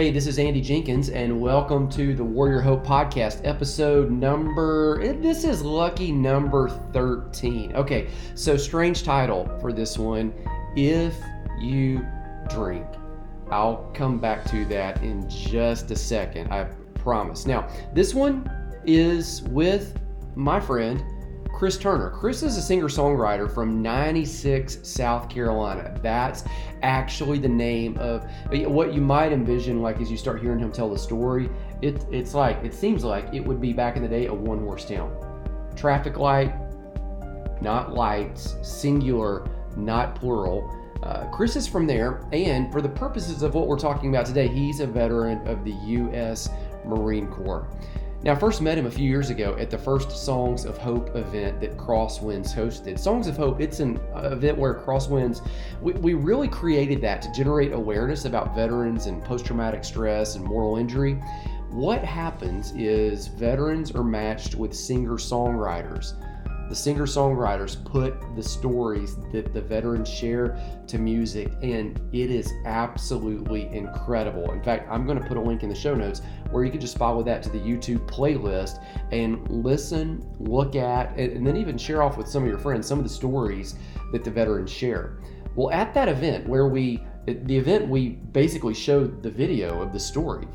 Hey, 0.00 0.10
this 0.10 0.26
is 0.26 0.38
Andy 0.38 0.62
Jenkins, 0.62 1.10
and 1.10 1.38
welcome 1.42 1.86
to 1.90 2.14
the 2.14 2.24
Warrior 2.24 2.62
Hope 2.62 2.86
Podcast, 2.86 3.42
episode 3.44 4.10
number. 4.10 4.98
Eh, 5.02 5.12
this 5.20 5.44
is 5.44 5.60
lucky 5.60 6.10
number 6.10 6.70
13. 6.94 7.76
Okay, 7.76 8.08
so 8.34 8.56
strange 8.56 9.02
title 9.02 9.46
for 9.60 9.74
this 9.74 9.98
one 9.98 10.32
If 10.74 11.14
You 11.58 12.02
Drink. 12.48 12.86
I'll 13.50 13.90
come 13.92 14.18
back 14.18 14.46
to 14.46 14.64
that 14.70 15.02
in 15.02 15.28
just 15.28 15.90
a 15.90 15.96
second, 15.96 16.50
I 16.50 16.64
promise. 16.94 17.44
Now, 17.44 17.68
this 17.92 18.14
one 18.14 18.50
is 18.86 19.42
with 19.50 20.00
my 20.34 20.60
friend 20.60 21.04
Chris 21.60 21.76
Turner. 21.76 22.08
Chris 22.08 22.42
is 22.42 22.56
a 22.56 22.62
singer 22.62 22.88
songwriter 22.88 23.46
from 23.52 23.82
96 23.82 24.78
South 24.82 25.28
Carolina. 25.28 25.94
That's 26.02 26.42
actually 26.82 27.38
the 27.38 27.50
name 27.50 27.98
of 27.98 28.26
what 28.50 28.94
you 28.94 29.02
might 29.02 29.30
envision, 29.30 29.82
like 29.82 30.00
as 30.00 30.10
you 30.10 30.16
start 30.16 30.40
hearing 30.40 30.58
him 30.58 30.72
tell 30.72 30.88
the 30.88 30.98
story. 30.98 31.50
It, 31.82 32.06
it's 32.10 32.32
like, 32.32 32.64
it 32.64 32.72
seems 32.72 33.04
like 33.04 33.34
it 33.34 33.40
would 33.40 33.60
be 33.60 33.74
back 33.74 33.96
in 33.96 34.02
the 34.02 34.08
day 34.08 34.24
a 34.24 34.32
one 34.32 34.60
horse 34.60 34.86
town. 34.86 35.14
Traffic 35.76 36.16
light, 36.16 36.54
not 37.60 37.92
lights, 37.92 38.56
singular, 38.62 39.46
not 39.76 40.14
plural. 40.14 40.74
Uh, 41.02 41.26
Chris 41.26 41.56
is 41.56 41.66
from 41.68 41.86
there, 41.86 42.26
and 42.32 42.72
for 42.72 42.80
the 42.80 42.88
purposes 42.88 43.42
of 43.42 43.52
what 43.52 43.68
we're 43.68 43.78
talking 43.78 44.08
about 44.08 44.24
today, 44.24 44.48
he's 44.48 44.80
a 44.80 44.86
veteran 44.86 45.46
of 45.46 45.62
the 45.66 45.72
U.S. 45.72 46.48
Marine 46.86 47.26
Corps. 47.26 47.68
Now, 48.22 48.32
I 48.32 48.34
first 48.34 48.60
met 48.60 48.76
him 48.76 48.84
a 48.84 48.90
few 48.90 49.08
years 49.08 49.30
ago 49.30 49.56
at 49.58 49.70
the 49.70 49.78
first 49.78 50.10
Songs 50.10 50.66
of 50.66 50.76
Hope 50.76 51.16
event 51.16 51.58
that 51.62 51.78
Crosswinds 51.78 52.52
hosted. 52.52 52.98
Songs 52.98 53.26
of 53.26 53.34
Hope, 53.34 53.62
it's 53.62 53.80
an 53.80 53.98
uh, 54.14 54.32
event 54.32 54.58
where 54.58 54.74
Crosswinds, 54.74 55.40
we, 55.80 55.94
we 55.94 56.12
really 56.12 56.46
created 56.46 57.00
that 57.00 57.22
to 57.22 57.32
generate 57.32 57.72
awareness 57.72 58.26
about 58.26 58.54
veterans 58.54 59.06
and 59.06 59.24
post 59.24 59.46
traumatic 59.46 59.84
stress 59.84 60.34
and 60.34 60.44
moral 60.44 60.76
injury. 60.76 61.14
What 61.70 62.04
happens 62.04 62.72
is 62.72 63.28
veterans 63.28 63.92
are 63.92 64.04
matched 64.04 64.54
with 64.54 64.74
singer 64.74 65.12
songwriters 65.12 66.12
the 66.70 66.76
singer 66.76 67.04
songwriters 67.04 67.84
put 67.84 68.14
the 68.36 68.42
stories 68.42 69.16
that 69.32 69.52
the 69.52 69.60
veterans 69.60 70.08
share 70.08 70.56
to 70.86 70.98
music, 70.98 71.50
and 71.62 72.00
it 72.12 72.30
is 72.30 72.52
absolutely 72.64 73.66
incredible. 73.74 74.52
In 74.52 74.62
fact, 74.62 74.88
I'm 74.88 75.04
going 75.04 75.20
to 75.20 75.26
put 75.26 75.36
a 75.36 75.40
link 75.40 75.64
in 75.64 75.68
the 75.68 75.74
show 75.74 75.96
notes 75.96 76.22
where 76.52 76.64
you 76.64 76.70
can 76.70 76.80
just 76.80 76.96
follow 76.96 77.24
that 77.24 77.42
to 77.42 77.50
the 77.50 77.58
YouTube 77.58 78.08
playlist 78.08 78.80
and 79.10 79.50
listen, 79.50 80.24
look 80.38 80.76
at, 80.76 81.18
and 81.18 81.44
then 81.44 81.56
even 81.56 81.76
share 81.76 82.04
off 82.04 82.16
with 82.16 82.28
some 82.28 82.44
of 82.44 82.48
your 82.48 82.58
friends 82.58 82.86
some 82.86 82.98
of 82.98 83.04
the 83.04 83.10
stories 83.10 83.74
that 84.12 84.22
the 84.22 84.30
veterans 84.30 84.70
share. 84.70 85.18
Well, 85.56 85.72
at 85.72 85.92
that 85.94 86.08
event 86.08 86.48
where 86.48 86.68
we, 86.68 87.04
the 87.26 87.56
event, 87.56 87.88
we 87.88 88.10
basically 88.10 88.74
showed 88.74 89.24
the 89.24 89.30
video 89.30 89.82
of 89.82 89.92
the 89.92 89.98
story, 89.98 90.46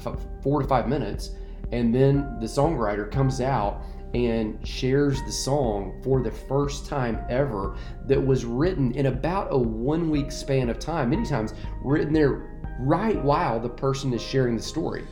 four 0.41 0.61
to 0.61 0.67
five 0.67 0.87
minutes, 0.87 1.31
and 1.73 1.93
then 1.93 2.37
the 2.39 2.45
songwriter 2.45 3.11
comes 3.11 3.41
out 3.41 3.83
and 4.15 4.65
shares 4.65 5.21
the 5.23 5.31
song 5.31 5.99
for 6.01 6.23
the 6.23 6.31
first 6.31 6.85
time 6.85 7.19
ever 7.29 7.77
that 8.05 8.25
was 8.25 8.45
written 8.45 8.93
in 8.93 9.07
about 9.07 9.49
a 9.51 9.57
one 9.57 10.09
week 10.09 10.31
span 10.31 10.69
of 10.69 10.79
time, 10.79 11.09
many 11.09 11.25
times 11.25 11.53
written 11.83 12.13
there 12.13 12.61
right 12.79 13.21
while 13.23 13.59
the 13.59 13.69
person 13.69 14.13
is 14.13 14.21
sharing 14.21 14.55
the 14.55 14.63
story. 14.63 15.03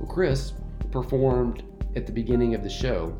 Well, 0.00 0.08
Chris 0.08 0.54
performed 0.90 1.62
at 1.94 2.06
the 2.06 2.12
beginning 2.12 2.54
of 2.54 2.62
the 2.62 2.70
show 2.70 3.14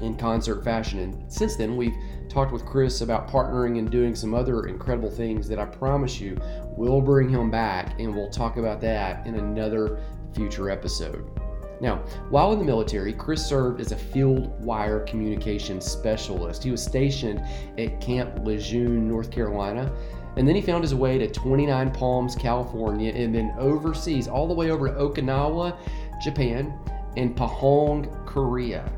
in 0.00 0.16
concert 0.16 0.62
fashion, 0.62 1.00
and 1.00 1.32
since 1.32 1.56
then 1.56 1.76
we've 1.76 1.96
talked 2.28 2.52
with 2.52 2.64
Chris 2.64 3.00
about 3.00 3.28
partnering 3.28 3.78
and 3.78 3.90
doing 3.90 4.14
some 4.14 4.34
other 4.34 4.66
incredible 4.66 5.10
things 5.10 5.48
that 5.48 5.58
I 5.58 5.64
promise 5.64 6.20
you 6.20 6.38
will 6.76 7.00
bring 7.00 7.28
him 7.28 7.50
back, 7.50 7.98
and 7.98 8.14
we'll 8.14 8.30
talk 8.30 8.56
about 8.56 8.80
that 8.82 9.26
in 9.26 9.34
another 9.34 10.00
future 10.32 10.70
episode. 10.70 11.28
Now, 11.80 11.96
while 12.30 12.52
in 12.52 12.58
the 12.58 12.64
military, 12.64 13.12
Chris 13.12 13.44
served 13.44 13.80
as 13.80 13.92
a 13.92 13.96
field 13.96 14.60
wire 14.62 15.00
communications 15.00 15.84
specialist. 15.84 16.64
He 16.64 16.70
was 16.70 16.82
stationed 16.82 17.40
at 17.78 18.00
Camp 18.00 18.44
Lejeune, 18.44 19.06
North 19.08 19.30
Carolina, 19.30 19.92
and 20.36 20.46
then 20.46 20.54
he 20.54 20.60
found 20.60 20.84
his 20.84 20.94
way 20.94 21.18
to 21.18 21.28
29 21.28 21.90
Palms, 21.92 22.34
California, 22.34 23.12
and 23.12 23.34
then 23.34 23.54
overseas, 23.58 24.28
all 24.28 24.46
the 24.46 24.54
way 24.54 24.70
over 24.70 24.88
to 24.88 24.94
Okinawa, 24.94 25.76
Japan, 26.20 26.72
and 27.16 27.36
Pohang, 27.36 28.26
Korea. 28.26 28.90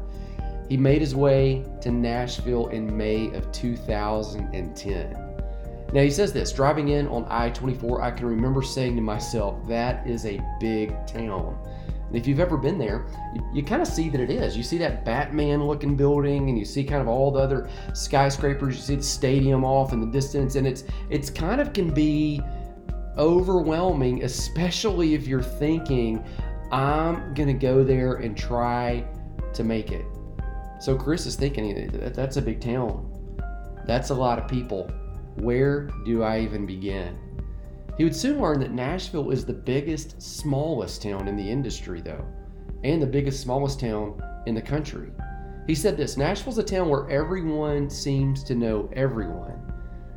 He 0.68 0.76
made 0.76 1.00
his 1.00 1.14
way 1.14 1.64
to 1.80 1.90
Nashville 1.90 2.68
in 2.68 2.96
May 2.96 3.32
of 3.34 3.50
2010. 3.52 5.30
Now 5.92 6.02
he 6.02 6.10
says 6.10 6.32
this 6.32 6.52
driving 6.52 6.88
in 6.90 7.08
on 7.08 7.26
I 7.28 7.50
24, 7.50 8.00
I 8.00 8.12
can 8.12 8.26
remember 8.26 8.62
saying 8.62 8.94
to 8.96 9.02
myself, 9.02 9.66
that 9.66 10.06
is 10.06 10.26
a 10.26 10.40
big 10.60 10.94
town. 11.06 11.58
If 12.12 12.26
you've 12.26 12.40
ever 12.40 12.56
been 12.56 12.78
there, 12.78 13.06
you, 13.34 13.42
you 13.54 13.62
kind 13.62 13.80
of 13.80 13.88
see 13.88 14.08
that 14.08 14.20
it 14.20 14.30
is. 14.30 14.56
You 14.56 14.62
see 14.62 14.78
that 14.78 15.04
Batman 15.04 15.64
looking 15.64 15.96
building 15.96 16.48
and 16.48 16.58
you 16.58 16.64
see 16.64 16.82
kind 16.82 17.00
of 17.00 17.08
all 17.08 17.30
the 17.30 17.40
other 17.40 17.68
skyscrapers, 17.94 18.76
you 18.76 18.82
see 18.82 18.96
the 18.96 19.02
stadium 19.02 19.64
off 19.64 19.92
in 19.92 20.00
the 20.00 20.06
distance, 20.06 20.56
and 20.56 20.66
it's 20.66 20.84
it's 21.08 21.30
kind 21.30 21.60
of 21.60 21.72
can 21.72 21.92
be 21.92 22.40
overwhelming, 23.16 24.24
especially 24.24 25.14
if 25.14 25.26
you're 25.26 25.42
thinking, 25.42 26.24
I'm 26.72 27.34
gonna 27.34 27.54
go 27.54 27.84
there 27.84 28.14
and 28.16 28.36
try 28.36 29.04
to 29.54 29.64
make 29.64 29.92
it. 29.92 30.04
So 30.80 30.96
Chris 30.96 31.26
is 31.26 31.36
thinking 31.36 31.90
that's 32.14 32.36
a 32.36 32.42
big 32.42 32.60
town. 32.60 33.06
That's 33.86 34.10
a 34.10 34.14
lot 34.14 34.38
of 34.38 34.48
people. 34.48 34.90
Where 35.36 35.90
do 36.04 36.22
I 36.22 36.40
even 36.40 36.66
begin? 36.66 37.18
He 38.00 38.04
would 38.04 38.16
soon 38.16 38.40
learn 38.40 38.60
that 38.60 38.72
Nashville 38.72 39.30
is 39.30 39.44
the 39.44 39.52
biggest, 39.52 40.22
smallest 40.22 41.02
town 41.02 41.28
in 41.28 41.36
the 41.36 41.46
industry, 41.46 42.00
though, 42.00 42.24
and 42.82 43.02
the 43.02 43.06
biggest, 43.06 43.42
smallest 43.42 43.78
town 43.78 44.18
in 44.46 44.54
the 44.54 44.62
country. 44.62 45.10
He 45.66 45.74
said 45.74 45.98
this 45.98 46.16
Nashville's 46.16 46.56
a 46.56 46.62
town 46.62 46.88
where 46.88 47.10
everyone 47.10 47.90
seems 47.90 48.42
to 48.44 48.54
know 48.54 48.88
everyone. 48.94 49.60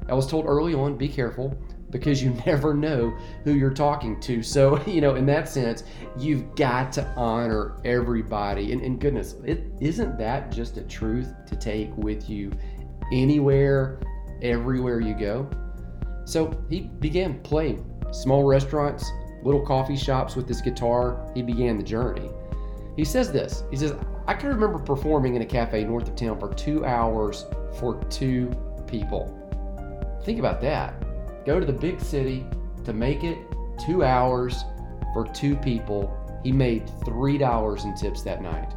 I 0.07 0.13
was 0.13 0.27
told 0.27 0.45
early 0.45 0.73
on, 0.73 0.95
be 0.95 1.09
careful 1.09 1.57
because 1.89 2.23
you 2.23 2.29
never 2.45 2.73
know 2.73 3.17
who 3.43 3.51
you're 3.51 3.73
talking 3.73 4.17
to. 4.21 4.41
So, 4.41 4.81
you 4.87 5.01
know, 5.01 5.15
in 5.15 5.25
that 5.25 5.49
sense, 5.49 5.83
you've 6.17 6.55
got 6.55 6.93
to 6.93 7.05
honor 7.17 7.81
everybody. 7.83 8.71
And, 8.71 8.81
and 8.81 8.97
goodness, 8.97 9.35
it 9.43 9.65
isn't 9.81 10.17
that 10.19 10.53
just 10.53 10.77
a 10.77 10.83
truth 10.83 11.33
to 11.47 11.57
take 11.57 11.91
with 11.97 12.29
you 12.29 12.49
anywhere, 13.11 13.99
everywhere 14.41 15.01
you 15.01 15.19
go? 15.19 15.49
So 16.25 16.51
he 16.69 16.81
began 16.81 17.39
playing 17.41 17.85
small 18.11 18.43
restaurants, 18.43 19.11
little 19.43 19.65
coffee 19.65 19.97
shops 19.97 20.35
with 20.35 20.47
his 20.47 20.61
guitar. 20.61 21.29
He 21.35 21.41
began 21.41 21.77
the 21.77 21.83
journey. 21.83 22.29
He 22.95 23.05
says 23.05 23.31
this 23.31 23.63
He 23.71 23.77
says, 23.77 23.95
I 24.27 24.33
can 24.33 24.49
remember 24.49 24.79
performing 24.79 25.35
in 25.35 25.41
a 25.41 25.45
cafe 25.45 25.83
north 25.83 26.07
of 26.07 26.15
town 26.15 26.39
for 26.39 26.53
two 26.53 26.85
hours 26.85 27.45
for 27.79 28.01
two 28.05 28.51
people. 28.87 29.39
Think 30.23 30.39
about 30.39 30.61
that. 30.61 30.93
Go 31.45 31.59
to 31.59 31.65
the 31.65 31.73
big 31.73 31.99
city 31.99 32.45
to 32.85 32.93
make 32.93 33.23
it 33.23 33.37
two 33.85 34.03
hours 34.03 34.63
for 35.13 35.27
two 35.33 35.55
people. 35.57 36.17
He 36.43 36.51
made 36.51 36.87
$3 36.87 37.85
in 37.85 37.95
tips 37.95 38.21
that 38.23 38.41
night. 38.41 38.73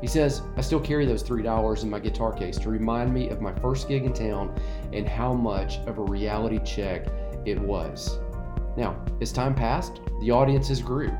He 0.00 0.06
says, 0.06 0.42
I 0.56 0.60
still 0.60 0.80
carry 0.80 1.06
those 1.06 1.22
$3 1.22 1.82
in 1.82 1.90
my 1.90 1.98
guitar 1.98 2.32
case 2.32 2.56
to 2.58 2.70
remind 2.70 3.12
me 3.12 3.28
of 3.30 3.40
my 3.40 3.52
first 3.54 3.88
gig 3.88 4.04
in 4.04 4.12
town 4.12 4.54
and 4.92 5.08
how 5.08 5.32
much 5.32 5.78
of 5.86 5.98
a 5.98 6.02
reality 6.02 6.60
check 6.64 7.06
it 7.44 7.58
was. 7.58 8.18
Now, 8.76 9.04
as 9.20 9.32
time 9.32 9.54
passed, 9.54 10.00
the 10.20 10.30
audiences 10.30 10.80
grew, 10.80 11.10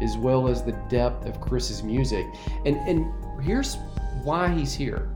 as 0.00 0.16
well 0.16 0.48
as 0.48 0.62
the 0.62 0.72
depth 0.88 1.26
of 1.26 1.40
Chris's 1.40 1.82
music. 1.82 2.26
And, 2.64 2.76
and 2.88 3.12
here's 3.42 3.76
why 4.22 4.48
he's 4.50 4.72
here. 4.72 5.10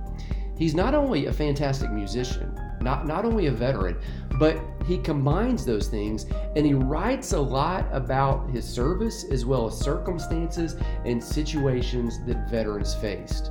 He's 0.56 0.74
not 0.74 0.94
only 0.94 1.26
a 1.26 1.32
fantastic 1.32 1.90
musician, 1.90 2.58
not, 2.80 3.06
not 3.06 3.24
only 3.24 3.46
a 3.46 3.52
veteran, 3.52 3.96
but 4.38 4.60
he 4.86 4.98
combines 4.98 5.64
those 5.64 5.88
things 5.88 6.26
and 6.56 6.66
he 6.66 6.74
writes 6.74 7.32
a 7.32 7.40
lot 7.40 7.86
about 7.92 8.48
his 8.50 8.64
service 8.64 9.24
as 9.30 9.44
well 9.44 9.66
as 9.66 9.78
circumstances 9.78 10.76
and 11.04 11.22
situations 11.22 12.24
that 12.26 12.50
veterans 12.50 12.94
faced. 12.94 13.50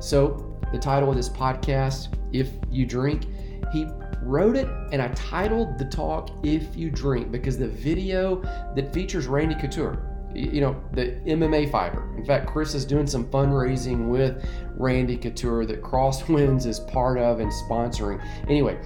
So, 0.00 0.50
the 0.72 0.78
title 0.78 1.10
of 1.10 1.16
this 1.16 1.28
podcast, 1.28 2.08
If 2.32 2.50
You 2.70 2.84
Drink, 2.84 3.26
he 3.72 3.86
wrote 4.22 4.56
it 4.56 4.68
and 4.92 5.00
I 5.00 5.08
titled 5.08 5.78
the 5.78 5.84
talk 5.84 6.30
If 6.42 6.74
You 6.76 6.90
Drink 6.90 7.30
because 7.30 7.58
the 7.58 7.68
video 7.68 8.42
that 8.74 8.92
features 8.92 9.26
Randy 9.26 9.54
Couture 9.54 10.10
you 10.34 10.60
know, 10.60 10.76
the 10.92 11.12
MMA 11.26 11.70
fighter. 11.70 12.12
In 12.16 12.24
fact, 12.24 12.46
Chris 12.46 12.74
is 12.74 12.84
doing 12.84 13.06
some 13.06 13.24
fundraising 13.26 14.08
with 14.08 14.44
Randy 14.76 15.16
Couture 15.16 15.64
that 15.66 15.82
Crosswinds 15.82 16.66
is 16.66 16.80
part 16.80 17.18
of 17.18 17.40
and 17.40 17.50
sponsoring. 17.50 18.20
Anyway, 18.48 18.78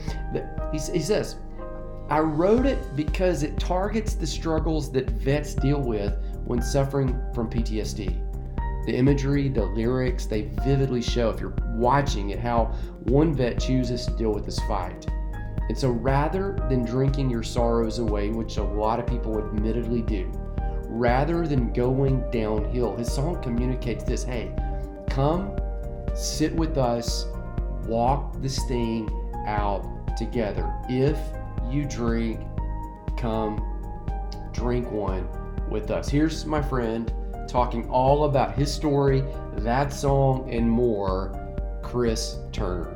he, 0.72 0.78
he 0.92 1.00
says, 1.00 1.36
I 2.10 2.20
wrote 2.20 2.64
it 2.64 2.78
because 2.96 3.42
it 3.42 3.58
targets 3.58 4.14
the 4.14 4.26
struggles 4.26 4.90
that 4.92 5.10
vets 5.10 5.54
deal 5.54 5.80
with 5.80 6.14
when 6.44 6.62
suffering 6.62 7.20
from 7.34 7.50
PTSD. 7.50 8.24
The 8.86 8.94
imagery, 8.94 9.50
the 9.50 9.66
lyrics, 9.66 10.24
they 10.24 10.50
vividly 10.64 11.02
show, 11.02 11.28
if 11.28 11.40
you're 11.40 11.54
watching 11.74 12.30
it, 12.30 12.38
how 12.38 12.66
one 13.04 13.34
vet 13.34 13.60
chooses 13.60 14.06
to 14.06 14.12
deal 14.12 14.32
with 14.32 14.46
this 14.46 14.58
fight. 14.60 15.06
And 15.68 15.76
so 15.76 15.90
rather 15.90 16.56
than 16.70 16.86
drinking 16.86 17.28
your 17.28 17.42
sorrows 17.42 17.98
away, 17.98 18.30
which 18.30 18.56
a 18.56 18.62
lot 18.62 18.98
of 18.98 19.06
people 19.06 19.38
admittedly 19.38 20.00
do, 20.00 20.30
rather 20.84 21.46
than 21.46 21.72
going 21.74 22.28
downhill. 22.30 22.96
His 22.96 23.12
song 23.12 23.42
communicates 23.42 24.04
this 24.04 24.24
hey, 24.24 24.50
come 25.10 25.54
sit 26.14 26.54
with 26.54 26.78
us, 26.78 27.26
walk 27.84 28.40
this 28.40 28.64
thing 28.64 29.10
out 29.46 30.16
together. 30.16 30.72
If 30.88 31.18
you 31.70 31.84
drink, 31.84 32.40
come 33.16 33.64
drink 34.52 34.90
one 34.90 35.28
with 35.68 35.90
us. 35.90 36.08
Here's 36.08 36.46
my 36.46 36.62
friend 36.62 37.12
talking 37.48 37.88
all 37.88 38.24
about 38.24 38.54
his 38.54 38.72
story, 38.72 39.24
that 39.58 39.92
song, 39.92 40.52
and 40.52 40.68
more, 40.70 41.32
Chris 41.82 42.36
Turner. 42.52 42.94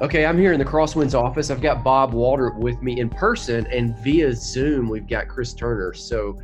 Okay, 0.00 0.26
I'm 0.26 0.36
here 0.36 0.52
in 0.52 0.58
the 0.58 0.64
Crosswinds 0.64 1.14
office. 1.14 1.50
I've 1.50 1.60
got 1.60 1.84
Bob 1.84 2.12
Walter 2.12 2.50
with 2.50 2.82
me 2.82 2.98
in 2.98 3.08
person, 3.08 3.66
and 3.68 3.96
via 3.98 4.34
Zoom, 4.34 4.88
we've 4.88 5.06
got 5.06 5.28
Chris 5.28 5.54
Turner. 5.54 5.94
So, 5.94 6.38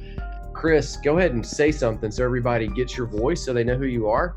Chris, 0.55 0.97
go 0.97 1.19
ahead 1.19 1.33
and 1.33 1.45
say 1.45 1.73
something 1.73 2.11
so 2.11 2.25
everybody 2.25 2.69
gets 2.69 2.97
your 2.97 3.09
voice 3.09 3.45
so 3.45 3.53
they 3.53 3.65
know 3.65 3.77
who 3.77 3.87
you 3.87 4.09
are. 4.09 4.37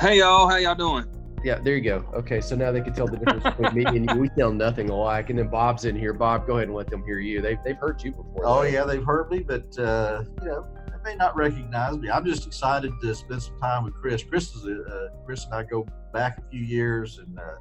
Hey, 0.00 0.18
y'all. 0.18 0.48
How 0.48 0.56
y'all 0.56 0.74
doing? 0.74 1.17
Yeah, 1.44 1.58
there 1.60 1.76
you 1.76 1.82
go. 1.82 2.04
Okay, 2.14 2.40
so 2.40 2.56
now 2.56 2.72
they 2.72 2.80
can 2.80 2.92
tell 2.92 3.06
the 3.06 3.16
difference 3.16 3.44
between 3.44 3.74
me 3.74 3.84
and 3.84 4.10
you. 4.10 4.16
We 4.16 4.30
sound 4.36 4.58
nothing 4.58 4.90
alike. 4.90 5.30
And 5.30 5.38
then 5.38 5.48
Bob's 5.48 5.84
in 5.84 5.96
here. 5.96 6.12
Bob, 6.12 6.46
go 6.46 6.56
ahead 6.56 6.68
and 6.68 6.76
let 6.76 6.88
them 6.88 7.04
hear 7.04 7.20
you. 7.20 7.40
They've, 7.40 7.58
they've 7.64 7.76
heard 7.76 8.02
you 8.02 8.10
before. 8.10 8.42
Oh, 8.44 8.62
yeah, 8.62 8.84
they've 8.84 9.04
heard 9.04 9.30
me, 9.30 9.40
but, 9.40 9.78
uh, 9.78 10.24
you 10.42 10.48
know, 10.48 10.66
they 10.86 11.12
may 11.12 11.16
not 11.16 11.36
recognize 11.36 11.96
me. 11.96 12.10
I'm 12.10 12.24
just 12.24 12.46
excited 12.46 12.92
to 13.00 13.14
spend 13.14 13.42
some 13.42 13.58
time 13.58 13.84
with 13.84 13.94
Chris. 13.94 14.22
Chris 14.24 14.54
is 14.54 14.64
a, 14.66 14.82
uh, 14.82 15.08
Chris 15.24 15.44
and 15.44 15.54
I 15.54 15.62
go 15.62 15.86
back 16.12 16.38
a 16.38 16.50
few 16.50 16.60
years, 16.60 17.18
and 17.18 17.38
uh, 17.38 17.54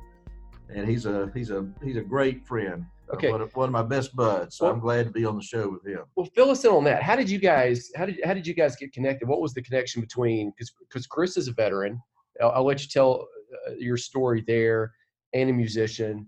and 0.73 0.87
he's 0.89 1.05
a 1.05 1.29
he's 1.33 1.51
a 1.51 1.67
he's 1.83 1.97
a 1.97 2.01
great 2.01 2.45
friend. 2.47 2.85
Okay. 3.13 3.31
One 3.31 3.41
of, 3.41 3.55
one 3.55 3.69
of 3.69 3.73
my 3.73 3.83
best 3.83 4.13
buds. 4.15 4.57
So 4.57 4.65
Well- 4.65 4.73
I'm 4.73 4.79
glad 4.81 5.05
to 5.05 5.11
be 5.11 5.23
on 5.23 5.37
the 5.37 5.41
show 5.41 5.69
with 5.69 5.85
him. 5.85 6.03
Well, 6.15 6.27
fill 6.35 6.49
us 6.49 6.65
in 6.65 6.71
on 6.71 6.83
that. 6.85 7.03
How 7.03 7.15
did 7.15 7.29
you 7.29 7.39
guys? 7.39 7.89
How 7.95 8.05
did 8.05 8.19
how 8.25 8.33
did 8.33 8.45
you 8.45 8.53
guys 8.53 8.75
get 8.75 8.91
connected? 8.91 9.27
What 9.27 9.39
was 9.39 9.53
the 9.53 9.61
connection 9.61 10.01
between? 10.01 10.51
Because 10.51 10.73
because 10.79 11.07
Chris 11.07 11.37
is 11.37 11.47
a 11.47 11.53
veteran. 11.53 12.01
I'll, 12.41 12.51
I'll 12.51 12.65
let 12.65 12.81
you 12.81 12.89
tell 12.89 13.27
your 13.77 13.97
story 13.97 14.43
there, 14.45 14.93
and 15.33 15.49
a 15.49 15.53
musician. 15.53 16.27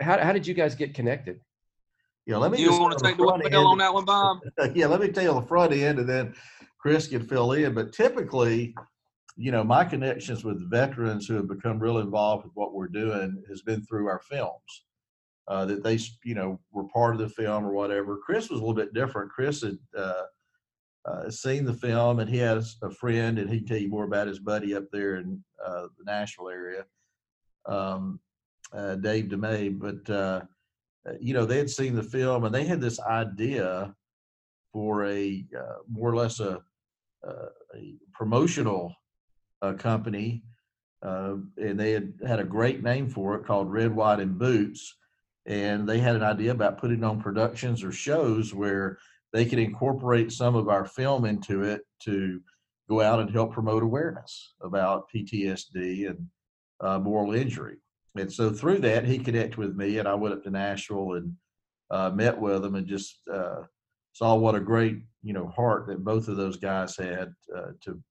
How 0.00 0.18
how 0.18 0.32
did 0.32 0.46
you 0.46 0.54
guys 0.54 0.74
get 0.74 0.94
connected? 0.94 1.40
Yeah, 2.26 2.36
let 2.36 2.52
me 2.52 2.58
You 2.58 2.68
just 2.68 2.80
want 2.80 2.96
to 2.96 3.02
tell 3.02 3.10
take 3.10 3.18
the 3.18 3.24
front 3.24 3.44
wheel 3.44 3.60
end- 3.60 3.66
on 3.66 3.78
that 3.78 3.92
one, 3.92 4.04
Bob? 4.04 4.38
yeah, 4.74 4.86
let 4.86 5.00
me 5.00 5.08
tell 5.08 5.40
the 5.40 5.46
front 5.46 5.72
end 5.72 5.98
and 5.98 6.08
then 6.08 6.34
Chris 6.78 7.08
can 7.08 7.26
fill 7.26 7.52
in. 7.52 7.74
But 7.74 7.92
typically, 7.92 8.74
you 9.36 9.50
know, 9.50 9.64
my 9.64 9.84
connections 9.84 10.44
with 10.44 10.70
veterans 10.70 11.26
who 11.26 11.34
have 11.34 11.48
become 11.48 11.80
real 11.80 11.98
involved 11.98 12.44
with 12.44 12.52
what 12.54 12.74
we're 12.74 12.88
doing 12.88 13.42
has 13.48 13.62
been 13.62 13.84
through 13.84 14.08
our 14.08 14.20
films. 14.20 14.84
Uh, 15.48 15.64
that 15.66 15.82
they, 15.82 15.98
you 16.22 16.36
know, 16.36 16.60
were 16.70 16.84
part 16.84 17.14
of 17.14 17.20
the 17.20 17.28
film 17.28 17.66
or 17.66 17.72
whatever. 17.72 18.16
Chris 18.24 18.48
was 18.48 18.60
a 18.60 18.62
little 18.62 18.76
bit 18.76 18.94
different. 18.94 19.28
Chris 19.32 19.62
had 19.62 19.76
uh, 19.98 20.22
uh, 21.04 21.28
seen 21.30 21.64
the 21.64 21.74
film 21.74 22.20
and 22.20 22.30
he 22.30 22.38
has 22.38 22.76
a 22.82 22.90
friend, 22.90 23.38
and 23.38 23.50
he'd 23.50 23.66
tell 23.66 23.78
you 23.78 23.88
more 23.88 24.04
about 24.04 24.28
his 24.28 24.38
buddy 24.38 24.74
up 24.74 24.84
there 24.92 25.16
in 25.16 25.42
uh, 25.64 25.86
the 25.98 26.04
Nashville 26.04 26.48
area, 26.48 26.84
um, 27.66 28.20
uh, 28.72 28.94
Dave 28.96 29.26
DeMay. 29.26 29.78
But 29.78 30.12
uh, 30.12 30.42
uh, 31.08 31.14
you 31.20 31.34
know, 31.34 31.44
they 31.44 31.58
had 31.58 31.70
seen 31.70 31.94
the 31.94 32.02
film 32.02 32.44
and 32.44 32.54
they 32.54 32.64
had 32.64 32.80
this 32.80 33.00
idea 33.00 33.94
for 34.72 35.06
a 35.06 35.44
uh, 35.58 35.78
more 35.90 36.10
or 36.10 36.16
less 36.16 36.40
a, 36.40 36.62
a 37.24 37.94
promotional 38.12 38.94
company, 39.78 40.42
and 41.02 41.78
they 41.78 41.92
had 41.92 42.14
had 42.26 42.40
a 42.40 42.44
great 42.44 42.82
name 42.82 43.08
for 43.08 43.34
it 43.34 43.44
called 43.44 43.70
Red, 43.70 43.94
White, 43.94 44.20
and 44.20 44.38
Boots. 44.38 44.96
And 45.46 45.88
they 45.88 45.98
had 45.98 46.14
an 46.14 46.22
idea 46.22 46.52
about 46.52 46.78
putting 46.78 47.02
on 47.02 47.20
productions 47.20 47.82
or 47.82 47.90
shows 47.90 48.54
where 48.54 48.98
they 49.32 49.44
could 49.44 49.58
incorporate 49.58 50.32
some 50.32 50.54
of 50.54 50.68
our 50.68 50.84
film 50.84 51.24
into 51.24 51.62
it 51.62 51.82
to 52.04 52.40
go 52.88 53.00
out 53.00 53.20
and 53.20 53.30
help 53.30 53.52
promote 53.52 53.82
awareness 53.82 54.54
about 54.60 55.08
PTSD 55.14 56.10
and 56.10 56.26
uh, 56.80 56.98
moral 56.98 57.32
injury. 57.32 57.76
And 58.16 58.30
so 58.30 58.50
through 58.50 58.80
that, 58.80 59.04
he 59.04 59.18
connected 59.18 59.56
with 59.56 59.74
me, 59.74 59.98
and 59.98 60.06
I 60.06 60.14
went 60.14 60.34
up 60.34 60.42
to 60.44 60.50
Nashville 60.50 61.14
and 61.14 61.34
uh, 61.90 62.10
met 62.10 62.38
with 62.38 62.64
him, 62.64 62.74
and 62.74 62.86
just 62.86 63.20
uh, 63.32 63.62
saw 64.12 64.34
what 64.34 64.54
a 64.54 64.60
great 64.60 64.98
you 65.22 65.32
know 65.32 65.48
heart 65.48 65.86
that 65.86 66.04
both 66.04 66.28
of 66.28 66.36
those 66.36 66.58
guys 66.58 66.96
had 66.96 67.32
uh, 67.56 67.70
to 67.82 68.02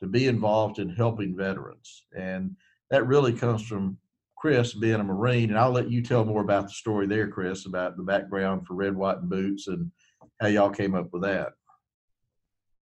to 0.00 0.06
be 0.06 0.26
involved 0.26 0.78
in 0.78 0.88
helping 0.88 1.36
veterans, 1.36 2.06
and 2.16 2.56
that 2.90 3.06
really 3.06 3.32
comes 3.32 3.66
from 3.66 3.98
Chris 4.36 4.72
being 4.72 5.00
a 5.00 5.04
Marine. 5.04 5.50
And 5.50 5.58
I'll 5.58 5.70
let 5.70 5.90
you 5.90 6.02
tell 6.02 6.24
more 6.24 6.42
about 6.42 6.64
the 6.64 6.72
story 6.72 7.06
there, 7.06 7.28
Chris, 7.28 7.66
about 7.66 7.96
the 7.96 8.02
background 8.02 8.66
for 8.66 8.74
Red, 8.74 8.96
White, 8.96 9.18
and 9.18 9.28
Boots, 9.28 9.68
and 9.68 9.90
how 10.42 10.48
y'all 10.48 10.70
came 10.70 10.94
up 10.94 11.08
with 11.12 11.22
that. 11.22 11.52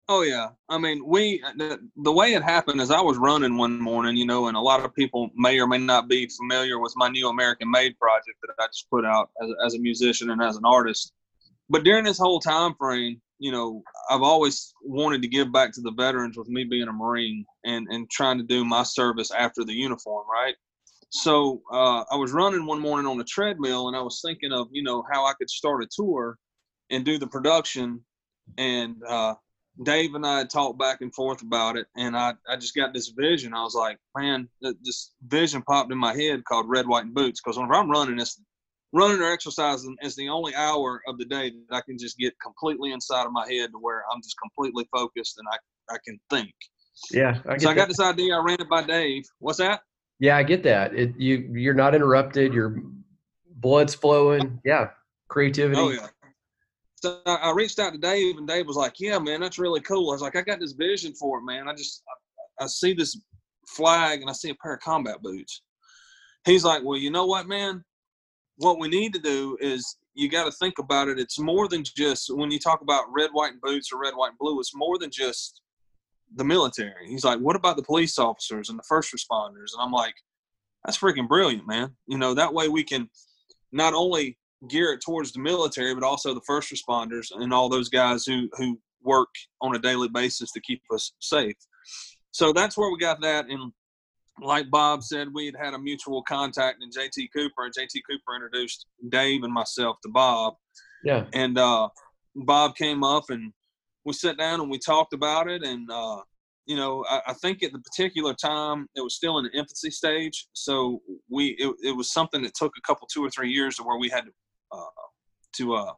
Oh 0.08 0.22
yeah. 0.22 0.50
I 0.70 0.78
mean, 0.78 1.04
we 1.04 1.42
the, 1.56 1.80
the 1.96 2.12
way 2.12 2.32
it 2.32 2.42
happened 2.42 2.80
is 2.80 2.90
I 2.90 3.00
was 3.00 3.18
running 3.18 3.58
one 3.58 3.78
morning, 3.78 4.16
you 4.16 4.24
know, 4.24 4.46
and 4.46 4.56
a 4.56 4.60
lot 4.60 4.82
of 4.82 4.94
people 4.94 5.28
may 5.34 5.60
or 5.60 5.66
may 5.66 5.78
not 5.78 6.08
be 6.08 6.26
familiar 6.28 6.78
with 6.78 6.94
my 6.96 7.08
new 7.08 7.28
American 7.28 7.70
Made 7.70 7.98
project 7.98 8.38
that 8.40 8.54
I 8.58 8.66
just 8.68 8.88
put 8.88 9.04
out 9.04 9.30
as, 9.42 9.50
as 9.66 9.74
a 9.74 9.78
musician 9.78 10.30
and 10.30 10.40
as 10.40 10.56
an 10.56 10.64
artist. 10.64 11.12
But 11.68 11.84
during 11.84 12.04
this 12.04 12.18
whole 12.18 12.40
time 12.40 12.74
frame, 12.78 13.20
you 13.38 13.52
know, 13.52 13.82
I've 14.08 14.22
always 14.22 14.72
wanted 14.82 15.20
to 15.22 15.28
give 15.28 15.52
back 15.52 15.72
to 15.72 15.82
the 15.82 15.92
veterans 15.92 16.38
with 16.38 16.48
me 16.48 16.64
being 16.64 16.88
a 16.88 16.92
Marine 16.92 17.44
and 17.64 17.86
and 17.90 18.08
trying 18.08 18.38
to 18.38 18.44
do 18.44 18.64
my 18.64 18.84
service 18.84 19.30
after 19.30 19.64
the 19.64 19.74
uniform, 19.74 20.24
right? 20.32 20.54
So 21.10 21.60
uh, 21.72 22.04
I 22.10 22.16
was 22.16 22.32
running 22.32 22.66
one 22.66 22.80
morning 22.80 23.06
on 23.06 23.18
the 23.18 23.24
treadmill, 23.24 23.88
and 23.88 23.96
I 23.96 24.00
was 24.00 24.22
thinking 24.24 24.52
of 24.52 24.68
you 24.70 24.84
know 24.84 25.04
how 25.12 25.26
I 25.26 25.34
could 25.34 25.50
start 25.50 25.82
a 25.82 25.88
tour 25.90 26.38
and 26.90 27.04
do 27.04 27.18
the 27.18 27.26
production 27.26 28.02
and 28.56 28.96
uh, 29.06 29.34
Dave 29.82 30.14
and 30.14 30.26
I 30.26 30.38
had 30.38 30.50
talked 30.50 30.78
back 30.78 31.02
and 31.02 31.14
forth 31.14 31.42
about 31.42 31.76
it, 31.76 31.86
and 31.96 32.16
I, 32.16 32.34
I 32.48 32.56
just 32.56 32.74
got 32.74 32.92
this 32.92 33.08
vision. 33.08 33.54
I 33.54 33.62
was 33.62 33.74
like, 33.74 33.98
man, 34.16 34.48
this 34.60 35.12
vision 35.26 35.62
popped 35.62 35.92
in 35.92 35.98
my 35.98 36.14
head 36.14 36.44
called 36.44 36.66
Red, 36.68 36.88
White, 36.88 37.04
and 37.04 37.14
Boots. 37.14 37.40
Because 37.40 37.56
whenever 37.56 37.74
I'm 37.74 37.90
running, 37.90 38.18
it's 38.18 38.40
running 38.92 39.20
or 39.20 39.30
exercising 39.30 39.96
is 40.02 40.16
the 40.16 40.28
only 40.28 40.54
hour 40.54 41.00
of 41.06 41.18
the 41.18 41.26
day 41.26 41.50
that 41.50 41.76
I 41.76 41.80
can 41.82 41.96
just 41.98 42.18
get 42.18 42.34
completely 42.42 42.92
inside 42.92 43.26
of 43.26 43.32
my 43.32 43.46
head 43.46 43.70
to 43.72 43.78
where 43.78 44.02
I'm 44.12 44.20
just 44.22 44.36
completely 44.42 44.88
focused 44.92 45.38
and 45.38 45.46
I, 45.52 45.94
I 45.94 45.98
can 46.04 46.18
think. 46.30 46.54
Yeah, 47.12 47.38
I 47.46 47.52
get 47.52 47.62
So 47.62 47.70
I 47.70 47.74
got 47.74 47.82
that. 47.82 47.88
this 47.88 48.00
idea. 48.00 48.34
I 48.34 48.42
ran 48.42 48.60
it 48.60 48.68
by 48.68 48.82
Dave. 48.82 49.24
What's 49.38 49.58
that? 49.58 49.82
Yeah, 50.18 50.36
I 50.36 50.42
get 50.42 50.64
that. 50.64 50.94
It 50.94 51.14
you 51.16 51.48
you're 51.52 51.74
not 51.74 51.94
interrupted. 51.94 52.52
Your 52.52 52.82
blood's 53.54 53.94
flowing. 53.94 54.60
Yeah, 54.64 54.88
creativity. 55.28 55.80
Oh 55.80 55.90
yeah. 55.90 56.08
So 57.00 57.20
I 57.26 57.52
reached 57.52 57.78
out 57.78 57.92
to 57.92 57.98
Dave, 57.98 58.38
and 58.38 58.48
Dave 58.48 58.66
was 58.66 58.76
like, 58.76 58.94
"Yeah, 58.98 59.18
man, 59.18 59.40
that's 59.40 59.58
really 59.58 59.80
cool." 59.80 60.10
I 60.10 60.14
was 60.14 60.22
like, 60.22 60.34
"I 60.34 60.42
got 60.42 60.58
this 60.58 60.72
vision 60.72 61.14
for 61.14 61.38
it, 61.38 61.44
man. 61.44 61.68
I 61.68 61.74
just 61.74 62.02
I, 62.60 62.64
I 62.64 62.66
see 62.66 62.92
this 62.92 63.20
flag 63.68 64.20
and 64.20 64.28
I 64.28 64.32
see 64.32 64.50
a 64.50 64.54
pair 64.56 64.74
of 64.74 64.80
combat 64.80 65.22
boots." 65.22 65.62
He's 66.44 66.64
like, 66.64 66.82
"Well, 66.82 66.98
you 66.98 67.10
know 67.10 67.26
what, 67.26 67.46
man? 67.46 67.84
What 68.56 68.80
we 68.80 68.88
need 68.88 69.12
to 69.12 69.20
do 69.20 69.56
is 69.60 69.96
you 70.14 70.28
got 70.28 70.46
to 70.46 70.50
think 70.50 70.80
about 70.80 71.06
it. 71.06 71.20
It's 71.20 71.38
more 71.38 71.68
than 71.68 71.84
just 71.84 72.34
when 72.34 72.50
you 72.50 72.58
talk 72.58 72.80
about 72.80 73.04
red, 73.12 73.30
white, 73.32 73.52
and 73.52 73.60
boots 73.60 73.92
or 73.92 74.00
red, 74.00 74.14
white, 74.16 74.30
and 74.30 74.38
blue. 74.38 74.58
It's 74.58 74.74
more 74.74 74.98
than 74.98 75.10
just 75.10 75.62
the 76.34 76.44
military." 76.44 77.08
He's 77.08 77.24
like, 77.24 77.38
"What 77.38 77.54
about 77.54 77.76
the 77.76 77.84
police 77.84 78.18
officers 78.18 78.70
and 78.70 78.78
the 78.78 78.86
first 78.88 79.14
responders?" 79.14 79.72
And 79.72 79.80
I'm 79.80 79.92
like, 79.92 80.14
"That's 80.84 80.98
freaking 80.98 81.28
brilliant, 81.28 81.68
man. 81.68 81.94
You 82.08 82.18
know 82.18 82.34
that 82.34 82.52
way 82.52 82.68
we 82.68 82.82
can." 82.82 83.08
Not 83.70 83.92
only 83.92 84.37
gear 84.68 84.92
it 84.92 85.00
towards 85.04 85.32
the 85.32 85.40
military, 85.40 85.94
but 85.94 86.02
also 86.02 86.34
the 86.34 86.40
first 86.46 86.72
responders 86.72 87.26
and 87.30 87.52
all 87.52 87.68
those 87.68 87.88
guys 87.88 88.24
who 88.24 88.48
who 88.54 88.78
work 89.02 89.28
on 89.60 89.74
a 89.74 89.78
daily 89.78 90.08
basis 90.08 90.50
to 90.52 90.60
keep 90.60 90.82
us 90.92 91.12
safe. 91.20 91.56
So 92.32 92.52
that's 92.52 92.76
where 92.76 92.90
we 92.90 92.98
got 92.98 93.20
that. 93.22 93.46
And 93.48 93.72
like 94.40 94.70
Bob 94.70 95.02
said, 95.02 95.28
we 95.32 95.46
had 95.46 95.56
had 95.56 95.74
a 95.74 95.78
mutual 95.78 96.22
contact 96.22 96.82
in 96.82 96.90
JT 96.90 97.28
Cooper, 97.34 97.64
and 97.64 97.74
JT 97.74 98.00
Cooper 98.08 98.34
introduced 98.34 98.86
Dave 99.08 99.42
and 99.42 99.52
myself 99.52 99.96
to 100.02 100.08
Bob. 100.08 100.54
Yeah. 101.04 101.24
And 101.32 101.58
uh, 101.58 101.88
Bob 102.34 102.76
came 102.76 103.04
up 103.04 103.30
and 103.30 103.52
we 104.04 104.12
sat 104.12 104.38
down 104.38 104.60
and 104.60 104.70
we 104.70 104.78
talked 104.78 105.12
about 105.12 105.48
it. 105.48 105.62
And 105.62 105.90
uh, 105.90 106.18
you 106.66 106.76
know, 106.76 107.04
I, 107.08 107.22
I 107.28 107.32
think 107.34 107.62
at 107.62 107.72
the 107.72 107.78
particular 107.78 108.34
time 108.34 108.88
it 108.94 109.00
was 109.00 109.14
still 109.14 109.38
in 109.38 109.44
the 109.44 109.58
infancy 109.58 109.90
stage, 109.90 110.48
so 110.52 111.00
we 111.30 111.56
it, 111.58 111.74
it 111.82 111.96
was 111.96 112.12
something 112.12 112.42
that 112.42 112.54
took 112.54 112.72
a 112.76 112.86
couple 112.86 113.08
two 113.12 113.24
or 113.24 113.30
three 113.30 113.50
years 113.50 113.76
to 113.76 113.82
where 113.82 113.98
we 113.98 114.08
had 114.08 114.26
to 114.26 114.30
uh, 114.72 115.06
to 115.54 115.74
uh, 115.74 115.92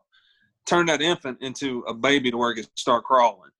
turn 0.66 0.86
that 0.86 1.02
infant 1.02 1.38
into 1.40 1.80
a 1.88 1.94
baby 1.94 2.30
to 2.30 2.36
where 2.36 2.52
it 2.52 2.56
could 2.56 2.68
start 2.76 3.04
crawling. 3.04 3.50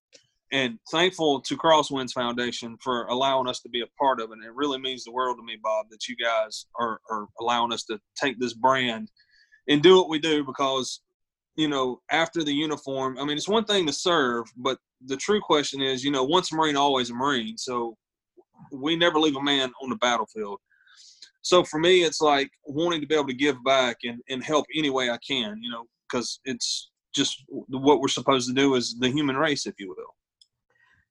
And 0.52 0.79
thankful 0.90 1.40
to 1.43 1.57
Crosswinds 1.57 2.12
Foundation 2.12 2.76
for 2.83 3.07
allowing 3.07 3.49
us 3.49 3.61
to 3.61 3.69
be 3.69 3.83
a 3.83 3.87
part 3.99 4.21
of 4.21 4.31
it. 4.31 4.35
And 4.35 4.45
it 4.45 4.55
really 4.55 4.79
means 4.81 5.05
the 5.05 5.12
world 5.12 5.37
to 5.38 5.45
me, 5.45 5.57
Bob, 5.62 5.87
that 5.90 6.09
you 6.09 6.17
guys 6.17 6.67
are, 6.79 7.00
are 7.09 7.26
allowing 7.40 7.73
us 7.73 7.85
to 7.85 8.00
take 8.17 8.38
this 8.40 8.55
brand 8.55 9.09
and 9.69 9.81
do 9.81 9.97
what 9.97 10.09
we 10.09 10.19
do 10.19 10.43
because, 10.45 11.02
you 11.55 11.69
know, 11.69 12.00
after 12.11 12.43
the 12.43 12.52
uniform, 12.52 13.17
I 13.19 13.25
mean, 13.25 13.37
it's 13.37 13.49
one 13.49 13.64
thing 13.64 13.87
to 13.87 13.93
serve, 13.93 14.47
but 14.57 14.79
the 15.07 15.17
true 15.17 15.40
question 15.40 15.81
is, 15.81 16.05
you 16.05 16.11
know, 16.11 16.25
once 16.25 16.50
a 16.50 16.57
Marine, 16.57 16.76
always 16.76 17.11
a 17.11 17.14
Marine. 17.14 17.57
So 17.57 17.97
we 18.73 18.97
never 18.97 19.21
leave 19.21 19.37
a 19.37 19.43
man 19.43 19.73
on 19.83 19.88
the 19.88 19.97
battlefield. 19.97 20.59
So 21.42 21.64
for 21.64 21.80
me, 21.80 22.02
it's 22.02 22.20
like 22.20 22.50
wanting 22.66 23.00
to 23.00 23.06
be 23.06 23.14
able 23.14 23.26
to 23.26 23.35
give 23.35 23.62
back 23.64 23.99
and, 24.04 24.20
and 24.28 24.44
help 24.44 24.66
any 24.75 24.90
way 24.90 25.11
I 25.11 25.18
can, 25.26 25.59
you 25.62 25.70
know, 25.70 25.85
because 26.09 26.40
it's 26.44 26.90
just 27.14 27.44
what 27.49 28.00
we're 28.00 28.09
supposed 28.09 28.49
to 28.49 28.54
do 28.54 28.76
as 28.76 28.94
the 28.99 29.09
human 29.09 29.37
race, 29.37 29.66
if 29.66 29.75
you 29.78 29.88
will. 29.88 30.14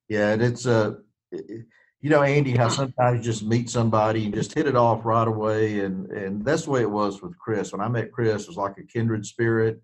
Yeah, 0.08 0.32
and 0.32 0.42
it's 0.42 0.66
uh, 0.66 0.94
you 1.32 2.08
know, 2.08 2.22
Andy, 2.22 2.56
how 2.56 2.68
sometimes 2.68 3.18
you 3.18 3.32
just 3.32 3.44
meet 3.44 3.68
somebody 3.68 4.24
and 4.24 4.34
just 4.34 4.54
hit 4.54 4.66
it 4.66 4.76
off 4.76 5.04
right 5.04 5.28
away, 5.28 5.80
and 5.80 6.10
and 6.10 6.44
that's 6.44 6.64
the 6.64 6.70
way 6.70 6.80
it 6.80 6.90
was 6.90 7.20
with 7.22 7.38
Chris. 7.38 7.72
When 7.72 7.80
I 7.80 7.88
met 7.88 8.12
Chris, 8.12 8.42
it 8.42 8.48
was 8.48 8.56
like 8.56 8.78
a 8.78 8.84
kindred 8.84 9.26
spirit. 9.26 9.80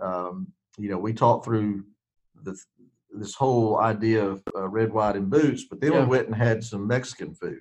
Um, 0.00 0.48
you 0.78 0.90
know, 0.90 0.98
we 0.98 1.12
talked 1.12 1.44
through 1.44 1.84
the 2.42 2.56
this 3.12 3.34
whole 3.34 3.78
idea 3.78 4.24
of 4.24 4.42
uh, 4.54 4.68
red, 4.68 4.92
white, 4.92 5.16
and 5.16 5.30
boots, 5.30 5.64
but 5.68 5.80
then 5.80 5.92
yeah. 5.92 6.00
we 6.00 6.06
went 6.06 6.26
and 6.26 6.36
had 6.36 6.62
some 6.62 6.86
Mexican 6.86 7.34
food. 7.34 7.60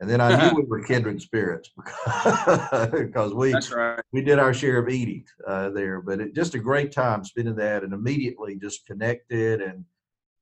And 0.00 0.08
then 0.08 0.20
I 0.20 0.50
knew 0.50 0.56
we 0.56 0.64
were 0.64 0.82
kindred 0.82 1.20
spirits 1.20 1.70
because 1.74 3.34
we 3.34 3.52
right. 3.74 4.00
we 4.12 4.22
did 4.22 4.38
our 4.38 4.54
share 4.54 4.78
of 4.78 4.88
eating 4.88 5.24
uh, 5.46 5.70
there. 5.70 6.00
But 6.00 6.20
it, 6.20 6.34
just 6.34 6.54
a 6.54 6.58
great 6.58 6.92
time 6.92 7.24
spending 7.24 7.56
that, 7.56 7.82
and 7.82 7.92
immediately 7.92 8.56
just 8.56 8.86
connected, 8.86 9.60
and 9.60 9.84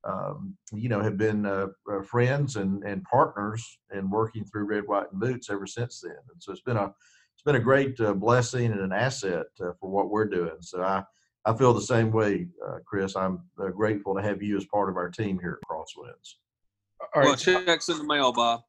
um, 0.03 0.55
you 0.73 0.89
know 0.89 1.01
have 1.01 1.17
been 1.17 1.45
uh, 1.45 1.67
uh, 1.91 2.01
friends 2.03 2.55
and 2.55 2.83
and 2.83 3.03
partners 3.03 3.79
and 3.89 4.11
working 4.11 4.45
through 4.45 4.65
Red, 4.65 4.87
White, 4.87 5.11
and 5.11 5.19
Boots 5.19 5.49
ever 5.49 5.65
since 5.65 6.01
then. 6.01 6.17
And 6.31 6.41
so 6.41 6.51
it's 6.51 6.61
been 6.61 6.77
a 6.77 6.93
it's 7.35 7.43
been 7.43 7.55
a 7.55 7.59
great 7.59 7.99
uh, 7.99 8.13
blessing 8.13 8.71
and 8.71 8.81
an 8.81 8.93
asset 8.93 9.47
uh, 9.59 9.71
for 9.79 9.89
what 9.89 10.09
we're 10.09 10.25
doing. 10.25 10.57
So 10.61 10.83
I 10.83 11.03
I 11.45 11.55
feel 11.55 11.73
the 11.73 11.81
same 11.81 12.11
way, 12.11 12.47
uh, 12.67 12.79
Chris. 12.85 13.15
I'm 13.15 13.41
grateful 13.55 14.13
to 14.15 14.21
have 14.21 14.43
you 14.43 14.57
as 14.57 14.65
part 14.65 14.89
of 14.89 14.97
our 14.97 15.09
team 15.09 15.39
here 15.39 15.59
at 15.61 15.67
Crosswinds. 15.67 16.35
All 16.99 17.21
right. 17.21 17.25
Well, 17.25 17.35
checks 17.35 17.89
in 17.89 17.97
the 17.97 18.03
mail, 18.03 18.31
Bob. 18.33 18.61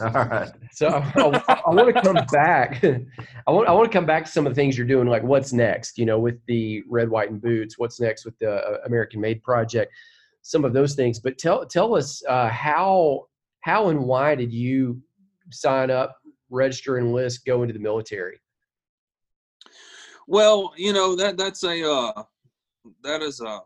All 0.00 0.10
right. 0.10 0.50
So 0.72 0.88
I, 0.88 1.62
I 1.66 1.70
want 1.70 1.94
to 1.94 2.02
come 2.02 2.26
back. 2.32 2.84
I 3.46 3.50
want 3.50 3.68
I 3.68 3.72
want 3.72 3.90
to 3.90 3.96
come 3.96 4.06
back 4.06 4.24
to 4.24 4.30
some 4.30 4.46
of 4.46 4.52
the 4.52 4.54
things 4.54 4.76
you're 4.76 4.86
doing, 4.86 5.08
like 5.08 5.22
what's 5.22 5.52
next. 5.52 5.96
You 5.98 6.06
know, 6.06 6.18
with 6.18 6.38
the 6.46 6.82
red, 6.88 7.08
white, 7.08 7.30
and 7.30 7.40
boots. 7.40 7.78
What's 7.78 8.00
next 8.00 8.24
with 8.24 8.38
the 8.38 8.56
uh, 8.56 8.78
American 8.86 9.20
Made 9.20 9.42
project? 9.42 9.92
Some 10.42 10.64
of 10.64 10.72
those 10.72 10.94
things. 10.94 11.20
But 11.20 11.38
tell 11.38 11.64
tell 11.66 11.94
us 11.94 12.22
uh, 12.28 12.48
how 12.48 13.26
how 13.60 13.88
and 13.88 14.04
why 14.04 14.34
did 14.34 14.52
you 14.52 15.00
sign 15.50 15.90
up, 15.90 16.16
register, 16.50 16.98
enlist, 16.98 17.44
go 17.44 17.62
into 17.62 17.72
the 17.72 17.80
military? 17.80 18.40
Well, 20.26 20.72
you 20.76 20.92
know 20.92 21.14
that 21.16 21.36
that's 21.36 21.62
a 21.62 21.88
uh, 21.88 22.22
that 23.04 23.22
is 23.22 23.40
a 23.40 23.60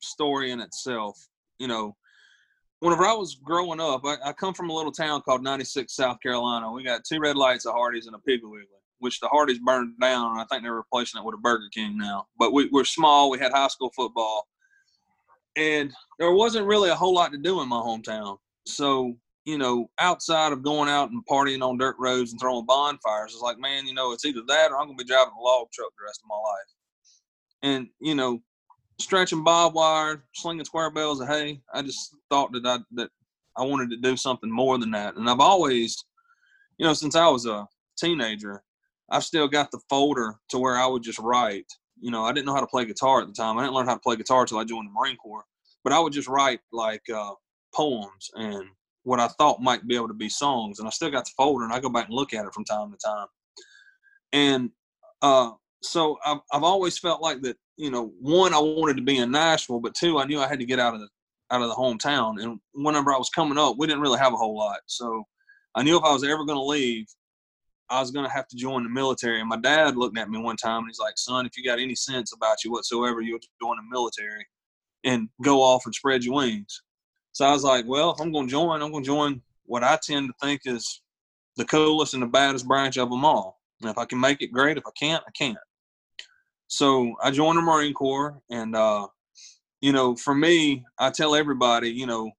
story 0.00 0.50
in 0.50 0.60
itself. 0.60 1.28
You 1.58 1.68
know, 1.68 1.96
whenever 2.82 3.06
I 3.06 3.12
was 3.12 3.36
growing 3.36 3.80
up, 3.80 4.04
I, 4.04 4.16
I, 4.24 4.32
come 4.32 4.52
from 4.54 4.68
a 4.68 4.74
little 4.74 4.90
town 4.90 5.22
called 5.22 5.44
96, 5.44 5.94
South 5.94 6.18
Carolina. 6.20 6.72
We 6.72 6.82
got 6.82 7.04
two 7.04 7.20
red 7.20 7.36
lights 7.36 7.64
at 7.64 7.72
Hardee's 7.72 8.08
and 8.08 8.16
a 8.16 8.18
Piggly 8.18 8.50
Wiggly, 8.50 8.66
which 8.98 9.20
the 9.20 9.28
Hardee's 9.28 9.60
burned 9.60 10.00
down. 10.00 10.32
And 10.32 10.40
I 10.40 10.44
think 10.50 10.64
they're 10.64 10.74
replacing 10.74 11.20
it 11.20 11.24
with 11.24 11.36
a 11.36 11.38
Burger 11.38 11.68
King 11.72 11.96
now. 11.96 12.26
But 12.36 12.52
we, 12.52 12.68
we're 12.72 12.84
small. 12.84 13.30
We 13.30 13.38
had 13.38 13.52
high 13.52 13.68
school 13.68 13.92
football. 13.94 14.48
And 15.56 15.92
there 16.18 16.32
wasn't 16.32 16.66
really 16.66 16.90
a 16.90 16.94
whole 16.96 17.14
lot 17.14 17.30
to 17.30 17.38
do 17.38 17.60
in 17.60 17.68
my 17.68 17.76
hometown. 17.76 18.38
So, 18.66 19.16
you 19.44 19.58
know, 19.58 19.88
outside 20.00 20.52
of 20.52 20.64
going 20.64 20.88
out 20.88 21.10
and 21.10 21.24
partying 21.26 21.62
on 21.62 21.78
dirt 21.78 21.94
roads 22.00 22.32
and 22.32 22.40
throwing 22.40 22.66
bonfires, 22.66 23.32
it's 23.32 23.42
like, 23.42 23.60
man, 23.60 23.86
you 23.86 23.94
know, 23.94 24.10
it's 24.10 24.24
either 24.24 24.42
that 24.48 24.72
or 24.72 24.78
I'm 24.78 24.86
going 24.86 24.98
to 24.98 25.04
be 25.04 25.08
driving 25.08 25.34
a 25.38 25.40
log 25.40 25.68
truck 25.72 25.92
the 25.96 26.04
rest 26.04 26.20
of 26.24 26.28
my 26.28 26.34
life. 26.34 26.72
And, 27.62 27.88
you 28.00 28.16
know, 28.16 28.42
stretching 28.98 29.44
barbed 29.44 29.74
wire, 29.74 30.24
slinging 30.34 30.64
square 30.64 30.90
bales 30.90 31.20
of 31.20 31.28
hay. 31.28 31.60
I 31.72 31.82
just 31.82 32.16
thought 32.30 32.52
that 32.52 32.66
I 32.66 32.78
that 32.92 33.10
I 33.56 33.64
wanted 33.64 33.90
to 33.90 33.96
do 33.96 34.16
something 34.16 34.50
more 34.50 34.78
than 34.78 34.90
that. 34.92 35.16
And 35.16 35.28
I've 35.28 35.40
always, 35.40 36.02
you 36.78 36.86
know, 36.86 36.94
since 36.94 37.16
I 37.16 37.28
was 37.28 37.46
a 37.46 37.66
teenager, 37.98 38.62
I've 39.10 39.24
still 39.24 39.48
got 39.48 39.70
the 39.70 39.80
folder 39.90 40.36
to 40.50 40.58
where 40.58 40.76
I 40.76 40.86
would 40.86 41.02
just 41.02 41.18
write. 41.18 41.66
You 42.00 42.10
know, 42.10 42.24
I 42.24 42.32
didn't 42.32 42.46
know 42.46 42.54
how 42.54 42.60
to 42.60 42.66
play 42.66 42.84
guitar 42.84 43.20
at 43.20 43.28
the 43.28 43.34
time. 43.34 43.58
I 43.58 43.62
didn't 43.62 43.74
learn 43.74 43.86
how 43.86 43.94
to 43.94 44.00
play 44.00 44.16
guitar 44.16 44.40
until 44.42 44.58
I 44.58 44.64
joined 44.64 44.88
the 44.88 44.92
Marine 44.92 45.16
Corps. 45.16 45.44
But 45.84 45.92
I 45.92 45.98
would 45.98 46.12
just 46.12 46.28
write 46.28 46.60
like 46.72 47.02
uh, 47.12 47.32
poems 47.74 48.30
and 48.34 48.64
what 49.04 49.20
I 49.20 49.28
thought 49.28 49.60
might 49.60 49.86
be 49.86 49.96
able 49.96 50.08
to 50.08 50.14
be 50.14 50.28
songs. 50.28 50.78
And 50.78 50.86
I 50.86 50.90
still 50.90 51.10
got 51.10 51.24
the 51.24 51.32
folder, 51.36 51.64
and 51.64 51.72
I 51.72 51.80
go 51.80 51.88
back 51.88 52.06
and 52.06 52.14
look 52.14 52.32
at 52.32 52.46
it 52.46 52.54
from 52.54 52.64
time 52.64 52.90
to 52.90 52.98
time. 53.04 53.26
And 54.32 54.70
uh, 55.20 55.50
so 55.82 56.18
I've, 56.24 56.38
I've 56.52 56.62
always 56.62 56.98
felt 56.98 57.20
like 57.20 57.42
that 57.42 57.56
you 57.76 57.90
know, 57.90 58.12
one, 58.20 58.54
I 58.54 58.58
wanted 58.58 58.96
to 58.96 59.02
be 59.02 59.18
in 59.18 59.30
Nashville, 59.30 59.80
but 59.80 59.94
two, 59.94 60.18
I 60.18 60.24
knew 60.24 60.40
I 60.40 60.48
had 60.48 60.60
to 60.60 60.66
get 60.66 60.78
out 60.78 60.94
of 60.94 61.00
the 61.00 61.08
out 61.50 61.62
of 61.62 61.68
the 61.68 61.74
hometown. 61.74 62.42
And 62.42 62.58
whenever 62.72 63.12
I 63.12 63.18
was 63.18 63.28
coming 63.28 63.58
up, 63.58 63.76
we 63.78 63.86
didn't 63.86 64.00
really 64.00 64.18
have 64.18 64.32
a 64.32 64.36
whole 64.36 64.56
lot. 64.56 64.80
So 64.86 65.24
I 65.74 65.82
knew 65.82 65.98
if 65.98 66.04
I 66.04 66.12
was 66.12 66.24
ever 66.24 66.44
going 66.44 66.58
to 66.58 66.64
leave, 66.64 67.06
I 67.90 68.00
was 68.00 68.10
going 68.10 68.26
to 68.26 68.32
have 68.32 68.48
to 68.48 68.56
join 68.56 68.84
the 68.84 68.88
military. 68.88 69.40
And 69.40 69.48
my 69.48 69.58
dad 69.58 69.96
looked 69.96 70.16
at 70.16 70.30
me 70.30 70.38
one 70.38 70.56
time 70.56 70.78
and 70.78 70.88
he's 70.88 70.98
like, 70.98 71.18
"Son, 71.18 71.44
if 71.44 71.56
you 71.56 71.64
got 71.64 71.78
any 71.78 71.94
sense 71.94 72.32
about 72.32 72.64
you 72.64 72.72
whatsoever, 72.72 73.20
you'll 73.20 73.38
join 73.60 73.76
the 73.76 73.82
military 73.90 74.46
and 75.04 75.28
go 75.42 75.60
off 75.60 75.84
and 75.84 75.94
spread 75.94 76.24
your 76.24 76.34
wings." 76.34 76.82
So 77.32 77.44
I 77.44 77.52
was 77.52 77.64
like, 77.64 77.84
"Well, 77.86 78.12
if 78.12 78.20
I'm 78.20 78.32
going 78.32 78.46
to 78.46 78.50
join, 78.50 78.82
I'm 78.82 78.90
going 78.90 79.04
to 79.04 79.06
join 79.06 79.42
what 79.64 79.84
I 79.84 79.98
tend 80.02 80.28
to 80.28 80.46
think 80.46 80.62
is 80.64 81.02
the 81.56 81.64
coolest 81.66 82.14
and 82.14 82.22
the 82.22 82.26
baddest 82.26 82.66
branch 82.66 82.96
of 82.96 83.10
them 83.10 83.24
all. 83.24 83.60
And 83.80 83.90
if 83.90 83.98
I 83.98 84.06
can 84.06 84.20
make 84.20 84.40
it, 84.40 84.52
great. 84.52 84.78
If 84.78 84.84
I 84.86 84.92
can't, 84.98 85.24
I 85.26 85.30
can't." 85.32 85.58
So 86.72 87.16
I 87.22 87.30
joined 87.30 87.58
the 87.58 87.62
Marine 87.62 87.92
Corps, 87.92 88.40
and 88.48 88.74
uh, 88.74 89.06
you 89.82 89.92
know, 89.92 90.16
for 90.16 90.34
me, 90.34 90.82
I 90.98 91.10
tell 91.10 91.34
everybody, 91.34 91.90
you 91.90 92.06
know, 92.06 92.30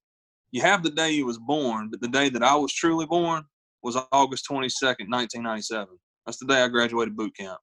you 0.50 0.60
have 0.60 0.82
the 0.82 0.90
day 0.90 1.12
you 1.12 1.24
was 1.24 1.38
born, 1.38 1.88
but 1.88 2.00
the 2.00 2.08
day 2.08 2.30
that 2.30 2.42
I 2.42 2.56
was 2.56 2.72
truly 2.72 3.06
born 3.06 3.44
was 3.84 3.96
August 4.10 4.46
twenty 4.46 4.68
second, 4.68 5.08
nineteen 5.08 5.44
ninety 5.44 5.62
seven. 5.62 5.96
That's 6.26 6.38
the 6.38 6.46
day 6.46 6.62
I 6.62 6.66
graduated 6.66 7.16
boot 7.16 7.36
camp. 7.36 7.60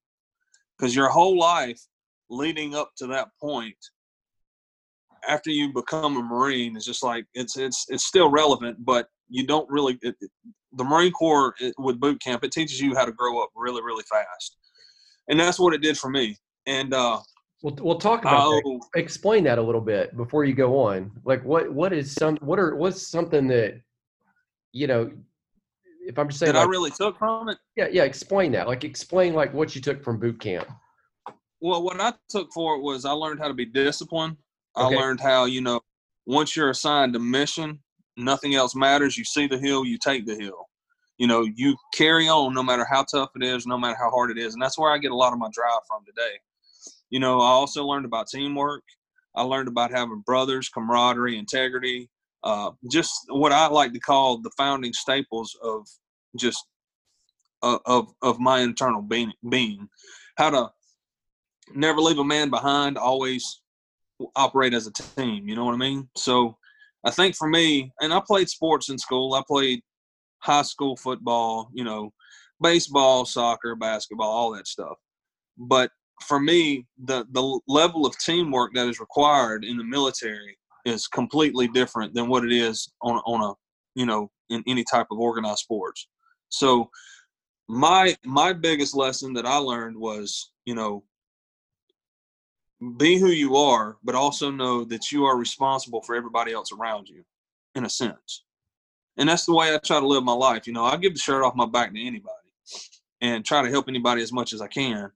Because 0.80 0.96
your 0.96 1.10
whole 1.10 1.38
life 1.38 1.82
leading 2.30 2.74
up 2.74 2.92
to 3.00 3.08
that 3.08 3.28
point, 3.42 3.76
after 5.28 5.50
you 5.50 5.74
become 5.74 6.16
a 6.16 6.24
Marine, 6.24 6.78
is 6.78 6.86
just 6.86 7.04
like 7.04 7.26
it's 7.34 7.58
it's 7.58 7.86
it's 7.90 8.06
still 8.06 8.32
relevant, 8.32 8.78
but 8.86 9.10
you 9.28 9.46
don't 9.46 9.70
really. 9.70 10.00
It, 10.04 10.16
the 10.72 10.86
Marine 10.86 11.12
Corps 11.12 11.54
it, 11.60 11.76
with 11.78 12.00
boot 12.00 12.22
camp, 12.22 12.46
it 12.46 12.54
teaches 12.54 12.80
you 12.80 12.96
how 12.96 13.04
to 13.04 13.12
grow 13.12 13.44
up 13.44 13.50
really, 13.58 13.84
really 13.84 14.06
fast, 14.10 14.56
and 15.28 15.38
that's 15.38 15.60
what 15.60 15.74
it 15.74 15.82
did 15.82 15.98
for 15.98 16.10
me 16.10 16.38
and 16.66 16.94
uh, 16.94 17.20
we'll 17.62 17.76
we'll 17.82 17.98
talk 17.98 18.22
about 18.22 18.50
that. 18.50 18.64
Oh. 18.66 18.82
Explain 18.96 19.44
that 19.46 19.58
a 19.58 19.62
little 19.62 19.82
bit 19.82 20.16
before 20.16 20.44
you 20.44 20.54
go 20.54 20.80
on. 20.80 21.12
Like 21.26 21.44
what 21.44 21.72
what 21.72 21.94
is 21.94 22.14
some 22.14 22.38
what 22.38 22.60
are 22.60 22.76
what's 22.76 23.08
something 23.08 23.48
that 23.48 23.82
you 24.72 24.88
know 24.88 25.12
if 26.06 26.18
I'm 26.18 26.28
just 26.30 26.40
saying 26.40 26.54
that 26.54 26.60
like, 26.60 26.68
I 26.68 26.70
really 26.70 26.92
took 26.92 27.18
from 27.18 27.50
it. 27.50 27.58
Yeah, 27.76 27.88
yeah. 27.92 28.04
Explain 28.04 28.52
that. 28.54 28.68
Like 28.68 28.84
explain 28.84 29.34
like 29.34 29.54
what 29.54 29.76
you 29.76 29.82
took 29.82 30.04
from 30.04 30.20
boot 30.20 30.40
camp. 30.40 30.68
Well, 31.60 31.84
what 31.84 32.02
I 32.02 32.14
took 32.30 32.52
for 32.52 32.76
it 32.76 32.82
was 32.82 33.06
I 33.06 33.12
learned 33.12 33.40
how 33.40 33.48
to 33.48 33.54
be 33.54 33.66
disciplined. 33.66 34.38
Okay. 34.76 34.96
I 34.96 35.00
learned 35.00 35.20
how 35.20 35.46
you 35.46 35.62
know 35.62 35.82
once 36.26 36.56
you're 36.56 36.70
assigned 36.70 37.16
a 37.16 37.20
mission, 37.20 37.80
nothing 38.18 38.56
else 38.56 38.76
matters. 38.76 39.18
You 39.18 39.24
see 39.24 39.48
the 39.48 39.60
hill, 39.60 39.86
you 39.86 39.98
take 39.98 40.26
the 40.26 40.36
hill 40.36 40.68
you 41.22 41.28
know, 41.28 41.44
you 41.56 41.76
carry 41.94 42.28
on 42.28 42.52
no 42.52 42.64
matter 42.64 42.84
how 42.84 43.04
tough 43.04 43.30
it 43.36 43.44
is, 43.44 43.68
no 43.68 43.78
matter 43.78 43.96
how 43.96 44.10
hard 44.10 44.32
it 44.32 44.40
is. 44.40 44.54
And 44.54 44.62
that's 44.62 44.76
where 44.76 44.92
I 44.92 44.98
get 44.98 45.12
a 45.12 45.16
lot 45.16 45.34
of 45.34 45.38
my 45.38 45.50
drive 45.54 45.82
from 45.88 46.04
today. 46.04 46.40
You 47.12 47.20
know, 47.20 47.40
I 47.40 47.50
also 47.50 47.86
learned 47.86 48.06
about 48.06 48.28
teamwork. 48.28 48.84
I 49.36 49.44
learned 49.44 49.68
about 49.68 49.92
having 49.92 50.24
brothers, 50.26 50.70
camaraderie, 50.70 51.38
integrity, 51.38 52.10
uh, 52.44 52.72
just 52.90 53.14
what 53.30 53.52
I 53.52 53.68
like 53.68 53.94
to 53.94 54.00
call 54.00 54.42
the 54.42 54.52
founding 54.58 54.94
staples 54.94 55.56
of 55.62 55.88
just 56.36 56.66
uh, 57.62 57.78
of 57.86 58.08
of 58.22 58.40
my 58.40 58.62
internal 58.62 59.02
being, 59.02 59.32
being. 59.50 59.88
How 60.38 60.50
to 60.50 60.70
never 61.76 62.02
leave 62.02 62.18
a 62.18 62.24
man 62.24 62.50
behind, 62.50 62.98
always 62.98 63.62
operate 64.36 64.74
as 64.74 64.88
a 64.88 64.92
team. 64.92 65.48
You 65.48 65.56
know 65.56 65.66
what 65.66 65.74
I 65.74 65.78
mean? 65.78 66.10
So 66.16 66.58
I 67.06 67.12
think 67.12 67.36
for 67.36 67.48
me, 67.48 67.92
and 68.02 68.14
I 68.14 68.22
played 68.26 68.50
sports 68.50 68.90
in 68.90 68.98
school. 68.98 69.34
I 69.34 69.44
played 69.48 69.82
high 70.40 70.62
school 70.64 70.96
football, 70.96 71.70
you 71.74 71.84
know, 71.84 72.12
baseball, 72.62 73.26
soccer, 73.26 73.76
basketball, 73.76 74.30
all 74.30 74.52
that 74.54 74.68
stuff. 74.68 74.98
But 75.58 75.92
for 76.22 76.40
me, 76.40 76.86
the 77.04 77.26
the 77.32 77.60
level 77.68 78.06
of 78.06 78.18
teamwork 78.18 78.74
that 78.74 78.88
is 78.88 79.00
required 79.00 79.64
in 79.64 79.78
the 79.78 79.84
military 79.84 80.58
is 80.86 81.08
completely 81.08 81.68
different 81.68 82.14
than 82.14 82.28
what 82.28 82.44
it 82.46 82.52
is 82.52 82.92
on 83.02 83.18
on 83.26 83.42
a 83.42 83.54
you 84.00 84.06
know 84.06 84.32
in 84.50 84.64
any 84.68 84.84
type 84.84 85.08
of 85.12 85.20
organized 85.20 85.60
sports. 85.60 86.08
So 86.50 86.90
my 87.68 88.16
my 88.26 88.54
biggest 88.54 88.96
lesson 88.96 89.34
that 89.34 89.46
I 89.46 89.58
learned 89.58 89.98
was 89.98 90.52
you 90.66 90.76
know 90.76 91.04
be 92.98 93.18
who 93.20 93.28
you 93.30 93.56
are, 93.58 93.98
but 94.04 94.16
also 94.16 94.50
know 94.50 94.84
that 94.86 95.12
you 95.12 95.26
are 95.26 95.38
responsible 95.38 96.02
for 96.02 96.16
everybody 96.16 96.52
else 96.52 96.72
around 96.72 97.08
you, 97.10 97.24
in 97.76 97.86
a 97.86 97.90
sense 97.90 98.44
and 99.18 99.30
that's 99.30 99.46
the 99.46 99.54
way 99.54 99.74
I 99.74 99.78
try 99.78 100.00
to 100.00 100.08
live 100.08 100.24
my 100.24 100.34
life. 100.34 100.68
You 100.68 100.74
know, 100.74 100.86
I 100.86 100.98
give 100.98 101.14
the 101.14 101.20
shirt 101.20 101.44
off 101.44 101.56
my 101.56 101.66
back 101.66 101.94
to 101.94 102.02
anybody 102.02 102.32
and 103.22 103.46
try 103.46 103.62
to 103.62 103.70
help 103.70 103.88
anybody 103.88 104.22
as 104.22 104.32
much 104.32 104.54
as 104.54 104.62
I 104.62 104.68
can. 104.68 105.12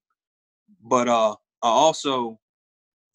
But 0.85 1.09
uh, 1.09 1.31
I 1.63 1.67
also 1.67 2.39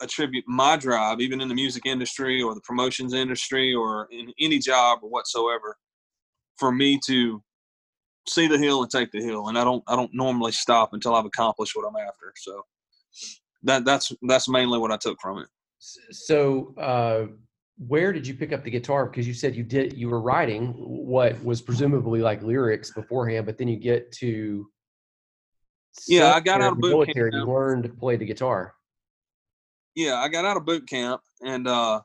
attribute 0.02 0.44
my 0.48 0.76
drive, 0.76 1.20
even 1.20 1.40
in 1.40 1.48
the 1.48 1.54
music 1.54 1.86
industry 1.86 2.42
or 2.42 2.54
the 2.54 2.60
promotions 2.62 3.14
industry 3.14 3.72
or 3.72 4.08
in 4.10 4.32
any 4.40 4.58
job 4.58 5.00
or 5.02 5.08
whatsoever, 5.08 5.76
for 6.58 6.72
me 6.72 6.98
to 7.06 7.42
see 8.28 8.48
the 8.48 8.58
hill 8.58 8.82
and 8.82 8.90
take 8.90 9.12
the 9.12 9.22
hill, 9.22 9.48
and 9.48 9.58
I 9.58 9.64
don't 9.64 9.84
I 9.86 9.96
don't 9.96 10.12
normally 10.12 10.52
stop 10.52 10.92
until 10.92 11.14
I've 11.14 11.24
accomplished 11.24 11.76
what 11.76 11.86
I'm 11.86 11.96
after. 11.96 12.32
So 12.36 12.62
that 13.62 13.84
that's 13.84 14.12
that's 14.22 14.48
mainly 14.48 14.78
what 14.78 14.92
I 14.92 14.96
took 14.96 15.18
from 15.20 15.38
it. 15.38 15.48
So, 15.78 16.74
uh, 16.76 17.26
where 17.78 18.12
did 18.12 18.26
you 18.26 18.34
pick 18.34 18.52
up 18.52 18.64
the 18.64 18.70
guitar? 18.70 19.06
Because 19.06 19.26
you 19.26 19.32
said 19.32 19.54
you 19.54 19.62
did 19.62 19.96
you 19.96 20.08
were 20.08 20.20
writing 20.20 20.72
what 20.76 21.42
was 21.44 21.62
presumably 21.62 22.20
like 22.20 22.42
lyrics 22.42 22.92
beforehand, 22.92 23.46
but 23.46 23.58
then 23.58 23.68
you 23.68 23.76
get 23.76 24.12
to 24.12 24.66
yeah, 26.06 26.32
I 26.34 26.40
got 26.40 26.60
out 26.62 26.72
of 26.72 26.80
boot 26.80 26.90
military. 26.90 27.30
camp. 27.32 27.46
You 27.46 27.52
learned 27.52 27.84
to 27.84 27.88
play 27.88 28.16
the 28.16 28.24
guitar. 28.24 28.74
Yeah, 29.94 30.16
I 30.16 30.28
got 30.28 30.44
out 30.44 30.56
of 30.56 30.64
boot 30.64 30.88
camp 30.88 31.20
and 31.44 31.66
uh, 31.66 32.00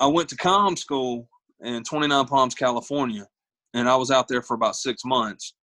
I 0.00 0.06
went 0.06 0.28
to 0.30 0.36
comm 0.36 0.76
school 0.78 1.28
in 1.60 1.84
29 1.84 2.26
Palms, 2.26 2.54
California, 2.54 3.26
and 3.72 3.88
I 3.88 3.96
was 3.96 4.10
out 4.10 4.28
there 4.28 4.42
for 4.42 4.54
about 4.54 4.76
six 4.76 5.04
months. 5.04 5.54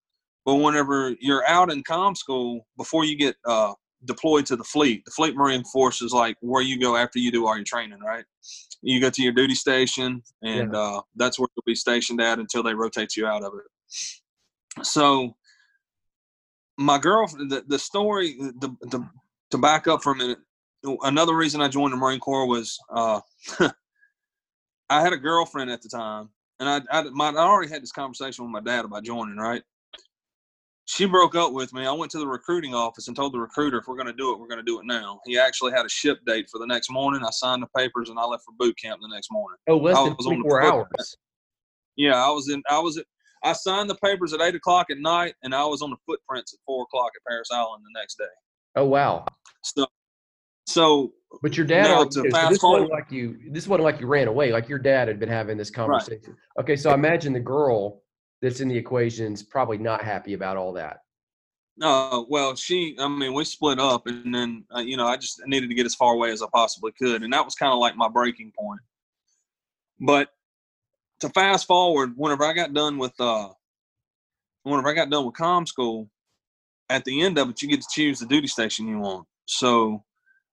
But 0.46 0.56
whenever 0.56 1.14
you're 1.20 1.46
out 1.48 1.72
in 1.72 1.84
comm 1.84 2.18
school, 2.18 2.66
before 2.78 3.06
you 3.06 3.16
get 3.18 3.36
uh, 3.46 3.74
deployed 4.06 4.46
to 4.48 4.56
the 4.56 4.64
fleet, 4.64 5.04
the 5.06 5.12
Fleet 5.12 5.36
Marine 5.36 5.64
Force 5.66 6.02
is 6.02 6.14
like 6.14 6.36
where 6.42 6.64
you 6.64 6.80
go 6.80 6.96
after 6.96 7.20
you 7.20 7.32
do 7.32 7.46
all 7.46 7.56
your 7.56 7.66
training, 7.66 8.00
right? 8.00 8.26
You 8.82 9.00
go 9.00 9.12
to 9.12 9.22
your 9.22 9.34
duty 9.34 9.54
station, 9.54 10.24
and 10.42 10.74
Yeah. 10.74 10.80
uh, 10.80 11.02
that's 11.16 11.38
where 11.38 11.48
you'll 11.56 11.64
be 11.68 11.76
stationed 11.76 12.20
at 12.22 12.40
until 12.40 12.64
they 12.64 12.74
rotate 12.74 13.16
you 13.16 13.28
out 13.28 13.44
of 13.44 13.54
it. 13.54 14.84
So, 14.86 15.36
my 16.78 16.98
girlfriend, 16.98 17.52
the, 17.52 17.64
the 17.68 17.80
story, 17.80 18.36
the, 18.38 18.76
the, 18.82 19.08
to 19.52 19.58
back 19.58 19.88
up 19.88 20.02
for 20.02 20.14
a 20.14 20.16
minute, 20.16 20.40
another 21.04 21.36
reason 21.36 21.62
I 21.62 21.68
joined 21.68 21.94
the 21.94 21.98
Marine 21.98 22.20
Corps 22.20 22.48
was 22.48 22.78
uh, 22.94 23.22
I 24.90 25.02
had 25.02 25.14
a 25.14 25.18
girlfriend 25.18 25.70
at 25.72 25.82
the 25.82 25.90
time, 25.90 26.30
and 26.60 26.70
I, 26.70 26.82
I, 26.92 27.04
my, 27.12 27.30
I 27.30 27.38
already 27.38 27.72
had 27.72 27.82
this 27.82 27.92
conversation 27.92 28.44
with 28.44 28.52
my 28.52 28.62
dad 28.62 28.86
about 28.86 29.04
joining, 29.04 29.38
right? 29.38 29.62
She 30.86 31.06
broke 31.06 31.36
up 31.36 31.54
with 31.54 31.74
me. 31.74 31.86
I 31.86 31.92
went 31.94 32.12
to 32.12 32.20
the 32.20 32.28
recruiting 32.28 32.74
office 32.74 33.08
and 33.08 33.16
told 33.16 33.34
the 33.34 33.40
recruiter, 33.40 33.78
if 33.78 33.88
we're 33.88 33.96
going 33.96 34.08
to 34.08 34.14
do 34.14 34.34
it, 34.34 34.40
we're 34.40 34.48
going 34.48 34.60
to 34.60 34.64
do 34.64 34.80
it 34.80 34.86
now. 34.86 35.22
He 35.26 35.38
actually 35.38 35.72
had 35.72 35.86
a 35.86 35.90
ship 35.90 36.20
date 36.26 36.50
for 36.52 36.58
the 36.60 36.66
next 36.66 36.92
morning. 36.92 37.22
I 37.24 37.30
signed 37.32 37.64
the 37.64 37.68
papers 37.78 38.10
and 38.10 38.20
I 38.20 38.26
left 38.26 38.44
for 38.44 38.52
boot 38.58 38.76
camp 38.78 39.00
the 39.02 39.08
next 39.14 39.30
morning. 39.32 39.58
Oh, 39.70 39.78
less 39.78 39.96
I 39.96 40.04
than 40.04 40.16
was 40.18 40.26
on 40.26 40.40
the 40.40 40.44
24 40.44 40.64
hours. 40.64 41.16
Yeah, 41.96 42.16
I 42.16 42.30
was 42.32 42.50
in. 42.50 42.62
I 42.70 42.80
was. 42.80 42.98
At, 42.98 43.06
I 43.44 43.54
signed 43.54 43.90
the 43.90 43.96
papers 43.96 44.34
at 44.34 44.42
eight 44.42 44.56
o'clock 44.56 44.88
at 44.90 44.98
night, 45.00 45.36
and 45.44 45.54
I 45.54 45.66
was 45.66 45.82
on 45.82 45.90
the 45.90 45.98
footprints 46.06 46.54
at 46.54 46.60
four 46.66 46.84
o'clock 46.84 47.12
at 47.16 47.24
Parris 47.28 47.50
Island 47.52 47.84
the 47.84 48.00
next 48.00 48.16
day. 48.18 48.26
Oh, 48.76 48.86
wow. 48.86 49.26
So, 49.64 49.86
so 50.68 51.14
But 51.42 51.58
your 51.58 51.66
dad, 51.66 51.84
Now, 51.84 52.02
okay, 52.02 52.30
so 52.30 52.50
this 52.50 52.62
wasn't 52.64 52.92
like 52.92 53.12
you. 53.12 53.38
This 53.52 53.68
wasn't 53.68 53.84
like 53.84 54.00
you 54.00 54.08
ran 54.08 54.28
away. 54.28 54.52
Like 54.52 54.70
your 54.70 54.80
dad 54.80 55.08
had 55.08 55.20
been 55.20 55.30
having 55.30 55.58
this 55.58 55.70
conversation. 55.70 56.36
Okay, 56.60 56.76
so 56.76 56.92
I 56.92 56.94
imagine 56.94 57.34
the 57.34 57.40
girl 57.40 58.04
that's 58.42 58.60
in 58.60 58.68
the 58.68 58.78
equation's 58.78 59.44
probably 59.44 59.78
not 59.78 60.04
happy 60.04 60.34
about 60.34 60.58
all 60.58 60.74
that. 60.74 61.00
Uh, 61.82 62.24
well, 62.30 62.56
she, 62.56 62.96
I 63.00 63.08
mean, 63.08 63.34
we 63.34 63.44
split 63.44 63.80
up 63.80 64.06
and 64.06 64.34
then, 64.34 64.66
uh, 64.76 64.80
you 64.82 64.98
know, 64.98 65.08
I 65.08 65.18
just 65.18 65.42
needed 65.48 65.70
to 65.70 65.76
get 65.76 65.86
as 65.86 65.96
far 65.96 66.14
away 66.14 66.32
as 66.32 66.44
I 66.44 66.48
possibly 66.54 66.92
could. 66.92 67.24
And 67.24 67.34
that 67.34 67.44
was 67.44 67.56
kind 67.56 67.72
of 67.72 67.80
like 67.80 67.96
my 67.96 68.10
breaking 68.10 68.52
point. 68.58 68.82
But 70.00 70.30
to 71.22 71.30
fast 71.30 71.68
forward, 71.68 72.14
whenever 72.16 72.44
I 72.44 72.54
got 72.54 72.74
done 72.74 72.98
with, 72.98 73.20
uh, 73.20 73.50
whenever 74.64 74.90
I 74.90 74.94
got 74.94 75.10
done 75.10 75.26
with 75.26 75.36
com 75.36 75.66
school, 75.66 76.10
at 76.90 77.06
the 77.06 77.22
end 77.22 77.38
of 77.38 77.50
it, 77.50 77.62
you 77.62 77.70
get 77.70 77.82
to 77.82 77.88
choose 77.92 78.20
the 78.20 78.26
duty 78.26 78.48
station 78.48 78.88
you 78.88 79.00
want. 79.00 79.26
So 79.46 80.04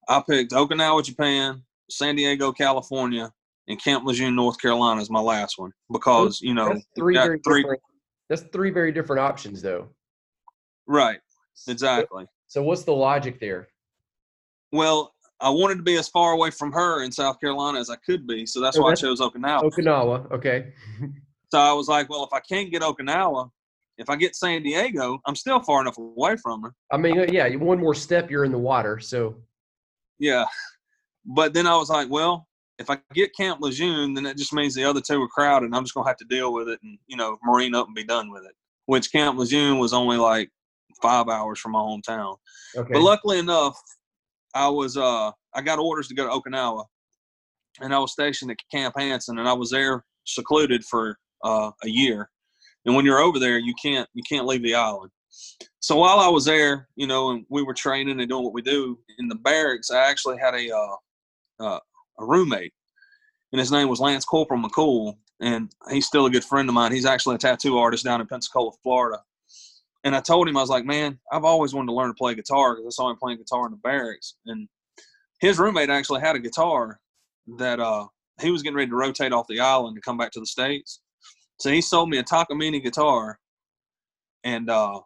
I 0.09 0.23
picked 0.27 0.53
Okinawa, 0.53 1.03
Japan, 1.05 1.63
San 1.91 2.17
Diego, 2.17 2.53
California, 2.53 3.33
and 3.67 3.83
Camp 3.83 4.05
Lejeune, 4.07 4.35
North 4.37 4.61
Carolina 4.61 5.01
is 5.01 5.11
my 5.11 5.21
last 5.21 5.59
one 5.59 5.73
because, 5.93 6.41
you 6.41 6.55
know, 6.55 6.69
That's 6.69 6.87
three 6.97 7.15
very 7.15 7.41
three- 7.45 7.63
different. 7.63 7.83
That's 8.29 8.43
three 8.53 8.71
very 8.71 8.93
different 8.93 9.21
options, 9.21 9.63
though. 9.63 9.89
right, 10.87 11.19
exactly. 11.67 12.27
So 12.47 12.63
what's 12.63 12.85
the 12.85 12.93
logic 12.95 13.41
there? 13.41 13.69
Well, 14.71 15.15
I 15.41 15.51
wanted 15.51 15.77
to 15.77 15.83
be 15.83 15.97
as 15.97 16.09
far 16.09 16.33
away 16.33 16.51
from 16.51 16.73
her 16.73 17.03
in 17.03 17.13
South 17.13 17.39
Carolina 17.41 17.79
as 17.79 17.91
I 17.91 17.97
could 17.97 18.27
be, 18.27 18.45
so 18.45 18.61
that's 18.61 18.77
Oh, 18.77 18.83
why 18.83 18.93
I 18.93 18.95
chose 18.95 19.21
Okinawa. 19.21 19.63
Okinawa. 19.63 20.31
Okay. 20.33 20.73
So 21.51 21.59
I 21.59 21.73
was 21.73 21.89
like, 21.89 22.11
well, 22.11 22.25
if 22.25 22.33
I 22.33 22.41
can't 22.41 22.71
get 22.71 22.83
Okinawa, 22.83 23.51
if 23.99 24.11
I 24.11 24.17
get 24.17 24.37
San 24.37 24.63
Diego, 24.63 25.19
I'm 25.27 25.35
still 25.37 25.61
far 25.61 25.81
enough 25.81 25.97
away 25.97 26.37
from 26.37 26.63
her. 26.63 26.75
I 26.93 26.97
mean, 26.99 27.25
yeah, 27.33 27.49
one 27.57 27.79
more 27.79 27.95
step, 27.95 28.31
you're 28.31 28.45
in 28.45 28.53
the 28.53 28.59
water. 28.59 28.99
So 28.99 29.37
Yeah. 30.19 30.45
But 31.25 31.55
then 31.55 31.67
I 31.67 31.77
was 31.77 31.89
like, 31.91 32.09
well, 32.11 32.47
if 32.79 32.91
I 32.91 32.99
get 33.15 33.35
Camp 33.37 33.61
Lejeune, 33.61 34.15
then 34.15 34.25
that 34.25 34.37
just 34.37 34.53
means 34.53 34.75
the 34.75 34.85
other 34.85 35.01
two 35.01 35.21
are 35.23 35.29
crowded, 35.29 35.67
and 35.67 35.75
I'm 35.75 35.85
just 35.85 35.95
gonna 35.95 36.09
have 36.09 36.17
to 36.19 36.25
deal 36.25 36.53
with 36.53 36.69
it 36.69 36.79
and 36.83 36.99
you 37.07 37.17
know 37.17 37.37
marine 37.45 37.75
up 37.75 37.87
and 37.87 37.95
be 37.95 38.05
done 38.05 38.31
with 38.31 38.45
it. 38.45 38.53
Which 38.87 39.11
Camp 39.13 39.39
Lejeune 39.39 39.79
was 39.79 39.93
only 39.93 40.17
like 40.17 40.51
five 41.03 41.29
hours 41.29 41.59
from 41.59 41.73
my 41.73 41.81
hometown. 41.81 42.37
okay. 42.77 42.93
But 42.93 43.03
luckily 43.03 43.39
enough, 43.39 43.79
I 44.55 44.69
was 44.69 44.97
uh 44.97 45.31
I 45.55 45.63
got 45.63 45.79
orders 45.79 46.09
to 46.09 46.15
go 46.15 46.27
to 46.27 46.33
Okinawa, 46.51 46.85
and 47.81 47.95
I 47.95 47.99
was 47.99 48.13
stationed 48.13 48.51
at 48.51 48.59
Camp 48.73 48.95
Hansen, 48.99 49.39
and 49.39 49.49
I 49.49 49.53
was 49.53 49.71
there 49.71 50.05
secluded 50.25 50.85
for 50.85 51.19
uh, 51.45 51.71
a 51.85 51.89
year. 51.89 52.31
And 52.85 52.95
when 52.95 53.05
you're 53.05 53.19
over 53.19 53.39
there, 53.39 53.59
you 53.59 53.75
can't 53.83 54.09
you 54.15 54.23
can't 54.29 54.47
leave 54.47 54.63
the 54.63 54.75
island. 54.75 55.11
So 55.81 55.97
while 55.97 56.19
I 56.19 56.29
was 56.29 56.45
there, 56.45 56.89
you 56.97 57.07
know, 57.07 57.31
and 57.31 57.45
we 57.49 57.63
were 57.63 57.75
training 57.75 58.21
and 58.21 58.29
doing 58.29 58.45
what 58.45 58.55
we 58.55 58.63
do 58.63 58.99
in 59.19 59.29
the 59.29 59.37
barracks, 59.37 59.91
I 59.91 60.09
actually 60.09 60.39
had 60.39 60.55
a 60.55 60.75
uh, 60.75 60.97
uh, 61.61 61.81
a 62.19 62.25
roommate, 62.25 62.73
and 63.53 63.61
his 63.61 63.73
name 63.73 63.89
was 63.89 64.01
Lance 64.01 64.25
Corporal 64.25 64.63
McCool, 64.63 65.15
and 65.41 65.71
he's 65.91 66.07
still 66.07 66.27
a 66.27 66.31
good 66.31 66.45
friend 66.45 66.69
of 66.69 66.75
mine. 66.75 66.93
He's 66.93 67.07
actually 67.07 67.37
a 67.37 67.39
tattoo 67.39 67.79
artist 67.79 68.05
down 68.05 68.21
in 68.21 68.27
Pensacola, 68.27 68.73
Florida. 68.83 69.23
And 70.05 70.15
I 70.15 70.21
told 70.21 70.49
him, 70.49 70.57
I 70.57 70.61
was 70.61 70.71
like, 70.71 70.85
man, 70.85 71.19
I've 71.33 71.45
always 71.45 71.75
wanted 71.75 71.89
to 71.89 71.95
learn 71.95 72.09
to 72.09 72.15
play 72.15 72.35
guitar 72.35 72.75
because 72.75 72.87
I 72.87 72.95
saw 72.95 73.11
him 73.11 73.17
playing 73.17 73.39
guitar 73.39 73.67
in 73.67 73.73
the 73.73 73.79
barracks. 73.79 74.37
And 74.47 74.69
his 75.41 75.59
roommate 75.59 75.91
actually 75.91 76.21
had 76.21 76.37
a 76.37 76.41
guitar 76.41 77.01
that 77.59 77.81
uh, 77.81 78.07
he 78.41 78.51
was 78.51 78.63
getting 78.63 78.77
ready 78.77 78.91
to 78.91 78.97
rotate 78.97 79.33
off 79.33 79.47
the 79.49 79.61
island 79.61 79.97
to 79.97 80.01
come 80.01 80.17
back 80.17 80.31
to 80.33 80.41
the 80.41 80.47
States. 80.47 81.01
So 81.59 81.71
he 81.71 81.81
sold 81.81 82.11
me 82.11 82.19
a 82.19 82.23
Takamine 82.23 82.83
guitar. 82.83 83.39
And 84.45 84.71
uh, 84.71 85.01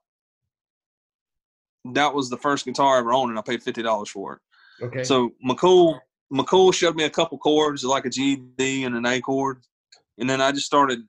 that 1.93 2.15
was 2.15 2.31
the 2.31 2.37
first 2.37 2.65
guitar 2.65 2.97
I 2.97 2.99
ever 2.99 3.13
owned, 3.13 3.31
and 3.31 3.39
I 3.39 3.43
paid 3.43 3.63
$50 3.63 4.09
for 4.09 4.35
it. 4.35 4.85
okay. 4.85 5.05
So 5.05 5.33
McCool 5.45 5.99
McCool 6.33 6.73
showed 6.73 6.97
me 6.97 7.05
a 7.05 7.11
couple 7.11 7.37
chords, 7.39 7.85
like 7.85 8.07
a 8.07 8.11
G, 8.11 8.37
D, 8.57 8.85
and 8.85 8.95
an 8.95 9.05
A 9.05 9.21
chord, 9.21 9.59
and 10.19 10.29
then 10.29 10.41
I 10.41 10.53
just 10.53 10.67
started 10.67 11.01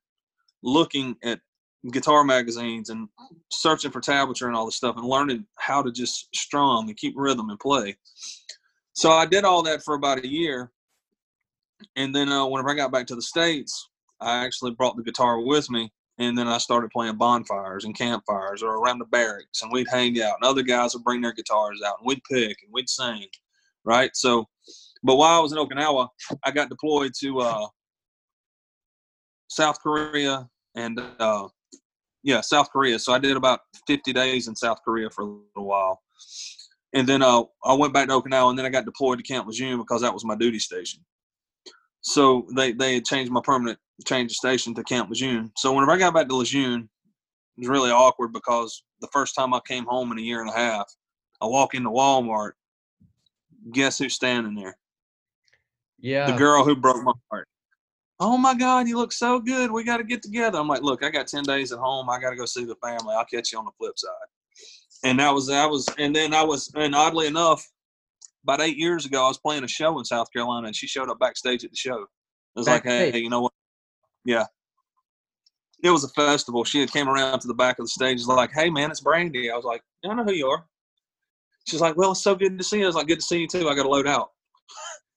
looking 0.64 1.16
at 1.24 1.40
guitar 1.92 2.24
magazines 2.24 2.90
and 2.90 3.10
searching 3.52 3.92
for 3.92 4.00
tablature 4.00 4.48
and 4.48 4.56
all 4.56 4.66
this 4.66 4.76
stuff, 4.76 4.96
and 4.98 5.06
learning 5.06 5.46
how 5.58 5.82
to 5.82 5.92
just 5.92 6.30
strum 6.34 6.88
and 6.88 6.98
keep 6.98 7.14
rhythm 7.18 7.50
and 7.50 7.60
play. 7.60 7.96
So 8.94 9.12
I 9.12 9.26
did 9.26 9.44
all 9.44 9.64
that 9.64 9.84
for 9.84 9.96
about 9.96 10.24
a 10.24 10.28
year, 10.28 10.72
and 11.96 12.16
then 12.16 12.30
uh, 12.30 12.46
whenever 12.46 12.70
I 12.70 12.76
got 12.76 12.92
back 12.92 13.08
to 13.08 13.16
the 13.16 13.22
states, 13.22 13.90
I 14.22 14.46
actually 14.46 14.72
brought 14.72 14.96
the 14.96 15.04
guitar 15.04 15.42
with 15.42 15.70
me, 15.70 15.92
and 16.20 16.38
then 16.38 16.48
I 16.48 16.58
started 16.58 16.92
playing 16.92 17.18
bonfires 17.18 17.86
and 17.86 17.98
campfires 17.98 18.64
or 18.64 18.78
around 18.78 19.00
the 19.00 19.06
barracks, 19.06 19.62
and 19.62 19.72
we'd 19.72 19.88
hang 19.90 20.22
out, 20.22 20.38
and 20.42 20.48
other 20.48 20.62
guys 20.62 20.94
would 20.94 21.04
bring 21.04 21.22
their 21.22 21.34
guitars 21.34 21.82
out, 21.86 21.98
and 22.00 22.08
we'd 22.08 22.22
pick 22.32 22.58
and 22.64 22.72
we'd 22.72 22.88
sing, 22.88 23.26
right? 23.84 24.12
So, 24.16 24.48
but 25.04 25.16
while 25.16 25.40
I 25.40 25.42
was 25.42 25.52
in 25.52 25.58
Okinawa, 25.58 26.08
I 26.46 26.52
got 26.52 26.70
deployed 26.70 27.12
to 27.20 27.40
uh, 27.40 27.68
South 29.50 29.80
Korea 29.82 30.48
and 30.76 31.02
uh, 31.20 31.48
yeah, 32.24 32.42
South 32.42 32.72
Korea. 32.72 32.98
So 33.00 33.14
I 33.14 33.20
did 33.20 33.38
about 33.38 33.62
50 33.88 34.14
days 34.14 34.48
in 34.48 34.56
South 34.56 34.80
Korea 34.84 35.10
for 35.10 35.22
a 35.22 35.26
little 35.26 35.68
while, 35.68 36.02
and 36.94 37.08
then 37.08 37.22
uh, 37.22 37.44
I 37.64 37.74
went 37.74 37.94
back 37.94 38.08
to 38.08 38.14
Okinawa, 38.14 38.50
and 38.50 38.58
then 38.58 38.66
I 38.66 38.70
got 38.70 38.86
deployed 38.86 39.20
to 39.20 39.24
Camp 39.24 39.48
Lejeune 39.48 39.80
because 39.80 40.02
that 40.02 40.14
was 40.14 40.26
my 40.26 40.36
duty 40.36 40.60
station. 40.60 41.02
So 42.02 42.48
they 42.56 42.72
they 42.72 42.96
had 42.96 43.06
changed 43.06 43.32
my 43.32 43.42
permanent 43.44 43.80
change 44.06 44.32
of 44.32 44.36
station 44.36 44.74
to 44.76 44.84
Camp 44.84 45.10
Lejeune. 45.10 45.52
So 45.58 45.74
whenever 45.74 45.92
I 45.92 45.98
got 45.98 46.14
back 46.14 46.28
to 46.28 46.36
Lejeune, 46.36 46.90
it 47.58 47.62
was 47.62 47.70
really 47.70 47.92
awkward 47.92 48.34
because 48.34 48.84
the 49.02 49.08
first 49.14 49.36
time 49.36 49.54
I 49.54 49.60
came 49.68 49.86
home 49.86 50.12
in 50.12 50.18
a 50.18 50.22
year 50.22 50.42
and 50.42 50.50
a 50.50 50.54
half, 50.54 50.92
I 51.42 51.46
walk 51.46 51.76
into 51.76 51.90
Walmart. 51.90 52.54
Guess 53.72 54.00
who's 54.00 54.16
standing 54.16 54.56
there? 54.56 54.78
yeah. 56.04 56.30
The 56.30 56.38
girl 56.38 56.66
who 56.66 56.76
broke 56.76 57.02
my 57.04 57.14
heart. 57.32 57.48
Oh 58.26 58.38
my 58.38 58.54
God, 58.54 58.88
you 58.88 58.96
look 58.96 59.12
so 59.12 59.38
good. 59.38 59.70
We 59.70 59.84
got 59.84 59.98
to 59.98 60.04
get 60.06 60.24
together. 60.24 60.58
I'm 60.58 60.68
like, 60.70 60.82
look, 60.82 61.04
I 61.04 61.10
got 61.10 61.28
10 61.28 61.44
days 61.44 61.74
at 61.74 61.80
home. 61.80 62.10
I 62.10 62.22
got 62.22 62.30
to 62.30 62.38
go 62.38 62.46
see 62.46 62.64
the 62.64 62.76
family. 62.76 63.14
I'll 63.14 63.26
catch 63.26 63.52
you 63.52 63.60
on 63.60 63.66
the 63.66 63.72
flip 63.78 64.00
side. 64.00 64.12
And 65.04 65.20
that 65.20 65.34
was, 65.34 65.48
that 65.48 65.70
was, 65.70 65.86
and 65.98 66.16
then 66.16 66.34
I 66.34 66.42
was, 66.42 66.72
and 66.74 66.96
oddly 66.96 67.28
enough, 67.28 67.70
about 68.44 68.62
eight 68.62 68.78
years 68.78 69.06
ago, 69.06 69.26
I 69.26 69.28
was 69.28 69.40
playing 69.40 69.66
a 69.66 69.68
show 69.68 70.00
in 70.00 70.06
South 70.06 70.32
Carolina 70.32 70.68
and 70.68 70.76
she 70.76 70.88
showed 70.88 71.10
up 71.10 71.20
backstage 71.20 71.66
at 71.66 71.72
the 71.72 71.76
show. 71.76 71.98
It 71.98 72.08
was 72.56 72.68
like, 72.68 72.86
Backstage? 72.86 73.14
hey, 73.14 73.20
you 73.20 73.30
know 73.30 73.42
what? 73.42 73.52
Yeah. 74.24 74.46
It 75.84 75.90
was 75.90 76.06
a 76.06 76.10
festival. 76.10 76.64
She 76.64 76.80
had 76.80 76.94
came 76.94 77.10
around 77.10 77.42
to 77.42 77.48
the 77.50 77.54
back 77.54 77.78
of 77.78 77.84
the 77.84 77.90
stage. 77.90 78.20
Was 78.20 78.28
like, 78.28 78.54
hey 78.54 78.70
man, 78.70 78.90
it's 78.90 79.02
Brandy. 79.02 79.52
I 79.52 79.56
was 79.58 79.66
like, 79.66 79.82
I 80.06 80.14
know 80.14 80.24
who 80.24 80.32
you 80.32 80.48
are. 80.48 80.66
She's 81.68 81.82
like, 81.82 81.98
well, 81.98 82.12
it's 82.12 82.24
so 82.24 82.36
good 82.36 82.58
to 82.58 82.64
see 82.64 82.78
you. 82.78 82.86
I 82.86 82.88
was 82.88 82.96
like, 82.96 83.08
good 83.08 83.20
to 83.20 83.26
see 83.26 83.42
you 83.42 83.48
too. 83.50 83.68
I 83.68 83.76
got 83.76 83.84
to 83.84 83.90
load 83.90 84.08
out. 84.08 84.30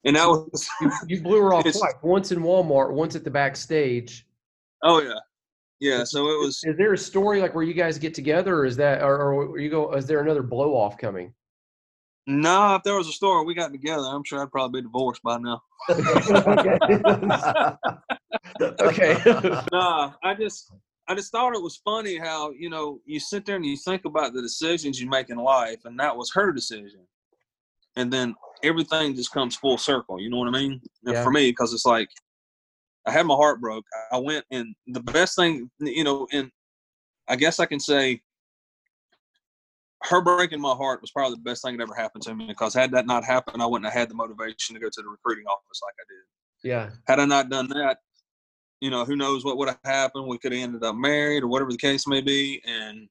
And 0.06 0.14
that 0.14 0.28
was, 0.28 0.68
you, 0.80 0.90
you 1.08 1.20
blew 1.20 1.42
her 1.42 1.52
off 1.54 1.64
twice. 1.64 1.94
Once 2.02 2.32
in 2.32 2.38
Walmart, 2.38 2.92
once 2.92 3.16
at 3.16 3.24
the 3.24 3.30
backstage. 3.30 4.26
oh 4.82 5.02
yeah. 5.02 5.18
yeah. 5.80 6.04
So 6.04 6.30
it 6.30 6.38
was. 6.44 6.62
Is 6.64 6.76
there 6.78 6.92
a 6.92 6.98
story 6.98 7.40
like 7.40 7.54
where 7.54 7.64
you 7.64 7.74
guys 7.74 7.98
get 7.98 8.14
together, 8.14 8.54
or 8.54 8.64
is 8.64 8.76
that, 8.76 9.02
or, 9.02 9.32
or 9.32 9.58
you 9.58 9.68
go? 9.68 9.92
Is 9.92 10.06
there 10.06 10.20
another 10.20 10.42
blow 10.42 10.74
off 10.76 10.96
coming? 10.96 11.34
No, 12.28 12.74
if 12.74 12.82
there 12.82 12.96
was 12.96 13.08
a 13.08 13.12
story 13.12 13.44
we 13.44 13.54
got 13.54 13.70
together, 13.72 14.02
I'm 14.02 14.24
sure 14.24 14.42
I'd 14.42 14.50
probably 14.50 14.80
be 14.80 14.86
divorced 14.86 15.22
by 15.22 15.38
now. 15.38 15.62
okay. 15.90 16.78
okay. 18.80 19.62
nah, 19.72 20.12
I 20.24 20.34
just 20.34 20.72
I 21.08 21.14
just 21.14 21.30
thought 21.30 21.54
it 21.54 21.62
was 21.62 21.80
funny 21.84 22.16
how 22.16 22.50
you 22.50 22.68
know 22.68 23.00
you 23.04 23.20
sit 23.20 23.46
there 23.46 23.56
and 23.56 23.66
you 23.66 23.76
think 23.76 24.04
about 24.04 24.34
the 24.34 24.42
decisions 24.42 25.00
you 25.00 25.08
make 25.08 25.30
in 25.30 25.38
life, 25.38 25.84
and 25.84 25.98
that 26.00 26.16
was 26.16 26.32
her 26.34 26.52
decision, 26.52 27.06
and 27.94 28.12
then 28.12 28.34
everything 28.62 29.14
just 29.14 29.32
comes 29.32 29.56
full 29.56 29.78
circle. 29.78 30.20
You 30.20 30.30
know 30.30 30.38
what 30.38 30.48
I 30.48 30.52
mean? 30.52 30.80
And 31.04 31.14
Yeah. 31.14 31.22
for 31.22 31.30
me, 31.30 31.50
because 31.50 31.72
it's 31.72 31.86
like 31.86 32.08
I 33.06 33.12
had 33.12 33.26
my 33.26 33.34
heart 33.34 33.60
broke. 33.60 33.84
I 34.10 34.18
went 34.18 34.44
and 34.50 34.74
the 34.86 35.00
best 35.00 35.36
thing, 35.36 35.70
you 35.78 36.04
know, 36.04 36.26
and 36.32 36.50
I 37.28 37.36
guess 37.36 37.60
I 37.60 37.66
can 37.66 37.80
say 37.80 38.22
her 40.04 40.20
breaking 40.20 40.60
my 40.60 40.74
heart 40.74 41.00
was 41.00 41.10
probably 41.10 41.36
the 41.36 41.42
best 41.42 41.62
thing 41.62 41.76
that 41.76 41.82
ever 41.82 41.94
happened 41.94 42.22
to 42.24 42.34
me 42.34 42.46
because 42.46 42.74
had 42.74 42.92
that 42.92 43.06
not 43.06 43.24
happened, 43.24 43.62
I 43.62 43.66
wouldn't 43.66 43.90
have 43.90 43.98
had 43.98 44.08
the 44.10 44.14
motivation 44.14 44.74
to 44.74 44.80
go 44.80 44.88
to 44.88 45.02
the 45.02 45.08
recruiting 45.08 45.46
office 45.46 45.80
like 45.82 45.94
I 45.98 46.04
did 46.08 46.26
yeah. 46.66 46.90
had 47.06 47.20
I 47.20 47.24
not 47.24 47.48
done 47.48 47.68
that, 47.68 47.98
you 48.80 48.90
know, 48.90 49.04
who 49.04 49.16
knows 49.16 49.44
what 49.44 49.56
would 49.56 49.68
have 49.68 49.78
happened? 49.84 50.26
We 50.26 50.38
could 50.38 50.52
have 50.52 50.62
ended 50.62 50.82
up 50.82 50.96
married 50.96 51.42
or 51.42 51.48
whatever 51.48 51.70
the 51.70 51.78
case 51.78 52.06
may 52.06 52.20
be, 52.20 52.60
and 52.66 53.08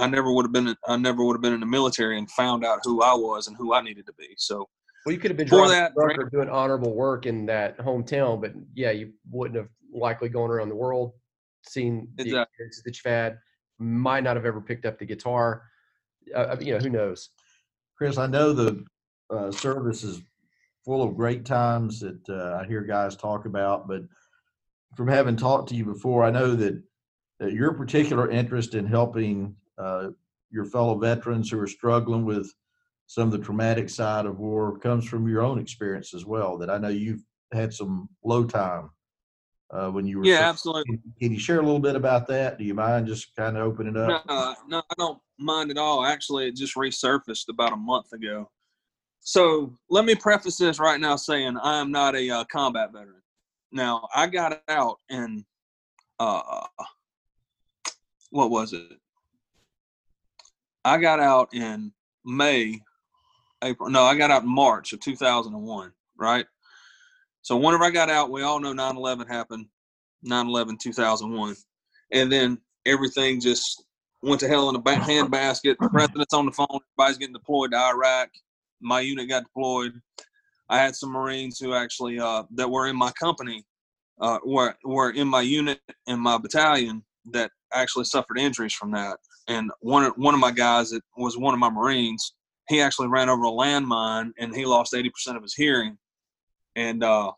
I 0.00 0.06
never 0.06 0.32
would 0.32 0.44
have 0.46 0.52
been. 0.52 0.76
I 0.86 0.96
never 0.96 1.24
would 1.24 1.34
have 1.34 1.42
been 1.42 1.52
in 1.52 1.60
the 1.60 1.66
military 1.66 2.18
and 2.18 2.30
found 2.30 2.64
out 2.64 2.80
who 2.84 3.02
I 3.02 3.14
was 3.14 3.46
and 3.46 3.56
who 3.56 3.74
I 3.74 3.82
needed 3.82 4.06
to 4.06 4.12
be. 4.14 4.28
So 4.36 4.68
Well, 5.04 5.12
you 5.12 5.18
could 5.20 5.30
have 5.30 5.38
been 5.38 5.48
For 5.48 5.66
driving 5.66 5.72
that, 5.72 5.92
a 5.92 5.94
truck 5.94 6.18
or 6.18 6.30
doing 6.30 6.48
honorable 6.48 6.94
work 6.94 7.26
in 7.26 7.46
that 7.46 7.78
hometown, 7.78 8.40
but 8.40 8.52
yeah, 8.74 8.90
you 8.90 9.12
wouldn't 9.30 9.56
have 9.56 9.68
likely 9.92 10.28
gone 10.28 10.50
around 10.50 10.68
the 10.68 10.76
world, 10.76 11.12
seen 11.66 12.08
the 12.16 12.22
Exactly. 12.22 12.42
experiences 12.42 12.82
that 12.84 12.96
you've 12.96 13.12
had. 13.12 13.38
Might 13.78 14.24
not 14.24 14.36
have 14.36 14.44
ever 14.44 14.60
picked 14.60 14.86
up 14.86 14.98
the 14.98 15.06
guitar. 15.06 15.64
Uh, 16.34 16.56
you 16.60 16.72
know, 16.72 16.78
who 16.78 16.90
knows? 16.90 17.30
Chris, 17.96 18.18
I 18.18 18.26
know 18.26 18.52
the 18.52 18.84
uh, 19.30 19.50
service 19.50 20.04
is 20.04 20.22
full 20.84 21.02
of 21.02 21.16
great 21.16 21.44
times 21.44 22.00
that 22.00 22.28
uh, 22.28 22.60
I 22.60 22.66
hear 22.66 22.82
guys 22.82 23.16
talk 23.16 23.46
about, 23.46 23.88
but 23.88 24.02
from 24.96 25.08
having 25.08 25.36
talked 25.36 25.68
to 25.70 25.74
you 25.74 25.84
before, 25.84 26.24
I 26.24 26.30
know 26.30 26.54
that, 26.56 26.82
that 27.38 27.52
your 27.52 27.74
particular 27.74 28.30
interest 28.30 28.74
in 28.74 28.86
helping 28.86 29.56
uh, 29.80 30.10
your 30.50 30.64
fellow 30.64 30.98
veterans 30.98 31.50
who 31.50 31.58
are 31.58 31.66
struggling 31.66 32.24
with 32.24 32.52
some 33.06 33.24
of 33.24 33.32
the 33.32 33.38
traumatic 33.38 33.88
side 33.88 34.26
of 34.26 34.38
war 34.38 34.78
comes 34.78 35.06
from 35.06 35.26
your 35.28 35.42
own 35.42 35.58
experience 35.58 36.14
as 36.14 36.24
well. 36.24 36.58
That 36.58 36.70
I 36.70 36.78
know 36.78 36.88
you've 36.88 37.24
had 37.52 37.72
some 37.72 38.08
low 38.24 38.44
time 38.44 38.90
uh, 39.72 39.88
when 39.90 40.06
you 40.06 40.18
were. 40.18 40.24
yeah, 40.24 40.48
absolutely. 40.48 40.84
Can, 40.84 41.02
can 41.20 41.32
you 41.32 41.38
share 41.38 41.58
a 41.58 41.64
little 41.64 41.80
bit 41.80 41.96
about 41.96 42.26
that? 42.28 42.58
Do 42.58 42.64
you 42.64 42.74
mind 42.74 43.06
just 43.06 43.34
kind 43.36 43.56
of 43.56 43.66
opening 43.66 43.96
up? 43.96 44.24
No, 44.28 44.54
no, 44.68 44.78
I 44.78 44.94
don't 44.98 45.18
mind 45.38 45.70
at 45.70 45.78
all. 45.78 46.04
Actually, 46.04 46.48
it 46.48 46.56
just 46.56 46.76
resurfaced 46.76 47.48
about 47.48 47.72
a 47.72 47.76
month 47.76 48.12
ago. 48.12 48.50
So 49.20 49.76
let 49.90 50.04
me 50.04 50.14
preface 50.14 50.56
this 50.56 50.78
right 50.78 51.00
now 51.00 51.16
saying 51.16 51.56
I 51.62 51.78
am 51.78 51.90
not 51.90 52.16
a 52.16 52.30
uh, 52.30 52.44
combat 52.44 52.92
veteran. 52.92 53.22
Now 53.72 54.08
I 54.14 54.26
got 54.26 54.62
out 54.68 54.98
in 55.08 55.44
uh, 56.18 56.66
what 58.30 58.50
was 58.50 58.72
it? 58.72 58.99
I 60.84 60.98
got 60.98 61.20
out 61.20 61.48
in 61.52 61.92
May, 62.24 62.80
April. 63.62 63.90
No, 63.90 64.02
I 64.02 64.16
got 64.16 64.30
out 64.30 64.42
in 64.42 64.48
March 64.48 64.92
of 64.92 65.00
2001. 65.00 65.92
Right. 66.18 66.46
So 67.42 67.56
whenever 67.56 67.84
I 67.84 67.90
got 67.90 68.10
out, 68.10 68.30
we 68.30 68.42
all 68.42 68.60
know 68.60 68.72
9/11 68.72 69.26
happened. 69.26 69.66
9/11 70.24 70.78
2001, 70.78 71.56
and 72.12 72.30
then 72.30 72.58
everything 72.86 73.40
just 73.40 73.82
went 74.22 74.40
to 74.40 74.48
hell 74.48 74.68
in 74.68 74.76
a 74.76 74.78
ba- 74.78 74.96
handbasket. 74.96 75.76
The 75.80 75.88
president's 75.88 76.34
on 76.34 76.46
the 76.46 76.52
phone. 76.52 76.66
Everybody's 76.98 77.18
getting 77.18 77.32
deployed 77.32 77.70
to 77.72 77.78
Iraq. 77.78 78.28
My 78.80 79.00
unit 79.00 79.28
got 79.28 79.44
deployed. 79.44 79.92
I 80.68 80.78
had 80.78 80.94
some 80.94 81.10
Marines 81.10 81.58
who 81.58 81.74
actually 81.74 82.18
uh, 82.18 82.44
that 82.54 82.70
were 82.70 82.86
in 82.86 82.96
my 82.96 83.10
company, 83.12 83.64
uh, 84.20 84.38
were 84.44 84.74
were 84.84 85.10
in 85.10 85.26
my 85.26 85.40
unit 85.40 85.80
and 86.06 86.20
my 86.20 86.38
battalion 86.38 87.02
that 87.32 87.50
actually 87.72 88.04
suffered 88.04 88.38
injuries 88.38 88.74
from 88.74 88.90
that. 88.92 89.18
And 89.50 89.72
one 89.80 90.04
one 90.14 90.32
of 90.32 90.38
my 90.38 90.52
guys 90.52 90.90
that 90.90 91.02
was 91.16 91.36
one 91.36 91.54
of 91.54 91.60
my 91.60 91.70
Marines, 91.70 92.34
he 92.68 92.80
actually 92.80 93.08
ran 93.08 93.28
over 93.28 93.42
a 93.42 93.50
landmine 93.50 94.30
and 94.38 94.54
he 94.54 94.64
lost 94.64 94.94
eighty 94.94 95.10
percent 95.10 95.36
of 95.36 95.42
his 95.42 95.54
hearing. 95.54 95.98
And 96.76 97.02
uh, 97.02 97.32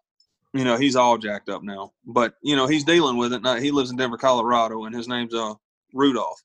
you 0.53 0.65
know 0.65 0.77
he's 0.77 0.95
all 0.95 1.17
jacked 1.17 1.49
up 1.49 1.63
now, 1.63 1.93
but 2.05 2.35
you 2.43 2.55
know 2.55 2.67
he's 2.67 2.85
dealing 2.85 3.17
with 3.17 3.33
it. 3.33 3.43
Now, 3.43 3.57
he 3.57 3.71
lives 3.71 3.91
in 3.91 3.97
Denver, 3.97 4.19
Colorado, 4.19 4.85
and 4.85 4.95
his 4.95 5.09
name's 5.09 5.35
uh 5.35 5.55
Rudolph. 5.95 6.39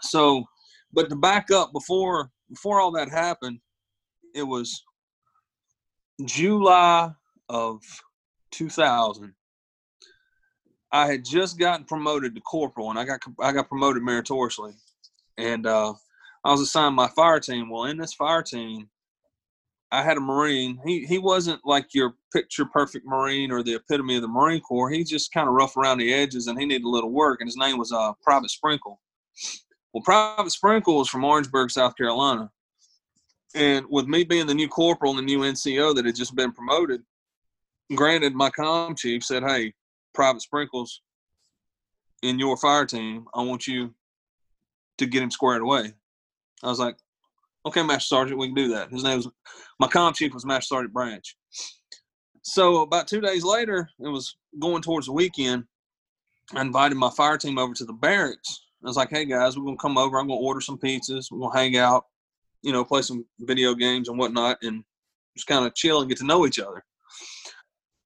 So, 0.00 0.44
but 0.92 1.08
to 1.08 1.16
back 1.16 1.50
up 1.50 1.72
before 1.72 2.30
before 2.48 2.80
all 2.80 2.92
that 2.92 3.10
happened, 3.10 3.58
it 4.32 4.44
was 4.44 4.80
July 6.24 7.10
of 7.48 7.80
2000. 8.52 9.34
I 10.96 11.06
had 11.06 11.26
just 11.26 11.58
gotten 11.58 11.84
promoted 11.84 12.34
to 12.34 12.40
corporal, 12.40 12.88
and 12.88 12.98
I 12.98 13.04
got 13.04 13.20
I 13.38 13.52
got 13.52 13.68
promoted 13.68 14.02
meritoriously, 14.02 14.72
and 15.36 15.66
uh, 15.66 15.92
I 16.42 16.50
was 16.50 16.62
assigned 16.62 16.96
my 16.96 17.08
fire 17.08 17.38
team. 17.38 17.68
Well, 17.68 17.84
in 17.84 17.98
this 17.98 18.14
fire 18.14 18.42
team, 18.42 18.88
I 19.92 20.02
had 20.02 20.16
a 20.16 20.20
Marine. 20.20 20.80
He 20.86 21.04
he 21.04 21.18
wasn't 21.18 21.60
like 21.66 21.92
your 21.92 22.14
picture 22.32 22.64
perfect 22.64 23.04
Marine 23.06 23.52
or 23.52 23.62
the 23.62 23.74
epitome 23.74 24.16
of 24.16 24.22
the 24.22 24.28
Marine 24.28 24.62
Corps. 24.62 24.88
He 24.88 25.04
just 25.04 25.34
kind 25.34 25.46
of 25.46 25.54
rough 25.54 25.76
around 25.76 25.98
the 25.98 26.14
edges, 26.14 26.46
and 26.46 26.58
he 26.58 26.64
needed 26.64 26.84
a 26.84 26.88
little 26.88 27.12
work. 27.12 27.42
And 27.42 27.48
his 27.48 27.58
name 27.58 27.76
was 27.76 27.92
uh, 27.92 28.12
Private 28.22 28.50
Sprinkle. 28.50 28.98
Well, 29.92 30.02
Private 30.02 30.50
Sprinkle 30.50 30.96
was 30.96 31.10
from 31.10 31.26
Orangeburg, 31.26 31.70
South 31.70 31.94
Carolina, 31.94 32.50
and 33.54 33.84
with 33.90 34.06
me 34.06 34.24
being 34.24 34.46
the 34.46 34.54
new 34.54 34.68
corporal 34.68 35.10
and 35.10 35.18
the 35.18 35.30
new 35.30 35.40
NCO 35.40 35.94
that 35.94 36.06
had 36.06 36.16
just 36.16 36.34
been 36.34 36.52
promoted, 36.52 37.02
granted, 37.94 38.34
my 38.34 38.48
com 38.48 38.94
chief 38.94 39.22
said, 39.22 39.42
"Hey, 39.42 39.74
Private 40.16 40.40
Sprinkles, 40.40 41.02
in 42.22 42.38
your 42.38 42.56
fire 42.56 42.86
team, 42.86 43.28
I 43.34 43.42
want 43.42 43.66
you 43.66 43.94
to 44.96 45.06
get 45.06 45.22
him 45.22 45.30
squared 45.30 45.62
away." 45.62 45.92
I 46.62 46.68
was 46.68 46.80
like, 46.80 46.96
"Okay, 47.66 47.82
Master 47.82 48.08
Sergeant, 48.08 48.40
we 48.40 48.48
can 48.48 48.54
do 48.54 48.68
that." 48.68 48.90
His 48.90 49.04
name 49.04 49.18
was 49.18 49.28
my 49.78 49.86
com 49.86 50.14
chief 50.14 50.32
was 50.32 50.46
Master 50.46 50.74
Sergeant 50.74 50.94
Branch. 50.94 51.36
So 52.42 52.80
about 52.80 53.08
two 53.08 53.20
days 53.20 53.44
later, 53.44 53.90
it 54.00 54.08
was 54.08 54.36
going 54.58 54.82
towards 54.82 55.06
the 55.06 55.12
weekend. 55.12 55.64
I 56.54 56.62
invited 56.62 56.96
my 56.96 57.10
fire 57.10 57.36
team 57.36 57.58
over 57.58 57.74
to 57.74 57.84
the 57.84 57.92
barracks. 57.92 58.62
I 58.82 58.86
was 58.86 58.96
like, 58.96 59.10
"Hey 59.10 59.26
guys, 59.26 59.56
we're 59.56 59.64
gonna 59.64 59.76
come 59.76 59.98
over. 59.98 60.18
I'm 60.18 60.28
gonna 60.28 60.40
order 60.40 60.60
some 60.60 60.78
pizzas. 60.78 61.30
We're 61.30 61.40
gonna 61.40 61.58
hang 61.58 61.76
out, 61.76 62.06
you 62.62 62.72
know, 62.72 62.84
play 62.84 63.02
some 63.02 63.26
video 63.40 63.74
games 63.74 64.08
and 64.08 64.18
whatnot, 64.18 64.62
and 64.62 64.84
just 65.36 65.46
kind 65.46 65.66
of 65.66 65.74
chill 65.74 66.00
and 66.00 66.08
get 66.08 66.18
to 66.18 66.24
know 66.24 66.46
each 66.46 66.58
other." 66.58 66.86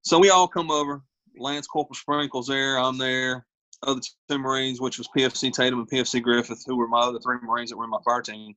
So 0.03 0.19
we 0.19 0.31
all 0.31 0.49
come 0.49 0.71
over. 0.71 1.05
Lance 1.41 1.67
Corporal 1.67 1.95
Sprinkles 1.95 2.47
there. 2.47 2.79
I'm 2.79 2.99
there. 2.99 3.47
Other 3.83 4.01
two 4.29 4.39
Marines, 4.39 4.81
which 4.81 4.99
was 4.99 5.09
PFC 5.17 5.53
Tatum 5.53 5.81
and 5.81 5.91
PFC 5.91 6.23
Griffith, 6.23 6.63
who 6.67 6.77
were 6.77 6.89
my 6.89 7.01
other 7.01 7.19
three 7.19 7.39
Marines 7.43 7.71
that 7.71 7.77
were 7.77 7.85
in 7.85 7.91
my 7.91 8.01
fire 8.05 8.21
team. 8.21 8.55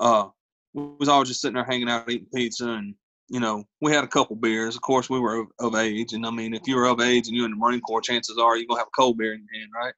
Uh, 0.00 0.28
we 0.72 0.82
was 0.98 1.08
all 1.08 1.24
just 1.24 1.40
sitting 1.40 1.54
there 1.54 1.64
hanging 1.64 1.90
out, 1.90 2.10
eating 2.10 2.26
pizza, 2.34 2.68
and 2.70 2.94
you 3.28 3.40
know, 3.40 3.64
we 3.80 3.92
had 3.92 4.04
a 4.04 4.08
couple 4.08 4.36
beers. 4.36 4.76
Of 4.76 4.82
course, 4.82 5.08
we 5.08 5.20
were 5.20 5.42
of, 5.42 5.46
of 5.58 5.74
age, 5.74 6.12
and 6.12 6.26
I 6.26 6.30
mean, 6.30 6.54
if 6.54 6.66
you 6.66 6.76
were 6.76 6.86
of 6.86 7.00
age 7.00 7.28
and 7.28 7.36
you're 7.36 7.44
in 7.44 7.52
the 7.52 7.56
Marine 7.56 7.80
Corps, 7.80 8.00
chances 8.00 8.38
are 8.38 8.56
you're 8.56 8.66
gonna 8.66 8.80
have 8.80 8.88
a 8.88 8.96
cold 8.98 9.18
beer 9.18 9.34
in 9.34 9.46
your 9.50 9.60
hand, 9.60 9.72
right? 9.74 9.94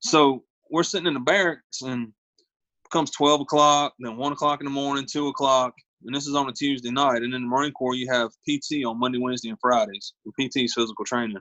So 0.00 0.44
we're 0.70 0.82
sitting 0.82 1.06
in 1.06 1.14
the 1.14 1.20
barracks, 1.20 1.82
and 1.82 2.08
it 2.08 2.90
comes 2.90 3.10
twelve 3.12 3.40
o'clock, 3.40 3.94
then 3.98 4.16
one 4.16 4.32
o'clock 4.32 4.60
in 4.60 4.66
the 4.66 4.70
morning, 4.70 5.06
two 5.10 5.28
o'clock, 5.28 5.74
and 6.04 6.14
this 6.14 6.26
is 6.26 6.34
on 6.34 6.48
a 6.48 6.52
Tuesday 6.52 6.90
night. 6.90 7.22
And 7.22 7.34
in 7.34 7.42
the 7.42 7.48
Marine 7.48 7.72
Corps, 7.72 7.94
you 7.94 8.10
have 8.10 8.30
PT 8.48 8.84
on 8.84 8.98
Monday, 8.98 9.18
Wednesday, 9.18 9.48
and 9.50 9.58
Fridays. 9.60 10.14
And 10.24 10.34
PT 10.34 10.58
is 10.58 10.74
physical 10.74 11.04
training, 11.04 11.38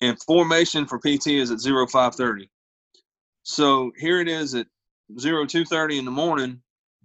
and 0.00 0.20
formation 0.22 0.86
for 0.86 0.98
PT 0.98 1.28
is 1.28 1.50
at 1.50 1.60
zero 1.60 1.86
five 1.86 2.14
thirty. 2.14 2.50
So 3.42 3.92
here 3.96 4.20
it 4.20 4.28
is 4.28 4.54
at 4.54 4.66
zero 5.18 5.46
two 5.46 5.64
thirty 5.64 5.98
in 5.98 6.04
the 6.04 6.10
morning, 6.10 6.60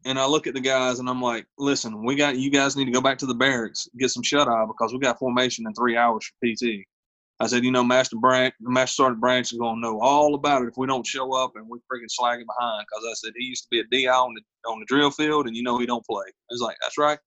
and 0.06 0.20
I 0.20 0.26
look 0.26 0.48
at 0.48 0.54
the 0.54 0.60
guys 0.60 1.00
and 1.00 1.10
I'm 1.10 1.22
like, 1.22 1.46
listen, 1.58 2.04
we 2.04 2.16
got 2.16 2.38
you 2.38 2.52
guys 2.52 2.76
need 2.76 2.86
to 2.86 2.92
go 2.92 3.02
back 3.02 3.18
to 3.20 3.26
the 3.26 3.34
barracks, 3.34 3.88
get 3.98 4.10
some 4.10 4.24
shut 4.24 4.48
eye 4.48 4.66
because 4.68 4.94
we 4.94 5.00
got 5.00 5.20
formation 5.20 5.66
in 5.68 5.74
three 5.74 5.98
hours 5.98 6.26
for 6.26 6.48
PT. 6.48 6.86
I 7.40 7.48
said, 7.48 7.64
you 7.64 7.72
know, 7.72 7.84
Master 7.84 8.16
Branch, 8.16 8.54
Master 8.62 8.96
Sergeant 8.96 9.20
Branch 9.20 9.52
is 9.52 9.58
gonna 9.58 9.82
know 9.82 10.00
all 10.00 10.36
about 10.36 10.62
it 10.62 10.70
if 10.70 10.78
we 10.78 10.88
don't 10.88 11.06
show 11.06 11.34
up 11.36 11.54
and 11.56 11.68
we 11.68 11.80
freaking 11.80 12.10
slag 12.10 12.40
him 12.40 12.48
behind. 12.48 12.86
Because 12.90 13.06
I 13.10 13.14
said 13.16 13.34
he 13.36 13.46
used 13.46 13.64
to 13.64 13.70
be 13.70 13.80
a 13.80 13.84
DI 13.86 14.12
on 14.12 14.34
the 14.34 14.70
on 14.70 14.80
the 14.80 14.86
drill 14.86 15.12
field, 15.12 15.48
and 15.48 15.56
you 15.56 15.64
know 15.64 15.78
he 15.78 15.86
don't 15.86 16.06
play. 16.06 16.26
I 16.28 16.52
was 16.52 16.62
like, 16.62 16.78
that's 16.82 16.98
right. 16.98 17.20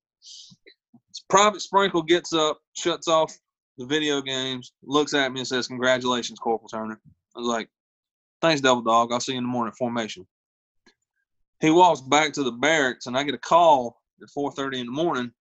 Private 1.29 1.61
Sprinkle 1.61 2.03
gets 2.03 2.33
up, 2.33 2.59
shuts 2.77 3.09
off 3.09 3.37
the 3.79 3.87
video 3.87 4.23
games, 4.23 4.73
looks 4.83 5.13
at 5.13 5.33
me 5.33 5.41
and 5.41 5.49
says, 5.49 5.67
"Congratulations, 5.67 6.39
Corporal 6.39 6.69
Turner." 6.69 7.01
I 7.35 7.41
was 7.41 7.49
like, 7.49 7.69
"Thanks, 8.41 8.61
Devil 8.61 8.83
Dog. 8.83 9.13
I'll 9.13 9.21
see 9.21 9.33
you 9.33 9.39
in 9.39 9.45
the 9.45 9.51
morning 9.51 9.75
formation." 9.79 10.27
he 11.61 11.71
walks 11.71 12.01
back 12.01 12.33
to 12.35 12.43
the 12.43 12.53
barracks 12.53 13.07
and 13.07 13.17
I 13.17 13.23
get 13.23 13.35
a 13.35 13.39
call 13.39 14.01
at 14.23 14.29
4:30 14.31 14.81
in 14.81 14.87
the 14.87 14.93
morning 14.93 15.33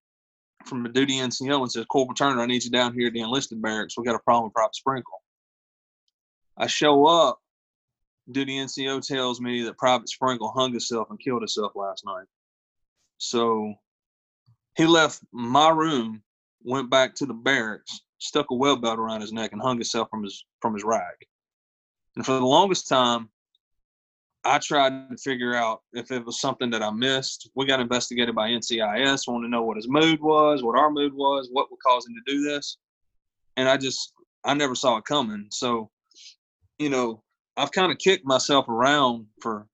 from 0.65 0.84
the 0.84 0.89
duty 0.89 1.15
NCO 1.15 1.62
and 1.62 1.71
says, 1.71 1.86
Corporal 1.86 2.15
Turner, 2.15 2.41
I 2.41 2.45
need 2.45 2.63
you 2.63 2.71
down 2.71 2.93
here 2.93 3.08
at 3.08 3.13
the 3.13 3.21
enlisted 3.21 3.62
barracks. 3.62 3.97
We 3.97 4.04
got 4.04 4.15
a 4.15 4.19
problem 4.19 4.45
with 4.45 4.54
Private 4.54 4.75
Sprinkle. 4.75 5.21
I 6.58 6.67
show 6.67 7.06
up. 7.06 7.39
Duty 8.32 8.58
NCO 8.58 9.06
tells 9.06 9.39
me 9.39 9.63
that 9.63 9.78
Private 9.78 10.10
Sprinkle 10.10 10.51
hung 10.51 10.71
himself 10.71 11.10
and 11.10 11.19
killed 11.19 11.41
himself 11.41 11.73
last 11.75 12.06
night. 12.06 12.25
So 13.17 13.75
he 14.75 14.86
left 14.86 15.21
my 15.32 15.69
room, 15.69 16.23
went 16.63 16.89
back 16.89 17.13
to 17.15 17.25
the 17.25 17.34
barracks, 17.34 18.01
stuck 18.17 18.49
a 18.49 18.56
well 18.56 18.78
belt 18.78 18.97
around 18.97 19.21
his 19.21 19.32
neck, 19.32 19.51
and 19.54 19.62
hung 19.62 19.78
himself 19.78 20.10
from 20.10 20.23
his 20.23 20.43
from 20.60 20.73
his 20.73 20.84
rag. 20.84 21.15
And 22.15 22.25
for 22.25 22.34
the 22.34 22.45
longest 22.45 22.88
time, 22.88 23.30
I 24.46 24.60
tried 24.60 25.10
to 25.10 25.18
figure 25.18 25.56
out 25.56 25.82
if 25.94 26.12
it 26.12 26.24
was 26.24 26.40
something 26.40 26.70
that 26.70 26.84
I 26.84 26.92
missed. 26.92 27.50
We 27.56 27.66
got 27.66 27.80
investigated 27.80 28.36
by 28.36 28.50
NCIS, 28.50 29.28
wanted 29.28 29.48
to 29.48 29.50
know 29.50 29.64
what 29.64 29.78
his 29.78 29.90
mood 29.90 30.22
was, 30.22 30.62
what 30.62 30.78
our 30.78 30.92
mood 30.92 31.14
was, 31.16 31.50
what 31.52 31.72
would 31.72 31.80
cause 31.86 32.06
him 32.06 32.14
to 32.14 32.32
do 32.32 32.44
this. 32.44 32.78
And 33.58 33.68
I 33.68 33.76
just, 33.78 34.14
I 34.44 34.54
never 34.54 34.76
saw 34.76 34.98
it 34.98 35.06
coming. 35.06 35.48
So, 35.52 35.90
you 36.78 36.90
know, 36.90 37.24
I've 37.58 37.72
kind 37.72 37.92
of 37.92 37.98
kicked 37.98 38.26
myself 38.26 38.70
around 38.70 39.26
for 39.42 39.66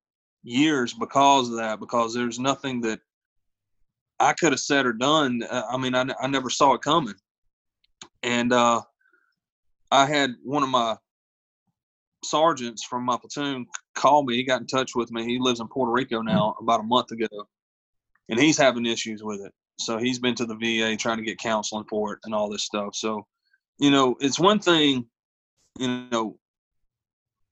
years 0.43 0.93
because 0.93 1.49
of 1.49 1.57
that, 1.57 1.81
because 1.81 2.13
there's 2.13 2.39
nothing 2.39 2.79
that 2.81 3.01
I 4.21 4.31
could 4.31 4.53
have 4.53 4.61
said 4.61 4.85
or 4.85 4.93
done. 4.93 5.43
Uh, 5.43 5.63
I 5.69 5.77
mean, 5.77 5.95
I, 5.95 6.05
I 6.21 6.27
never 6.27 6.49
saw 6.49 6.75
it 6.75 6.81
coming. 6.81 7.15
And 8.23 8.53
uh, 8.53 8.81
I 9.91 10.05
had 10.05 10.35
one 10.43 10.63
of 10.63 10.69
my 10.69 10.95
sergeants 12.23 12.85
from 12.85 13.03
my 13.03 13.17
platoon 13.17 13.65
called 13.95 14.25
me. 14.27 14.35
He 14.35 14.43
got 14.43 14.61
in 14.61 14.67
touch 14.67 14.95
with 14.95 15.11
me. 15.11 15.25
He 15.25 15.39
lives 15.39 15.59
in 15.59 15.67
Puerto 15.67 15.91
Rico 15.91 16.21
now 16.21 16.55
about 16.59 16.79
a 16.79 16.83
month 16.83 17.11
ago, 17.11 17.27
and 18.29 18.39
he's 18.39 18.57
having 18.57 18.85
issues 18.85 19.23
with 19.23 19.41
it. 19.41 19.53
So 19.79 19.97
he's 19.97 20.19
been 20.19 20.35
to 20.35 20.45
the 20.45 20.55
VA 20.55 20.95
trying 20.95 21.17
to 21.17 21.23
get 21.23 21.37
counseling 21.39 21.85
for 21.89 22.13
it 22.13 22.19
and 22.25 22.33
all 22.35 22.49
this 22.49 22.63
stuff. 22.63 22.95
So, 22.95 23.25
you 23.79 23.89
know, 23.89 24.15
it's 24.19 24.39
one 24.39 24.59
thing, 24.59 25.07
you 25.79 25.87
know, 26.11 26.37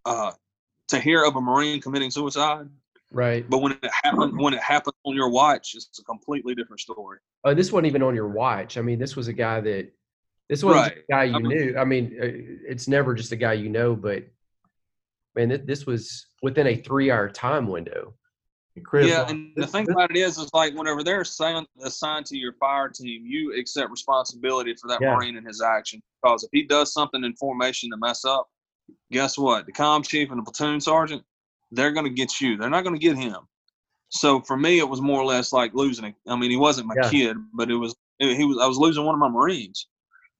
uh, 0.05 0.31
to 0.89 0.99
hear 0.99 1.23
of 1.23 1.35
a 1.35 1.41
Marine 1.41 1.81
committing 1.81 2.11
suicide. 2.11 2.67
Right. 3.11 3.49
But 3.49 3.59
when 3.59 3.71
it 3.71 3.89
happened, 4.03 4.37
when 4.39 4.53
it 4.53 4.61
happened 4.61 4.93
on 5.05 5.15
your 5.15 5.29
watch, 5.29 5.73
it's 5.73 5.97
a 5.99 6.03
completely 6.03 6.53
different 6.53 6.79
story. 6.79 7.17
Oh, 7.43 7.55
this 7.55 7.71
wasn't 7.71 7.87
even 7.87 8.03
on 8.03 8.13
your 8.13 8.27
watch. 8.27 8.77
I 8.77 8.81
mean, 8.81 8.99
this 8.99 9.15
was 9.15 9.27
a 9.27 9.33
guy 9.33 9.59
that 9.61 9.91
this 10.47 10.63
wasn't 10.63 10.83
Right. 10.85 10.97
a 10.97 11.11
guy 11.11 11.23
you 11.25 11.35
I 11.35 11.39
mean- 11.39 11.47
knew. 11.49 11.77
I 11.77 11.85
mean, 11.85 12.05
uh, 12.21 12.25
it's 12.67 12.87
never 12.87 13.15
just 13.15 13.31
a 13.31 13.35
guy 13.35 13.53
you 13.53 13.69
know, 13.69 13.95
but 13.95 14.25
man, 15.35 15.49
th- 15.49 15.61
this 15.65 15.85
was 15.85 16.27
within 16.41 16.67
a 16.67 16.75
three-hour 16.75 17.29
time 17.29 17.67
window. 17.67 18.13
And 18.75 18.85
Chris, 18.85 19.07
yeah, 19.07 19.27
and 19.27 19.51
the 19.55 19.67
thing 19.67 19.89
about 19.89 20.11
it 20.11 20.17
is, 20.17 20.37
is 20.37 20.49
like 20.53 20.75
whenever 20.75 21.03
they're 21.03 21.21
assigned, 21.21 21.67
assigned 21.81 22.25
to 22.27 22.37
your 22.37 22.53
fire 22.53 22.87
team, 22.89 23.25
you 23.25 23.57
accept 23.59 23.89
responsibility 23.89 24.75
for 24.79 24.87
that 24.87 25.01
Yeah. 25.01 25.15
Marine 25.15 25.37
and 25.37 25.45
his 25.47 25.61
action. 25.61 26.01
Because 26.21 26.43
if 26.43 26.49
he 26.53 26.63
does 26.63 26.93
something 26.93 27.23
in 27.23 27.35
formation 27.35 27.89
to 27.91 27.97
mess 27.97 28.25
up, 28.25 28.47
guess 29.11 29.37
what? 29.37 29.65
The 29.65 29.71
com 29.71 30.03
chief 30.03 30.29
and 30.31 30.39
the 30.39 30.43
platoon 30.43 30.79
sergeant, 30.79 31.23
they're 31.71 31.91
going 31.91 32.05
to 32.05 32.11
get 32.13 32.39
you. 32.39 32.57
They're 32.57 32.69
not 32.69 32.83
going 32.83 32.95
to 32.95 32.99
get 32.99 33.17
him. 33.17 33.37
So 34.09 34.39
for 34.41 34.57
me, 34.57 34.79
it 34.79 34.87
was 34.89 35.01
more 35.01 35.21
or 35.21 35.25
less 35.25 35.51
like 35.53 35.73
losing. 35.73 36.05
it. 36.05 36.15
I 36.27 36.35
mean, 36.35 36.49
he 36.51 36.57
wasn't 36.57 36.87
my 36.87 36.95
Yeah. 37.01 37.09
kid, 37.09 37.37
but 37.53 37.69
it 37.69 37.75
was 37.75 37.95
he 38.19 38.43
was. 38.43 38.57
I 38.61 38.67
was 38.67 38.77
losing 38.77 39.05
one 39.05 39.15
of 39.15 39.19
my 39.19 39.29
Marines. 39.29 39.87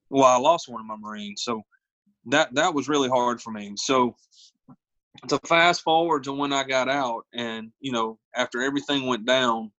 Well, 0.10 0.26
I 0.26 0.38
lost 0.38 0.68
one 0.70 0.82
of 0.82 0.88
my 0.88 0.98
Marines, 0.98 1.44
so 1.44 1.62
that 2.26 2.54
that 2.56 2.74
was 2.74 2.90
really 2.90 3.10
hard 3.10 3.42
for 3.42 3.52
me. 3.52 3.74
So 3.78 4.16
to 5.28 5.40
fast 5.40 5.82
forward 5.82 6.24
to 6.24 6.34
when 6.34 6.54
I 6.54 6.64
got 6.64 6.90
out, 6.90 7.26
and 7.34 7.72
you 7.80 7.92
know, 7.92 8.18
after 8.36 8.62
everything 8.62 9.08
went 9.08 9.26
down 9.26 9.72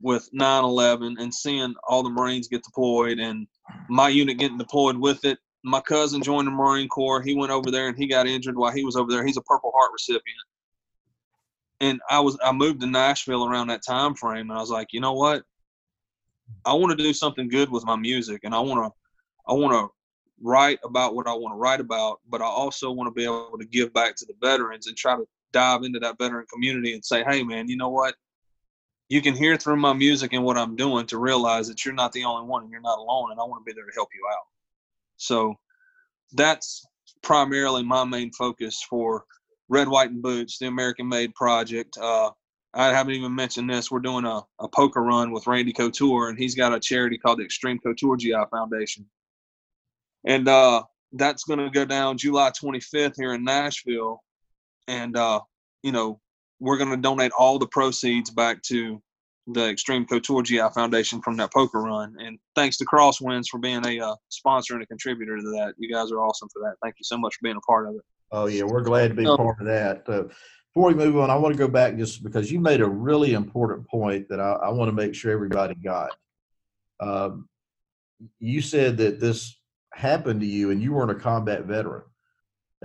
with 0.00 0.28
9/11, 0.32 1.16
and 1.18 1.32
seeing 1.32 1.74
all 1.88 2.02
the 2.02 2.10
Marines 2.10 2.48
get 2.48 2.62
deployed, 2.62 3.18
and 3.18 3.46
my 3.88 4.08
unit 4.08 4.38
getting 4.38 4.58
deployed 4.58 4.96
with 4.96 5.24
it. 5.24 5.38
My 5.66 5.80
cousin 5.80 6.22
joined 6.22 6.46
the 6.46 6.52
Marine 6.52 6.88
Corps. 6.88 7.22
He 7.22 7.34
went 7.34 7.50
over 7.50 7.70
there 7.70 7.88
and 7.88 7.96
he 7.96 8.06
got 8.06 8.26
injured 8.26 8.56
while 8.56 8.72
he 8.72 8.84
was 8.84 8.96
over 8.96 9.10
there. 9.10 9.24
He's 9.24 9.38
a 9.38 9.42
Purple 9.42 9.72
Heart 9.74 9.92
recipient. 9.94 10.36
And 11.80 12.00
I 12.10 12.20
was 12.20 12.38
I 12.44 12.52
moved 12.52 12.80
to 12.82 12.86
Nashville 12.86 13.46
around 13.46 13.68
that 13.68 13.82
time 13.86 14.14
frame, 14.14 14.50
and 14.50 14.58
I 14.58 14.60
was 14.60 14.70
like, 14.70 14.88
you 14.92 15.00
know 15.00 15.14
what? 15.14 15.42
I 16.66 16.74
want 16.74 16.96
to 16.96 17.02
do 17.02 17.14
something 17.14 17.48
good 17.48 17.70
with 17.70 17.86
my 17.86 17.96
music, 17.96 18.42
and 18.44 18.54
I 18.54 18.60
want 18.60 18.84
to 18.84 18.92
I 19.48 19.54
want 19.54 19.72
to 19.72 19.88
write 20.40 20.78
about 20.84 21.14
what 21.14 21.26
I 21.26 21.34
want 21.34 21.54
to 21.54 21.58
write 21.58 21.80
about, 21.80 22.20
but 22.28 22.42
I 22.42 22.46
also 22.46 22.90
want 22.90 23.08
to 23.08 23.12
be 23.12 23.24
able 23.24 23.56
to 23.58 23.66
give 23.66 23.92
back 23.92 24.16
to 24.16 24.26
the 24.26 24.34
veterans 24.40 24.86
and 24.86 24.96
try 24.96 25.16
to 25.16 25.26
dive 25.52 25.82
into 25.84 26.00
that 26.00 26.18
veteran 26.18 26.46
community 26.52 26.94
and 26.94 27.04
say, 27.04 27.24
hey, 27.24 27.42
man, 27.42 27.68
you 27.68 27.76
know 27.76 27.88
what? 27.88 28.14
You 29.08 29.22
can 29.22 29.34
hear 29.34 29.56
through 29.56 29.76
my 29.76 29.92
music 29.92 30.32
and 30.32 30.44
what 30.44 30.58
I'm 30.58 30.76
doing 30.76 31.06
to 31.06 31.18
realize 31.18 31.68
that 31.68 31.84
you're 31.84 31.94
not 31.94 32.12
the 32.12 32.24
only 32.24 32.46
one 32.46 32.62
and 32.62 32.72
you're 32.72 32.80
not 32.80 32.98
alone, 32.98 33.30
and 33.30 33.40
I 33.40 33.44
want 33.44 33.64
to 33.64 33.70
be 33.70 33.74
there 33.74 33.86
to 33.86 33.94
help 33.94 34.08
you 34.14 34.26
out. 34.32 34.46
So 35.16 35.54
that's 36.32 36.86
primarily 37.22 37.82
my 37.82 38.04
main 38.04 38.32
focus 38.32 38.84
for 38.88 39.24
Red, 39.68 39.88
White, 39.88 40.10
and 40.10 40.22
Boots, 40.22 40.58
the 40.58 40.66
American 40.66 41.08
Made 41.08 41.34
project. 41.34 41.96
Uh, 42.00 42.30
I 42.74 42.88
haven't 42.88 43.14
even 43.14 43.34
mentioned 43.34 43.70
this. 43.70 43.90
We're 43.90 44.00
doing 44.00 44.24
a, 44.24 44.42
a 44.58 44.68
poker 44.68 45.02
run 45.02 45.30
with 45.30 45.46
Randy 45.46 45.72
Couture, 45.72 46.28
and 46.28 46.38
he's 46.38 46.54
got 46.54 46.74
a 46.74 46.80
charity 46.80 47.18
called 47.18 47.38
the 47.38 47.44
Extreme 47.44 47.78
Couture 47.78 48.16
GI 48.16 48.34
Foundation. 48.50 49.06
And 50.24 50.48
uh, 50.48 50.82
that's 51.12 51.44
going 51.44 51.58
to 51.58 51.70
go 51.70 51.84
down 51.84 52.18
July 52.18 52.50
25th 52.50 53.14
here 53.16 53.34
in 53.34 53.44
Nashville. 53.44 54.20
And, 54.88 55.16
uh, 55.16 55.40
you 55.82 55.92
know, 55.92 56.20
we're 56.60 56.78
going 56.78 56.90
to 56.90 56.96
donate 56.96 57.32
all 57.38 57.58
the 57.58 57.66
proceeds 57.66 58.30
back 58.30 58.62
to 58.62 59.02
the 59.46 59.68
Extreme 59.68 60.06
Couture 60.06 60.42
GI 60.42 60.70
Foundation 60.74 61.20
from 61.20 61.36
that 61.36 61.52
poker 61.52 61.82
run. 61.82 62.16
And 62.18 62.38
thanks 62.54 62.78
to 62.78 62.86
Crosswinds 62.86 63.46
for 63.50 63.58
being 63.58 63.84
a 63.86 64.00
uh, 64.00 64.14
sponsor 64.30 64.74
and 64.74 64.82
a 64.82 64.86
contributor 64.86 65.36
to 65.36 65.42
that. 65.42 65.74
You 65.76 65.92
guys 65.92 66.10
are 66.10 66.20
awesome 66.20 66.48
for 66.52 66.60
that. 66.62 66.76
Thank 66.82 66.94
you 66.98 67.04
so 67.04 67.18
much 67.18 67.34
for 67.34 67.40
being 67.42 67.56
a 67.56 67.60
part 67.60 67.86
of 67.88 67.96
it. 67.96 68.00
Oh 68.32 68.46
yeah, 68.46 68.64
we're 68.64 68.82
glad 68.82 69.08
to 69.08 69.14
be 69.14 69.26
Oh. 69.26 69.36
part 69.36 69.60
of 69.60 69.66
that. 69.66 70.08
Uh, 70.08 70.24
before 70.74 70.88
we 70.88 70.94
move 70.94 71.16
on, 71.18 71.30
I 71.30 71.36
want 71.36 71.54
to 71.54 71.58
go 71.58 71.68
back 71.68 71.96
just 71.96 72.24
because 72.24 72.50
you 72.50 72.58
made 72.58 72.80
a 72.80 72.88
really 72.88 73.34
important 73.34 73.86
point 73.86 74.28
that 74.30 74.40
I, 74.40 74.52
I 74.54 74.68
want 74.70 74.88
to 74.88 74.92
make 74.94 75.14
sure 75.14 75.30
everybody 75.30 75.74
got. 75.74 76.10
Um, 76.98 77.48
you 78.40 78.60
said 78.60 78.96
that 78.96 79.20
this 79.20 79.56
happened 79.96 80.40
to 80.40 80.46
you, 80.46 80.70
and 80.70 80.82
you 80.82 80.92
weren't 80.92 81.10
a 81.10 81.14
combat 81.14 81.64
veteran. 81.64 82.02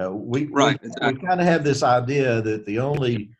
Uh, 0.01 0.11
we 0.11 0.45
Right, 0.45 0.79
we, 0.81 0.87
exactly. 0.87 1.27
kind 1.27 1.41
of 1.41 1.47
have 1.47 1.63
this 1.63 1.83
idea 1.83 2.41
that 2.41 2.65
the 2.65 2.79
only 2.79 3.31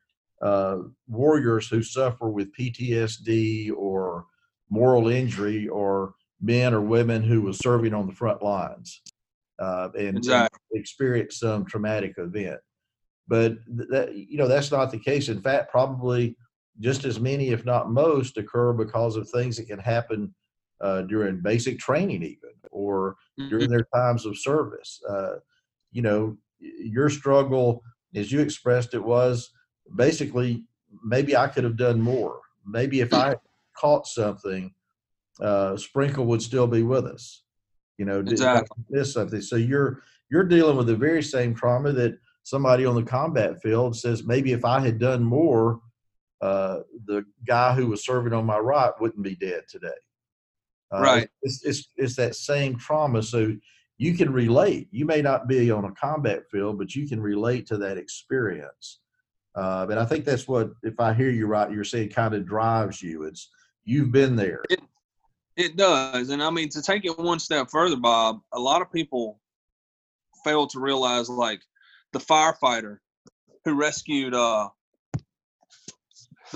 uh, 0.42 0.80
warriors 1.08 1.68
who 1.68 1.82
suffer 1.82 2.30
with 2.30 2.54
PTSD 2.56 3.72
or 3.76 4.26
moral 4.70 5.08
injury 5.08 5.70
are 5.70 6.14
men 6.42 6.74
or 6.74 6.82
women 6.82 7.24
who 7.24 7.42
was 7.42 7.60
serving 7.60 7.94
on 7.94 8.08
the 8.08 8.14
front 8.14 8.42
lines 8.42 9.02
uh, 9.60 9.90
and, 9.96 10.08
and 10.08 10.18
Exactly. 10.18 10.60
experience 10.74 11.40
some 11.40 11.66
traumatic 11.66 12.16
event. 12.18 12.60
But 13.28 13.58
that 13.68 14.16
you 14.16 14.38
know 14.38 14.48
that's 14.48 14.72
not 14.72 14.92
the 14.92 15.00
case. 15.00 15.30
In 15.30 15.42
fact, 15.42 15.72
probably 15.72 16.36
just 16.80 17.06
as 17.06 17.20
many, 17.20 17.50
if 17.50 17.64
not 17.64 17.92
most, 17.92 18.38
occur 18.38 18.74
because 18.74 19.16
of 19.16 19.30
things 19.30 19.58
that 19.58 19.68
can 19.68 19.80
happen 19.80 20.34
uh, 20.82 21.02
during 21.04 21.42
basic 21.42 21.80
training, 21.80 22.24
even 22.24 22.52
or 22.72 23.16
during 23.50 23.70
their 23.70 23.88
times 23.94 24.26
of 24.26 24.38
service. 24.38 25.02
Uh, 25.10 25.36
you 25.92 26.02
know, 26.02 26.38
your 26.60 27.10
struggle, 27.10 27.82
as 28.16 28.32
you 28.32 28.40
expressed 28.40 28.94
it, 28.94 29.04
was 29.04 29.52
basically 29.96 30.64
maybe 31.04 31.36
I 31.36 31.48
could 31.48 31.64
have 31.64 31.78
done 31.78 32.02
more. 32.02 32.40
Maybe 32.66 33.02
if 33.02 33.14
I 33.14 33.36
caught 33.78 34.08
something, 34.08 34.74
uh, 35.42 35.78
Sprinkle 35.78 36.26
would 36.26 36.42
still 36.42 36.68
be 36.68 36.84
with 36.84 37.06
us. 37.06 37.44
You 37.98 38.06
know, 38.06 38.20
Exactly. 38.20 38.84
missed 38.90 39.14
something. 39.14 39.42
So 39.42 39.56
you're 39.56 40.02
you're 40.30 40.44
dealing 40.44 40.78
with 40.78 40.88
the 40.88 40.96
very 40.96 41.24
same 41.24 41.54
trauma 41.54 41.92
that 41.94 42.18
somebody 42.44 42.86
on 42.86 42.96
the 42.96 43.04
combat 43.04 43.62
field 43.62 43.96
says 43.96 44.24
maybe 44.24 44.54
if 44.54 44.64
I 44.64 44.80
had 44.80 45.00
done 45.00 45.24
more, 45.24 45.82
uh, 46.42 46.80
the 47.06 47.26
guy 47.46 47.74
who 47.74 47.88
was 47.88 48.06
serving 48.06 48.34
on 48.34 48.46
my 48.46 48.58
right 48.58 48.92
wouldn't 49.00 49.24
be 49.24 49.36
dead 49.36 49.64
today. 49.70 49.90
Uh, 50.94 51.02
Right. 51.02 51.30
It's, 51.44 51.64
it's 51.64 51.90
it's 51.98 52.16
that 52.16 52.36
same 52.36 52.78
trauma. 52.78 53.22
So 53.22 53.56
you 53.98 54.16
can 54.16 54.32
relate. 54.32 54.88
You 54.92 55.06
may 55.06 55.22
not 55.22 55.48
be 55.48 55.70
on 55.72 55.86
a 55.86 55.92
combat 55.92 56.50
field, 56.50 56.78
but 56.78 56.96
you 56.96 57.08
can 57.08 57.22
relate 57.22 57.68
to 57.68 57.78
that 57.78 57.98
experience. 57.98 59.00
Uh, 59.56 59.86
and 59.90 60.00
I 60.00 60.06
think 60.06 60.24
that's 60.26 60.48
what, 60.48 60.72
if 60.84 61.00
I 61.00 61.14
hear 61.14 61.30
you 61.30 61.48
right, 61.48 61.72
you're 61.72 61.84
saying 61.84 62.10
kind 62.10 62.34
of 62.34 62.46
drives 62.46 63.02
you. 63.02 63.24
It's 63.24 63.50
you've 63.84 64.12
been 64.12 64.36
there. 64.36 64.64
It 65.58 65.76
does. 65.76 66.30
And 66.30 66.42
I 66.42 66.50
mean, 66.50 66.70
to 66.70 66.82
take 66.82 67.04
it 67.04 67.18
one 67.18 67.40
step 67.40 67.70
further, 67.70 67.98
Bob, 67.98 68.40
a 68.54 68.60
lot 68.60 68.82
of 68.82 68.90
people 68.92 69.42
fail 70.46 70.66
to 70.68 70.80
realize 70.80 71.30
like 71.30 71.62
the 72.14 72.20
firefighter 72.20 73.00
who 73.66 73.74
rescued 73.74 74.34
uh 74.34 74.70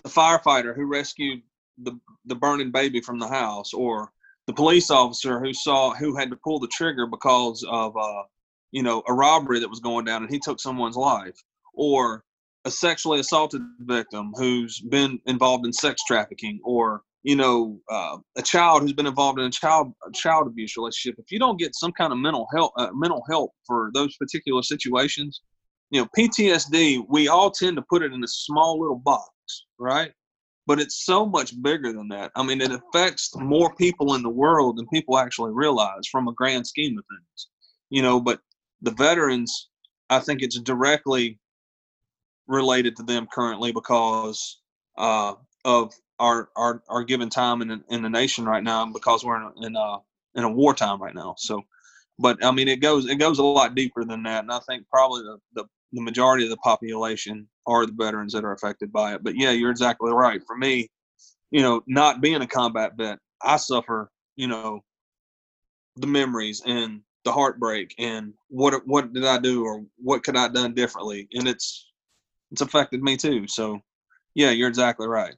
the 0.04 0.10
firefighter 0.10 0.74
who 0.74 0.86
rescued 0.86 1.42
the 1.80 2.00
the 2.26 2.36
burning 2.36 2.72
baby 2.72 3.02
from 3.02 3.20
the 3.20 3.28
house 3.28 3.74
or 3.74 4.10
the 4.48 4.54
police 4.54 4.90
officer 4.90 5.40
who 5.40 5.54
saw 5.54 5.94
who 5.94 6.16
had 6.16 6.30
to 6.30 6.38
pull 6.44 6.60
the 6.60 6.68
trigger 6.68 7.08
because 7.08 7.66
of 7.70 7.96
uh 7.98 8.24
you 8.72 8.84
know 8.84 9.04
a 9.08 9.14
robbery 9.14 9.60
that 9.60 9.70
was 9.70 9.80
going 9.80 10.06
down 10.06 10.24
and 10.24 10.32
he 10.32 10.40
took 10.40 10.60
someone's 10.60 10.96
life 10.96 11.38
or 11.74 12.24
a 12.66 12.72
sexually 12.72 13.20
assaulted 13.20 13.62
victim 13.80 14.32
who's 14.36 14.80
been 14.80 15.20
involved 15.26 15.66
in 15.66 15.74
sex 15.74 16.02
trafficking 16.08 16.60
or 16.64 17.02
you 17.24 17.36
know 17.36 17.80
uh, 17.90 18.18
a 18.38 18.42
child 18.42 18.82
who's 18.82 18.94
been 18.94 19.08
involved 19.08 19.40
in 19.40 19.46
a 19.46 19.52
child 19.52 19.94
a 20.08 20.12
child 20.12 20.48
abuse 20.48 20.76
relationship 20.78 21.18
if 21.20 21.32
you 21.32 21.40
don't 21.40 21.60
get 21.60 21.76
some 21.76 21.92
kind 21.92 22.12
of 22.12 22.20
mental 22.20 22.48
help 22.56 22.72
uh, 22.78 22.90
mental 22.94 23.24
help 23.30 23.52
for 23.66 23.92
those 23.94 24.16
particular 24.18 24.62
situations 24.62 25.42
you 25.94 26.02
know, 26.02 26.08
PTSD, 26.18 27.06
we 27.08 27.28
all 27.28 27.52
tend 27.52 27.76
to 27.78 27.84
put 27.88 28.02
it 28.02 28.12
in 28.12 28.24
a 28.24 28.28
small 28.28 28.80
little 28.80 28.98
box, 28.98 29.30
right? 29.78 30.12
But 30.66 30.80
it's 30.80 31.06
so 31.06 31.26
much 31.26 31.62
bigger 31.62 31.92
than 31.92 32.08
that. 32.10 32.32
I 32.36 32.44
mean, 32.44 32.62
it 32.62 32.72
affects 32.72 33.36
more 33.36 33.76
people 33.76 34.16
in 34.16 34.24
the 34.24 34.30
world 34.30 34.78
than 34.78 34.88
people 34.88 35.18
actually 35.18 35.52
realize 35.52 36.08
from 36.10 36.28
a 36.28 36.34
grand 36.34 36.66
scheme 36.66 36.98
of 36.98 37.04
things, 37.06 37.48
you 37.90 38.02
know. 38.02 38.22
But 38.22 38.40
the 38.82 38.92
veterans, 38.92 39.70
I 40.10 40.20
think 40.20 40.42
it's 40.42 40.60
directly 40.60 41.38
related 42.48 42.96
to 42.98 43.04
them 43.04 43.28
currently 43.34 43.72
because 43.74 44.62
uh, 44.98 45.34
of 45.66 45.94
our, 46.20 46.50
our 46.56 46.82
our 46.88 47.04
given 47.04 47.30
time 47.30 47.62
in 47.62 47.84
in 47.90 48.02
the 48.02 48.10
nation 48.10 48.46
right 48.46 48.64
now, 48.64 48.86
because 48.86 49.26
we're 49.26 49.38
in 49.38 49.44
a, 49.44 49.66
in 49.68 49.76
a 49.76 49.98
in 50.36 50.44
a 50.44 50.50
wartime 50.50 51.02
right 51.02 51.16
now. 51.16 51.36
So, 51.38 51.62
but 52.20 52.44
I 52.44 52.52
mean, 52.52 52.68
it 52.68 52.82
goes 52.82 53.06
it 53.06 53.16
goes 53.16 53.40
a 53.40 53.44
lot 53.44 53.76
deeper 53.76 54.06
than 54.06 54.24
that, 54.24 54.44
and 54.44 54.52
I 54.52 54.60
think 54.60 54.88
probably 54.90 55.24
the, 55.24 55.38
the 55.56 55.66
the 55.94 56.02
majority 56.02 56.44
of 56.44 56.50
the 56.50 56.58
population 56.58 57.48
are 57.68 57.86
the 57.86 57.94
veterans 57.96 58.34
that 58.34 58.44
are 58.44 58.52
affected 58.54 58.92
by 58.92 59.14
it. 59.14 59.24
But 59.24 59.36
yeah, 59.38 59.52
you're 59.52 59.72
exactly 59.72 60.12
right. 60.12 60.42
For 60.46 60.58
me, 60.58 60.90
you 61.52 61.62
know, 61.62 61.82
not 61.88 62.20
being 62.20 62.42
a 62.42 62.48
combat 62.48 62.94
vet, 62.98 63.20
I 63.42 63.58
suffer, 63.58 64.10
you 64.36 64.48
know, 64.48 64.82
the 65.96 66.08
memories 66.08 66.62
and 66.66 67.02
the 67.24 67.32
heartbreak 67.32 67.94
and 68.00 68.34
what 68.50 68.86
what 68.88 69.14
did 69.14 69.24
I 69.24 69.38
do 69.38 69.64
or 69.64 69.86
what 69.98 70.24
could 70.24 70.36
I 70.36 70.44
have 70.44 70.54
done 70.54 70.74
differently, 70.74 71.28
and 71.34 71.48
it's 71.48 71.92
it's 72.52 72.62
affected 72.62 73.02
me 73.02 73.16
too. 73.16 73.48
So 73.48 73.80
yeah, 74.36 74.50
you're 74.50 74.68
exactly 74.68 75.08
right. 75.08 75.36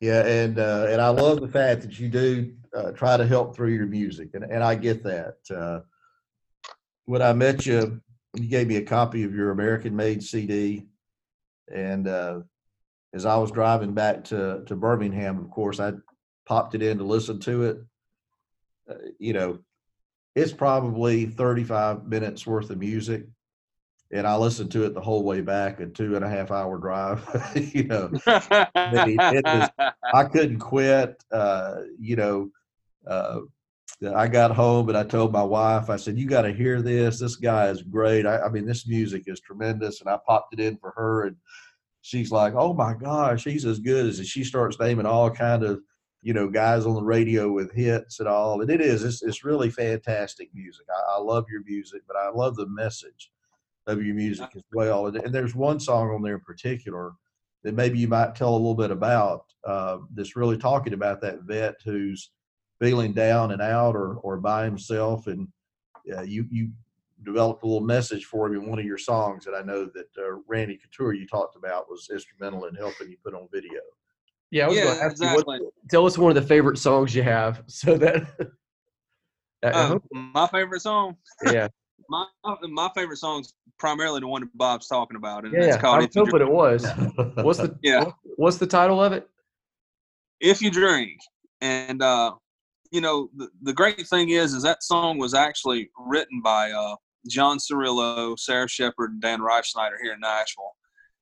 Yeah, 0.00 0.24
and 0.24 0.58
uh, 0.58 0.86
and 0.88 1.00
I 1.00 1.08
love 1.08 1.40
the 1.40 1.48
fact 1.48 1.82
that 1.82 1.98
you 1.98 2.08
do 2.08 2.54
uh, 2.74 2.92
try 2.92 3.16
to 3.16 3.26
help 3.26 3.56
through 3.56 3.74
your 3.74 3.86
music, 3.86 4.30
and 4.34 4.44
and 4.44 4.62
I 4.62 4.76
get 4.76 5.02
that. 5.02 5.38
Uh, 5.50 5.80
when 7.06 7.22
I 7.22 7.32
met 7.32 7.66
you, 7.66 8.00
you 8.34 8.48
gave 8.48 8.66
me 8.66 8.76
a 8.76 8.84
copy 8.84 9.24
of 9.24 9.34
your 9.34 9.50
American 9.50 9.96
Made 9.96 10.22
CD, 10.22 10.86
and 11.72 12.06
uh, 12.06 12.40
as 13.14 13.24
I 13.24 13.36
was 13.36 13.50
driving 13.50 13.94
back 13.94 14.24
to 14.24 14.62
to 14.66 14.76
Birmingham, 14.76 15.38
of 15.38 15.50
course, 15.50 15.80
I 15.80 15.92
popped 16.46 16.74
it 16.74 16.82
in 16.82 16.98
to 16.98 17.04
listen 17.04 17.40
to 17.40 17.64
it. 17.64 17.78
Uh, 18.88 18.94
you 19.18 19.32
know, 19.32 19.58
it's 20.34 20.52
probably 20.52 21.26
35 21.26 22.06
minutes 22.06 22.46
worth 22.46 22.70
of 22.70 22.78
music, 22.78 23.26
and 24.10 24.26
I 24.26 24.36
listened 24.36 24.72
to 24.72 24.84
it 24.84 24.94
the 24.94 25.00
whole 25.00 25.24
way 25.24 25.40
back, 25.40 25.80
a 25.80 25.86
two 25.86 26.16
and 26.16 26.24
a 26.24 26.28
half 26.28 26.50
hour 26.50 26.78
drive. 26.78 27.24
you 27.74 27.84
know, 27.84 28.10
was, 29.44 29.70
I 30.14 30.24
couldn't 30.24 30.58
quit. 30.58 31.22
Uh, 31.32 31.76
you 31.98 32.16
know, 32.16 32.50
uh, 34.04 34.14
I 34.14 34.28
got 34.28 34.54
home 34.54 34.88
and 34.88 34.98
I 34.98 35.04
told 35.04 35.32
my 35.32 35.42
wife, 35.42 35.90
I 35.90 35.96
said, 35.96 36.18
"You 36.18 36.26
got 36.26 36.42
to 36.42 36.52
hear 36.52 36.82
this. 36.82 37.18
This 37.18 37.36
guy 37.36 37.68
is 37.68 37.82
great. 37.82 38.26
I, 38.26 38.40
I, 38.40 38.48
mean, 38.48 38.66
this 38.66 38.86
music 38.86 39.24
is 39.26 39.40
tremendous." 39.40 40.00
And 40.00 40.08
I 40.08 40.18
popped 40.26 40.54
it 40.54 40.60
in 40.60 40.76
for 40.76 40.92
her, 40.96 41.26
and 41.26 41.36
she's 42.02 42.30
like, 42.30 42.54
"Oh 42.54 42.72
my 42.72 42.94
gosh, 42.94 43.44
he's 43.44 43.64
as 43.64 43.80
good 43.80 44.06
as." 44.06 44.18
And 44.18 44.28
she 44.28 44.44
starts 44.44 44.78
naming 44.78 45.06
all 45.06 45.30
kind 45.30 45.64
of, 45.64 45.80
you 46.22 46.32
know, 46.32 46.48
guys 46.48 46.86
on 46.86 46.94
the 46.94 47.02
radio 47.02 47.50
with 47.50 47.72
hits 47.72 48.20
and 48.20 48.28
all. 48.28 48.60
And 48.60 48.70
it 48.70 48.80
is, 48.80 49.04
it's, 49.04 49.22
it's 49.22 49.44
really 49.44 49.70
fantastic 49.70 50.50
music. 50.54 50.86
I, 50.90 51.16
I 51.16 51.20
love 51.20 51.46
your 51.50 51.62
music, 51.64 52.02
but 52.06 52.16
I 52.16 52.30
love 52.30 52.56
the 52.56 52.68
message 52.68 53.30
of 53.88 54.02
your 54.02 54.14
music 54.14 54.50
as 54.54 54.62
well. 54.72 55.06
And, 55.06 55.16
and, 55.16 55.34
there's 55.34 55.54
one 55.54 55.80
song 55.80 56.10
on 56.10 56.22
there 56.22 56.34
in 56.34 56.40
particular 56.40 57.12
that 57.64 57.74
maybe 57.74 57.98
you 57.98 58.06
might 58.06 58.34
tell 58.34 58.50
a 58.50 58.56
little 58.56 58.74
bit 58.74 58.90
about 58.90 59.44
uh, 59.66 59.98
that's 60.14 60.36
really 60.36 60.58
talking 60.58 60.92
about 60.92 61.20
that 61.22 61.42
vet 61.42 61.76
who's 61.84 62.30
feeling 62.80 63.12
down 63.12 63.52
and 63.52 63.62
out 63.62 63.94
or 63.94 64.14
or 64.16 64.38
by 64.38 64.64
himself, 64.64 65.26
and 65.26 65.48
uh, 66.16 66.22
you 66.22 66.46
you 66.50 66.70
developed 67.24 67.62
a 67.64 67.66
little 67.66 67.86
message 67.86 68.24
for 68.24 68.46
him 68.46 68.54
in 68.54 68.68
one 68.68 68.78
of 68.78 68.84
your 68.84 68.98
songs 68.98 69.44
that 69.44 69.54
I 69.54 69.62
know 69.62 69.86
that 69.86 70.06
uh, 70.18 70.40
Randy 70.46 70.76
Couture 70.76 71.12
you 71.12 71.26
talked 71.26 71.56
about 71.56 71.88
was 71.90 72.08
instrumental 72.12 72.66
in 72.66 72.74
helping 72.74 73.10
you 73.10 73.16
put 73.24 73.34
on 73.34 73.48
video. 73.52 73.80
Yeah, 74.50 74.64
I 74.64 74.68
was 74.68 74.76
yeah, 74.78 74.84
going 74.84 74.96
to 74.96 75.04
ask 75.04 75.12
exactly. 75.12 75.56
you 75.58 75.64
what, 75.64 75.72
tell 75.90 76.06
us 76.06 76.16
one 76.16 76.30
of 76.30 76.42
the 76.42 76.48
favorite 76.48 76.78
songs 76.78 77.14
you 77.14 77.22
have, 77.22 77.62
so 77.66 77.96
that. 77.98 78.26
uh, 79.62 79.98
my 80.12 80.46
favorite 80.46 80.80
song. 80.80 81.16
Yeah. 81.44 81.68
my 82.08 82.24
my 82.62 82.90
favorite 82.94 83.18
song's 83.18 83.54
primarily 83.78 84.20
the 84.20 84.26
one 84.26 84.42
that 84.42 84.56
Bob's 84.56 84.88
talking 84.88 85.16
about, 85.16 85.44
and 85.44 85.52
yeah, 85.52 85.66
it's 85.68 85.76
called. 85.76 85.96
I 85.96 86.06
was 86.06 86.14
hoping 86.14 86.40
it 86.40 86.50
was. 86.50 86.86
what's 87.34 87.58
the 87.58 87.76
yeah? 87.82 88.10
What's 88.36 88.58
the 88.58 88.66
title 88.66 89.02
of 89.02 89.12
it? 89.12 89.28
If 90.40 90.62
you 90.62 90.70
drink, 90.70 91.18
and 91.60 92.02
uh, 92.02 92.34
you 92.90 93.00
know, 93.00 93.28
the, 93.36 93.48
the 93.62 93.72
great 93.72 94.06
thing 94.08 94.30
is, 94.30 94.54
is 94.54 94.62
that 94.62 94.82
song 94.82 95.18
was 95.18 95.34
actually 95.34 95.90
written 95.98 96.40
by 96.42 96.70
uh, 96.70 96.96
John 97.28 97.58
Cirillo, 97.58 98.38
Sarah 98.38 98.68
Shepard, 98.68 99.12
and 99.12 99.20
Dan 99.20 99.40
Reifsnyder 99.40 99.96
here 100.02 100.12
in 100.12 100.20
Nashville. 100.20 100.74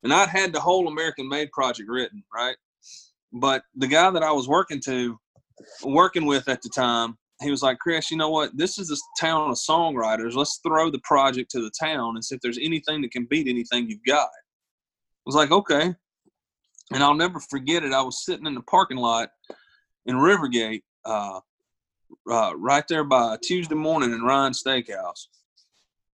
And 0.03 0.13
I'd 0.13 0.29
had 0.29 0.53
the 0.53 0.61
whole 0.61 0.89
American 0.89 1.29
Made 1.29 1.51
project 1.53 1.89
written, 1.89 2.23
right? 2.35 2.57
But 3.33 3.63
the 3.75 3.87
guy 3.87 4.11
that 4.11 4.23
I 4.23 4.33
was 4.33 4.49
working 4.49 4.81
to, 4.87 5.19
working 5.83 6.27
with 6.27 6.49
at 6.49 6.63
the 6.63 6.69
time, 6.69 7.17
he 7.43 7.51
was 7.51 7.63
like, 7.63 7.79
Chris, 7.79 8.11
you 8.11 8.17
know 8.17 8.31
what? 8.31 8.57
This 8.57 8.79
is 8.79 8.91
a 8.91 8.97
town 9.21 9.51
of 9.51 9.57
songwriters. 9.57 10.35
Let's 10.35 10.61
throw 10.67 10.91
the 10.91 11.01
project 11.05 11.51
to 11.51 11.61
the 11.61 11.73
town 11.79 12.15
and 12.15 12.25
see 12.25 12.35
if 12.35 12.41
there's 12.41 12.59
anything 12.59 13.03
that 13.03 13.11
can 13.11 13.27
beat 13.29 13.49
anything 13.49 13.91
you've 13.91 14.05
got. 14.07 14.29
I 14.29 15.27
was 15.27 15.35
like, 15.35 15.51
okay. 15.51 15.95
And 16.93 17.03
I'll 17.03 17.15
never 17.15 17.41
forget 17.41 17.83
it. 17.83 17.93
I 17.93 18.03
was 18.03 18.25
sitting 18.25 18.47
in 18.47 18.55
the 18.55 18.63
parking 18.63 18.97
lot 18.97 19.31
in 20.07 20.17
Rivergate, 20.17 20.83
uh, 21.05 21.41
uh, 22.31 22.53
right 22.57 22.87
there 22.89 23.05
by 23.05 23.37
Tuesday 23.43 23.75
morning 23.75 24.13
in 24.13 24.23
Ryan 24.23 24.53
Steakhouse. 24.53 25.27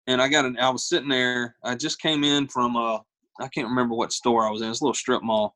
And 0.08 0.22
I 0.22 0.28
got 0.28 0.46
an, 0.46 0.58
I 0.60 0.70
was 0.70 0.88
sitting 0.88 1.10
there. 1.10 1.56
I 1.64 1.76
just 1.76 2.02
came 2.02 2.24
in 2.24 2.48
from, 2.48 2.76
uh, 2.76 3.00
I 3.40 3.48
can't 3.54 3.68
remember 3.68 3.96
what 3.96 4.12
store 4.12 4.46
I 4.46 4.50
was 4.50 4.62
in. 4.62 4.70
It's 4.70 4.82
a 4.82 4.84
little 4.84 4.96
strip 4.96 5.22
mall. 5.22 5.56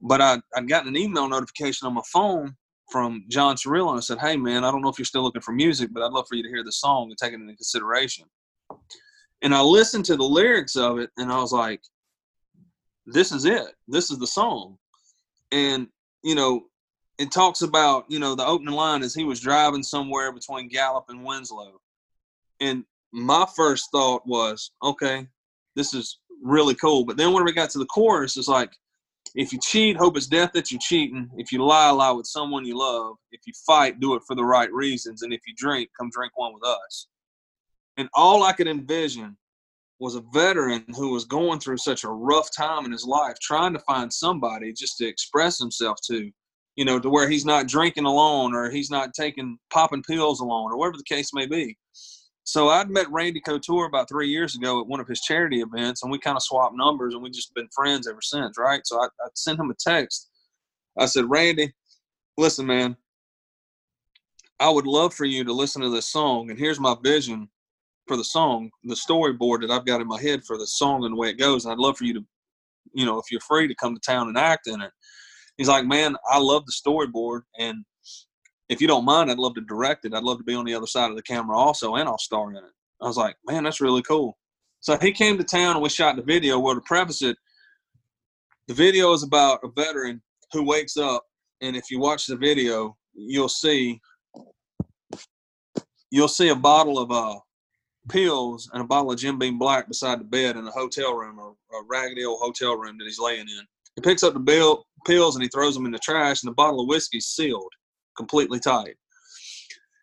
But 0.00 0.20
I, 0.20 0.40
I'd 0.54 0.68
gotten 0.68 0.88
an 0.88 0.96
email 0.96 1.28
notification 1.28 1.86
on 1.86 1.94
my 1.94 2.02
phone 2.12 2.56
from 2.90 3.24
John 3.28 3.56
Cirillo 3.56 3.90
and 3.90 3.98
I 3.98 4.00
said, 4.00 4.18
Hey, 4.18 4.36
man, 4.36 4.64
I 4.64 4.70
don't 4.70 4.82
know 4.82 4.88
if 4.88 4.98
you're 4.98 5.04
still 5.04 5.22
looking 5.22 5.42
for 5.42 5.52
music, 5.52 5.90
but 5.92 6.02
I'd 6.02 6.12
love 6.12 6.26
for 6.28 6.36
you 6.36 6.42
to 6.42 6.48
hear 6.48 6.62
the 6.62 6.72
song 6.72 7.08
and 7.08 7.18
take 7.18 7.32
it 7.32 7.40
into 7.40 7.54
consideration. 7.54 8.26
And 9.42 9.54
I 9.54 9.60
listened 9.60 10.04
to 10.06 10.16
the 10.16 10.24
lyrics 10.24 10.76
of 10.76 10.98
it 10.98 11.10
and 11.16 11.32
I 11.32 11.40
was 11.40 11.52
like, 11.52 11.80
This 13.06 13.32
is 13.32 13.44
it. 13.44 13.74
This 13.88 14.10
is 14.10 14.18
the 14.18 14.26
song. 14.26 14.78
And, 15.52 15.88
you 16.22 16.34
know, 16.34 16.66
it 17.18 17.32
talks 17.32 17.62
about 17.62 18.04
you 18.08 18.18
know 18.18 18.34
the 18.34 18.46
opening 18.46 18.74
line 18.74 19.02
is 19.02 19.14
he 19.14 19.24
was 19.24 19.40
driving 19.40 19.82
somewhere 19.82 20.32
between 20.32 20.68
Gallup 20.68 21.06
and 21.08 21.24
Winslow, 21.24 21.80
and 22.60 22.84
my 23.12 23.46
first 23.56 23.90
thought 23.90 24.26
was, 24.26 24.72
okay, 24.82 25.26
this 25.74 25.94
is 25.94 26.18
really 26.42 26.74
cool. 26.74 27.04
But 27.04 27.16
then 27.16 27.32
when 27.32 27.44
we 27.44 27.52
got 27.52 27.70
to 27.70 27.78
the 27.78 27.86
chorus, 27.86 28.36
it's 28.36 28.48
like, 28.48 28.70
if 29.34 29.52
you 29.52 29.58
cheat, 29.62 29.96
hope 29.96 30.16
it's 30.16 30.26
death 30.26 30.52
that 30.52 30.70
you're 30.70 30.80
cheating. 30.80 31.28
If 31.36 31.50
you 31.50 31.64
lie, 31.64 31.90
lie 31.90 32.10
with 32.10 32.26
someone 32.26 32.64
you 32.64 32.78
love. 32.78 33.16
If 33.32 33.40
you 33.46 33.52
fight, 33.66 34.00
do 34.00 34.14
it 34.14 34.22
for 34.26 34.34
the 34.34 34.44
right 34.44 34.72
reasons. 34.72 35.22
And 35.22 35.32
if 35.32 35.40
you 35.46 35.54
drink, 35.56 35.90
come 35.98 36.10
drink 36.10 36.32
one 36.36 36.54
with 36.54 36.64
us. 36.64 37.06
And 37.96 38.08
all 38.14 38.42
I 38.44 38.52
could 38.52 38.68
envision 38.68 39.36
was 39.98 40.14
a 40.14 40.22
veteran 40.32 40.84
who 40.94 41.12
was 41.12 41.24
going 41.24 41.58
through 41.58 41.78
such 41.78 42.04
a 42.04 42.08
rough 42.08 42.54
time 42.54 42.84
in 42.84 42.92
his 42.92 43.04
life, 43.04 43.36
trying 43.40 43.72
to 43.72 43.78
find 43.80 44.12
somebody 44.12 44.72
just 44.72 44.98
to 44.98 45.06
express 45.06 45.58
himself 45.58 45.98
to 46.04 46.30
you 46.76 46.84
know, 46.84 47.00
to 47.00 47.10
where 47.10 47.28
he's 47.28 47.44
not 47.44 47.66
drinking 47.66 48.04
alone 48.04 48.54
or 48.54 48.70
he's 48.70 48.90
not 48.90 49.14
taking 49.14 49.58
popping 49.72 50.02
pills 50.02 50.40
alone 50.40 50.70
or 50.70 50.76
whatever 50.76 50.98
the 50.98 51.14
case 51.14 51.32
may 51.32 51.46
be. 51.46 51.76
So 52.44 52.68
I'd 52.68 52.90
met 52.90 53.10
Randy 53.10 53.40
Couture 53.40 53.86
about 53.86 54.08
three 54.08 54.28
years 54.28 54.54
ago 54.54 54.80
at 54.80 54.86
one 54.86 55.00
of 55.00 55.08
his 55.08 55.20
charity 55.22 55.62
events, 55.62 56.02
and 56.02 56.12
we 56.12 56.18
kind 56.18 56.36
of 56.36 56.42
swapped 56.44 56.76
numbers, 56.76 57.12
and 57.12 57.22
we've 57.22 57.32
just 57.32 57.52
been 57.54 57.68
friends 57.74 58.06
ever 58.06 58.20
since, 58.22 58.56
right? 58.56 58.82
So 58.84 59.00
I, 59.00 59.06
I 59.06 59.28
sent 59.34 59.58
him 59.58 59.70
a 59.70 59.74
text. 59.74 60.28
I 60.96 61.06
said, 61.06 61.28
Randy, 61.28 61.72
listen, 62.38 62.64
man, 62.64 62.96
I 64.60 64.70
would 64.70 64.86
love 64.86 65.12
for 65.12 65.24
you 65.24 65.42
to 65.42 65.52
listen 65.52 65.82
to 65.82 65.90
this 65.90 66.08
song, 66.08 66.50
and 66.50 66.58
here's 66.58 66.78
my 66.78 66.94
vision 67.02 67.48
for 68.06 68.16
the 68.16 68.22
song, 68.22 68.70
the 68.84 68.94
storyboard 68.94 69.62
that 69.62 69.72
I've 69.72 69.84
got 69.84 70.00
in 70.00 70.06
my 70.06 70.22
head 70.22 70.44
for 70.44 70.56
the 70.56 70.66
song 70.68 71.04
and 71.04 71.14
the 71.14 71.18
way 71.18 71.30
it 71.30 71.40
goes. 71.40 71.66
I'd 71.66 71.78
love 71.78 71.96
for 71.96 72.04
you 72.04 72.14
to, 72.14 72.24
you 72.92 73.06
know, 73.06 73.18
if 73.18 73.24
you're 73.32 73.40
free 73.40 73.66
to 73.66 73.74
come 73.74 73.94
to 73.94 74.00
town 74.00 74.28
and 74.28 74.38
act 74.38 74.68
in 74.68 74.80
it 74.80 74.92
he's 75.56 75.68
like, 75.68 75.86
man, 75.86 76.16
I 76.30 76.38
love 76.38 76.64
the 76.66 76.72
storyboard, 76.72 77.42
and 77.58 77.84
if 78.68 78.80
you 78.80 78.88
don't 78.88 79.04
mind, 79.04 79.30
I'd 79.30 79.38
love 79.38 79.54
to 79.54 79.60
direct 79.62 80.04
it. 80.04 80.14
I'd 80.14 80.24
love 80.24 80.38
to 80.38 80.44
be 80.44 80.54
on 80.54 80.64
the 80.64 80.74
other 80.74 80.86
side 80.86 81.10
of 81.10 81.16
the 81.16 81.22
camera 81.22 81.56
also, 81.56 81.94
and 81.94 82.08
I'll 82.08 82.18
star 82.18 82.50
in 82.50 82.56
it. 82.56 82.64
I 83.00 83.06
was 83.06 83.16
like, 83.16 83.36
man, 83.46 83.64
that's 83.64 83.80
really 83.80 84.02
cool. 84.02 84.36
So 84.80 84.96
he 84.98 85.12
came 85.12 85.38
to 85.38 85.44
town 85.44 85.76
and 85.76 85.82
we 85.82 85.88
shot 85.88 86.16
the 86.16 86.22
video. 86.22 86.58
Well, 86.58 86.74
to 86.74 86.80
preface 86.82 87.22
it, 87.22 87.36
the 88.68 88.74
video 88.74 89.12
is 89.12 89.22
about 89.22 89.60
a 89.62 89.68
veteran 89.68 90.22
who 90.52 90.64
wakes 90.64 90.96
up, 90.96 91.24
and 91.60 91.76
if 91.76 91.90
you 91.90 92.00
watch 92.00 92.26
the 92.26 92.36
video, 92.36 92.96
you'll 93.14 93.48
see 93.48 94.00
you'll 96.10 96.28
see 96.28 96.48
a 96.48 96.56
bottle 96.56 96.98
of 96.98 97.10
uh, 97.10 97.38
pills 98.08 98.70
and 98.72 98.82
a 98.82 98.86
bottle 98.86 99.12
of 99.12 99.18
Jim 99.18 99.38
Beam 99.38 99.58
Black 99.58 99.88
beside 99.88 100.20
the 100.20 100.24
bed 100.24 100.56
in 100.56 100.66
a 100.66 100.70
hotel 100.70 101.14
room 101.14 101.38
or 101.38 101.50
a 101.50 101.84
raggedy 101.88 102.24
old 102.24 102.40
hotel 102.40 102.76
room 102.76 102.96
that 102.98 103.04
he's 103.04 103.18
laying 103.18 103.40
in. 103.40 103.66
He 103.96 104.02
picks 104.02 104.22
up 104.22 104.34
the 104.34 104.40
bill, 104.40 104.86
pills 105.06 105.36
and 105.36 105.42
he 105.42 105.48
throws 105.48 105.74
them 105.74 105.86
in 105.86 105.92
the 105.92 105.98
trash, 105.98 106.42
and 106.42 106.50
the 106.50 106.54
bottle 106.54 106.80
of 106.80 106.88
whiskey's 106.88 107.26
sealed, 107.26 107.72
completely 108.16 108.60
tight. 108.60 108.96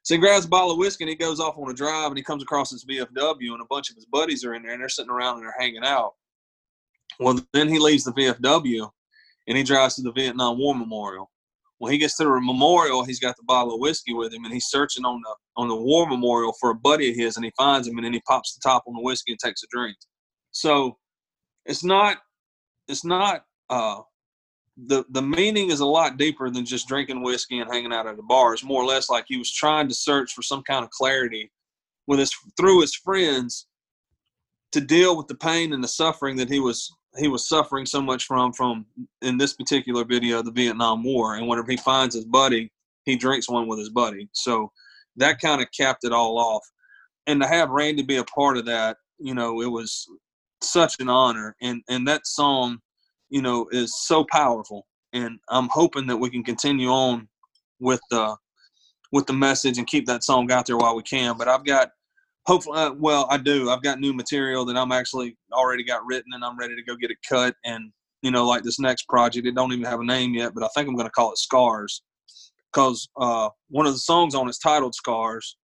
So 0.04 0.16
he 0.16 0.20
grabs 0.20 0.46
a 0.46 0.50
bottle 0.50 0.72
of 0.72 0.78
whiskey 0.78 1.06
and 1.06 1.10
he 1.10 1.16
goes 1.16 1.40
off 1.40 1.58
on 1.58 1.72
a 1.72 1.74
drive 1.74 2.08
and 2.08 2.18
he 2.18 2.24
comes 2.24 2.44
across 2.44 2.72
this 2.72 2.84
VFW 2.84 3.54
and 3.54 3.62
a 3.62 3.68
bunch 3.70 3.90
of 3.90 3.96
his 3.96 4.06
buddies 4.06 4.44
are 4.44 4.54
in 4.54 4.62
there 4.62 4.74
and 4.74 4.82
they're 4.82 4.90
sitting 4.90 5.10
around 5.10 5.36
and 5.38 5.44
they're 5.44 5.56
hanging 5.58 5.86
out. 5.86 6.12
Well, 7.20 7.40
then 7.54 7.70
he 7.70 7.80
leaves 7.80 8.04
the 8.04 8.12
VFW 8.12 8.90
and 9.48 9.58
he 9.58 9.64
drives 9.64 9.96
to 9.96 10.02
the 10.02 10.12
Vietnam 10.12 10.58
War 10.58 10.76
Memorial. 10.76 11.32
When 11.78 11.94
he 11.94 11.98
gets 11.98 12.18
to 12.18 12.26
the 12.26 12.42
memorial, 12.42 13.04
he's 13.04 13.20
got 13.20 13.36
the 13.38 13.44
bottle 13.44 13.76
of 13.76 13.80
whiskey 13.80 14.14
with 14.14 14.34
him 14.34 14.44
and 14.44 14.54
he's 14.54 14.68
searching 14.68 15.06
on 15.06 15.22
the 15.22 15.36
on 15.56 15.68
the 15.68 15.76
war 15.76 16.08
memorial 16.08 16.54
for 16.60 16.70
a 16.70 16.76
buddy 16.76 17.10
of 17.10 17.16
his 17.16 17.36
and 17.36 17.46
he 17.46 17.52
finds 17.58 17.88
him 17.88 17.98
and 17.98 18.06
then 18.06 18.14
he 18.14 18.22
pops 18.22 18.54
the 18.54 18.62
top 18.62 18.84
on 18.88 18.94
the 18.94 19.02
whiskey 19.02 19.32
and 19.32 19.40
takes 19.40 19.64
a 19.64 19.68
drink. 19.70 19.96
So 20.52 20.98
it's 21.66 21.84
not 21.84 22.18
it's 22.88 23.06
not 23.06 23.46
uh 23.70 24.02
the 24.78 25.04
the 25.12 25.22
meaning 25.22 25.70
is 25.70 25.82
a 25.82 25.86
lot 25.86 26.18
deeper 26.18 26.50
than 26.50 26.66
just 26.66 26.88
drinking 26.88 27.22
whiskey 27.22 27.60
and 27.60 27.72
hanging 27.72 27.94
out 27.94 28.08
at 28.08 28.18
a 28.18 28.24
bar. 28.24 28.54
It's 28.54 28.64
more 28.64 28.82
or 28.82 28.86
less 28.86 29.10
like 29.10 29.26
he 29.28 29.38
was 29.38 29.52
trying 29.52 29.88
to 29.88 29.94
search 29.94 30.34
for 30.34 30.42
some 30.42 30.64
kind 30.64 30.84
of 30.84 30.90
clarity 30.90 31.52
with 32.08 32.20
his 32.20 32.32
through 32.58 32.82
his 32.82 32.96
friends 32.96 33.68
to 34.72 34.82
deal 34.82 35.16
with 35.16 35.28
the 35.28 35.36
pain 35.36 35.74
and 35.74 35.84
the 35.84 35.88
suffering 35.88 36.36
that 36.38 36.50
he 36.50 36.60
was 36.60 36.92
he 37.18 37.28
was 37.28 37.48
suffering 37.48 37.86
so 37.86 38.02
much 38.02 38.26
from 38.26 38.52
from 38.54 38.86
in 39.22 39.38
this 39.38 39.54
particular 39.54 40.04
video 40.04 40.42
the 40.42 40.52
Vietnam 40.52 41.04
War. 41.04 41.36
And 41.36 41.48
whenever 41.48 41.72
he 41.72 41.78
finds 41.78 42.16
his 42.16 42.26
buddy, 42.26 42.72
he 43.06 43.16
drinks 43.16 43.50
one 43.50 43.68
with 43.68 43.80
his 43.80 43.90
buddy. 43.90 44.28
So 44.32 44.72
that 45.18 45.40
kind 45.40 45.62
of 45.62 45.68
capped 45.78 46.04
it 46.04 46.12
all 46.12 46.40
off. 46.40 46.64
And 47.28 47.42
to 47.42 47.48
have 47.48 47.70
Randy 47.70 48.02
be 48.02 48.18
a 48.18 48.24
part 48.24 48.58
of 48.58 48.66
that, 48.66 48.98
you 49.20 49.36
know, 49.36 49.62
it 49.62 49.68
was 49.68 50.08
such 50.62 51.00
an 51.00 51.10
honor. 51.10 51.56
And 51.62 51.84
and 51.88 52.08
that 52.08 52.26
song 52.26 52.80
you 53.34 53.42
know, 53.42 53.68
is 53.72 53.92
so 54.06 54.24
powerful. 54.32 54.86
And 55.12 55.40
I'm 55.50 55.68
hoping 55.70 56.06
that 56.06 56.18
we 56.18 56.30
can 56.30 56.44
continue 56.44 56.90
on 56.90 57.28
with 57.80 58.00
the 58.12 58.36
with 59.12 59.26
the 59.26 59.34
message 59.34 59.80
and 59.80 59.88
keep 59.88 60.06
that 60.06 60.24
song 60.24 60.52
out 60.52 60.68
there 60.68 60.78
while 60.78 60.96
we 60.96 61.04
can. 61.04 61.36
But 61.36 61.48
I've 61.48 61.66
got 61.66 61.90
hopefully, 62.46 62.80
uh, 62.80 62.92
well, 62.94 63.28
I 63.32 63.38
do. 63.38 63.72
I've 63.72 63.82
got 63.82 64.00
new 64.00 64.14
material 64.14 64.66
that 64.66 64.78
I'm 64.78 64.92
actually 64.92 65.36
already 65.52 65.84
got 65.84 66.06
written, 66.06 66.34
and 66.34 66.46
I'm 66.46 66.58
ready 66.58 66.76
to 66.76 66.84
go 66.84 66.96
get 66.96 67.10
it 67.10 67.18
cut. 67.28 67.56
And 67.66 67.92
you 68.22 68.30
know, 68.30 68.46
like 68.46 68.64
this 68.64 68.80
next 68.80 69.08
project, 69.10 69.48
it 69.48 69.56
don't 69.56 69.74
even 69.74 69.86
have 69.86 70.00
a 70.00 70.06
name 70.06 70.36
yet, 70.36 70.54
but 70.54 70.64
I 70.64 70.68
think 70.76 70.88
I'm 70.88 70.96
going 70.96 71.08
to 71.08 71.12
call 71.12 71.32
it 71.32 71.40
Scars, 71.40 72.04
because 72.72 73.10
uh, 73.20 73.50
one 73.70 73.88
of 73.88 73.94
the 73.94 74.00
songs 74.00 74.36
on 74.36 74.48
it's 74.48 74.60
titled 74.60 74.94
Scars, 74.94 75.58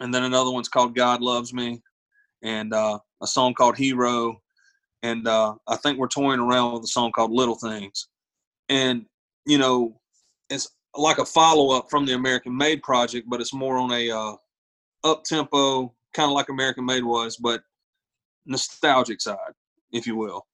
and 0.00 0.12
then 0.12 0.24
another 0.24 0.50
one's 0.50 0.68
called 0.68 0.96
God 0.96 1.22
Loves 1.22 1.54
Me, 1.54 1.80
and 2.42 2.74
uh, 2.74 2.98
a 3.22 3.26
song 3.26 3.54
called 3.54 3.76
Hero, 3.76 4.40
and 5.06 5.28
uh, 5.28 5.54
I 5.68 5.76
think 5.76 5.98
we're 5.98 6.08
toying 6.08 6.40
around 6.40 6.74
with 6.74 6.84
a 6.84 6.88
song 6.88 7.12
called 7.12 7.32
Little 7.32 7.54
Things, 7.54 8.08
and 8.68 9.06
you 9.46 9.58
know, 9.58 10.00
it's 10.50 10.68
like 10.96 11.18
a 11.18 11.24
follow 11.24 11.76
up 11.76 11.88
from 11.90 12.04
the 12.06 12.14
American 12.14 12.56
Made 12.56 12.82
project, 12.82 13.28
but 13.28 13.40
it's 13.40 13.54
more 13.54 13.78
on 13.78 13.92
a 13.92 14.10
uh, 14.10 14.34
up 15.04 15.24
tempo, 15.24 15.94
kind 16.14 16.30
of 16.30 16.34
like 16.34 16.48
American 16.48 16.84
Made 16.84 17.04
was, 17.04 17.36
but 17.36 17.62
nostalgic 18.46 19.20
side, 19.20 19.52
if 19.92 20.06
you 20.06 20.16
will. 20.16 20.46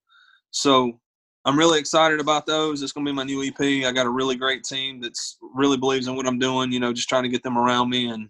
So 0.51 0.99
I'm 1.45 1.57
really 1.57 1.79
excited 1.79 2.19
about 2.19 2.45
those. 2.45 2.81
It's 2.81 2.91
going 2.91 3.05
to 3.05 3.11
be 3.11 3.15
my 3.15 3.23
new 3.23 3.43
EP. 3.43 3.85
I 3.85 3.91
got 3.91 4.05
a 4.05 4.11
really 4.11 4.35
great 4.35 4.63
team 4.63 5.01
that's 5.01 5.37
really 5.53 5.77
believes 5.77 6.07
in 6.07 6.15
what 6.15 6.27
I'm 6.27 6.39
doing. 6.39 6.71
You 6.71 6.79
know, 6.79 6.93
just 6.93 7.09
trying 7.09 7.23
to 7.23 7.29
get 7.29 7.43
them 7.43 7.57
around 7.57 7.89
me 7.89 8.09
and 8.09 8.29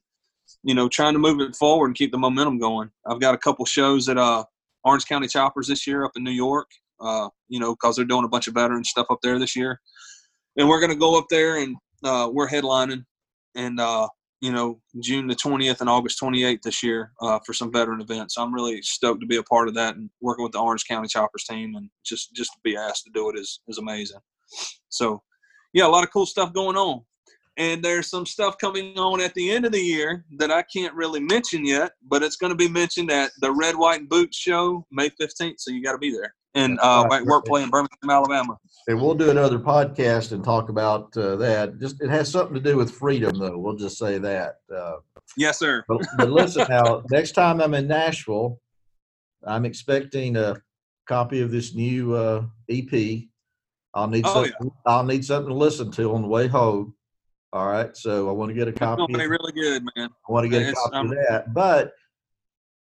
you 0.63 0.73
know 0.73 0.87
trying 0.87 1.13
to 1.13 1.19
move 1.19 1.41
it 1.41 1.55
forward 1.55 1.87
and 1.87 1.95
keep 1.95 2.11
the 2.11 2.17
momentum 2.17 2.57
going. 2.57 2.89
I've 3.05 3.19
got 3.19 3.35
a 3.35 3.39
couple 3.39 3.65
shows 3.65 4.05
that 4.05 4.17
uh 4.17 4.45
Orange 4.83 5.05
County 5.05 5.27
Choppers 5.27 5.67
this 5.67 5.87
year 5.87 6.05
up 6.05 6.11
in 6.15 6.23
New 6.23 6.31
York. 6.31 6.69
Uh, 6.99 7.27
you 7.49 7.59
know, 7.59 7.73
because 7.73 7.95
they're 7.95 8.05
doing 8.05 8.23
a 8.23 8.29
bunch 8.29 8.47
of 8.47 8.53
veteran 8.53 8.83
stuff 8.83 9.07
up 9.09 9.19
there 9.21 9.37
this 9.37 9.55
year, 9.55 9.79
and 10.57 10.69
we're 10.69 10.79
going 10.79 10.91
to 10.91 10.97
go 10.97 11.17
up 11.17 11.25
there 11.29 11.57
and 11.57 11.75
uh, 12.03 12.29
we're 12.31 12.47
headlining, 12.47 13.03
and 13.55 13.79
uh, 13.79 14.07
you 14.39 14.51
know, 14.51 14.79
June 15.01 15.27
the 15.27 15.35
20th 15.35 15.81
and 15.81 15.89
August 15.89 16.21
28th 16.21 16.61
this 16.61 16.83
year 16.83 17.11
uh, 17.21 17.39
for 17.45 17.53
some 17.53 17.71
veteran 17.71 18.01
events. 18.01 18.37
I'm 18.37 18.53
really 18.53 18.81
stoked 18.81 19.21
to 19.21 19.27
be 19.27 19.37
a 19.37 19.43
part 19.43 19.67
of 19.67 19.73
that 19.75 19.95
and 19.95 20.09
working 20.21 20.43
with 20.43 20.53
the 20.53 20.59
Orange 20.59 20.85
County 20.85 21.07
Choppers 21.07 21.45
team, 21.45 21.75
and 21.75 21.89
just 22.05 22.33
just 22.33 22.51
to 22.53 22.59
be 22.63 22.77
asked 22.77 23.03
to 23.05 23.11
do 23.13 23.29
it 23.29 23.37
is 23.37 23.59
is 23.67 23.79
amazing. 23.79 24.19
So, 24.89 25.23
yeah, 25.73 25.87
a 25.87 25.89
lot 25.89 26.03
of 26.03 26.11
cool 26.13 26.25
stuff 26.25 26.53
going 26.53 26.77
on 26.77 27.03
and 27.57 27.83
there's 27.83 28.09
some 28.09 28.25
stuff 28.25 28.57
coming 28.57 28.97
on 28.97 29.21
at 29.21 29.33
the 29.35 29.51
end 29.51 29.65
of 29.65 29.71
the 29.71 29.79
year 29.79 30.25
that 30.37 30.51
I 30.51 30.63
can't 30.63 30.93
really 30.93 31.19
mention 31.19 31.65
yet, 31.65 31.91
but 32.07 32.23
it's 32.23 32.35
going 32.35 32.51
to 32.51 32.57
be 32.57 32.67
mentioned 32.67 33.11
at 33.11 33.31
the 33.41 33.51
Red, 33.51 33.75
White, 33.75 33.99
and 33.99 34.09
Boots 34.09 34.37
show 34.37 34.85
May 34.91 35.09
15th. 35.09 35.55
So 35.59 35.71
you 35.71 35.83
got 35.83 35.91
to 35.91 35.97
be 35.97 36.11
there. 36.11 36.33
And 36.55 36.79
uh, 36.81 37.07
right. 37.09 37.23
Workplay 37.23 37.63
in 37.63 37.69
Birmingham, 37.69 38.09
Alabama. 38.09 38.57
And 38.87 39.01
we'll 39.01 39.15
do 39.15 39.31
another 39.31 39.57
podcast 39.57 40.33
and 40.33 40.43
talk 40.43 40.69
about 40.69 41.15
uh, 41.17 41.35
that. 41.37 41.79
Just 41.79 42.01
it 42.01 42.09
has 42.09 42.29
something 42.29 42.53
to 42.53 42.61
do 42.61 42.77
with 42.77 42.91
freedom, 42.91 43.37
though. 43.37 43.57
We'll 43.57 43.75
just 43.75 43.97
say 43.97 44.19
that. 44.19 44.57
Uh, 44.73 44.97
yes, 45.35 45.57
sir. 45.59 45.83
But, 45.87 46.05
but 46.17 46.29
listen, 46.29 46.67
now 46.69 47.01
next 47.09 47.31
time 47.31 47.59
I'm 47.59 47.73
in 47.73 47.87
Nashville, 47.87 48.59
I'm 49.45 49.65
expecting 49.65 50.37
a 50.37 50.61
copy 51.07 51.41
of 51.41 51.49
this 51.49 51.73
new 51.73 52.13
uh, 52.13 52.45
EP. 52.69 53.23
I'll 53.95 54.07
need 54.07 54.25
oh, 54.25 54.33
something. 54.33 54.53
Yeah. 54.61 54.69
I'll 54.85 55.03
need 55.03 55.25
something 55.25 55.49
to 55.49 55.55
listen 55.57 55.91
to 55.91 56.13
on 56.13 56.21
the 56.21 56.27
way 56.27 56.47
home. 56.47 56.93
All 57.53 57.67
right, 57.67 57.95
so 57.95 58.29
I 58.29 58.31
want 58.31 58.49
to 58.49 58.55
get 58.55 58.67
a 58.67 58.73
copy. 58.73 59.05
It's 59.07 59.27
really 59.27 59.51
good, 59.51 59.83
man. 59.95 60.09
I 60.27 60.31
want 60.31 60.43
to 60.43 60.49
get 60.49 60.69
a 60.69 60.73
copy 60.73 60.97
of 60.97 61.09
that, 61.11 61.53
but 61.53 61.93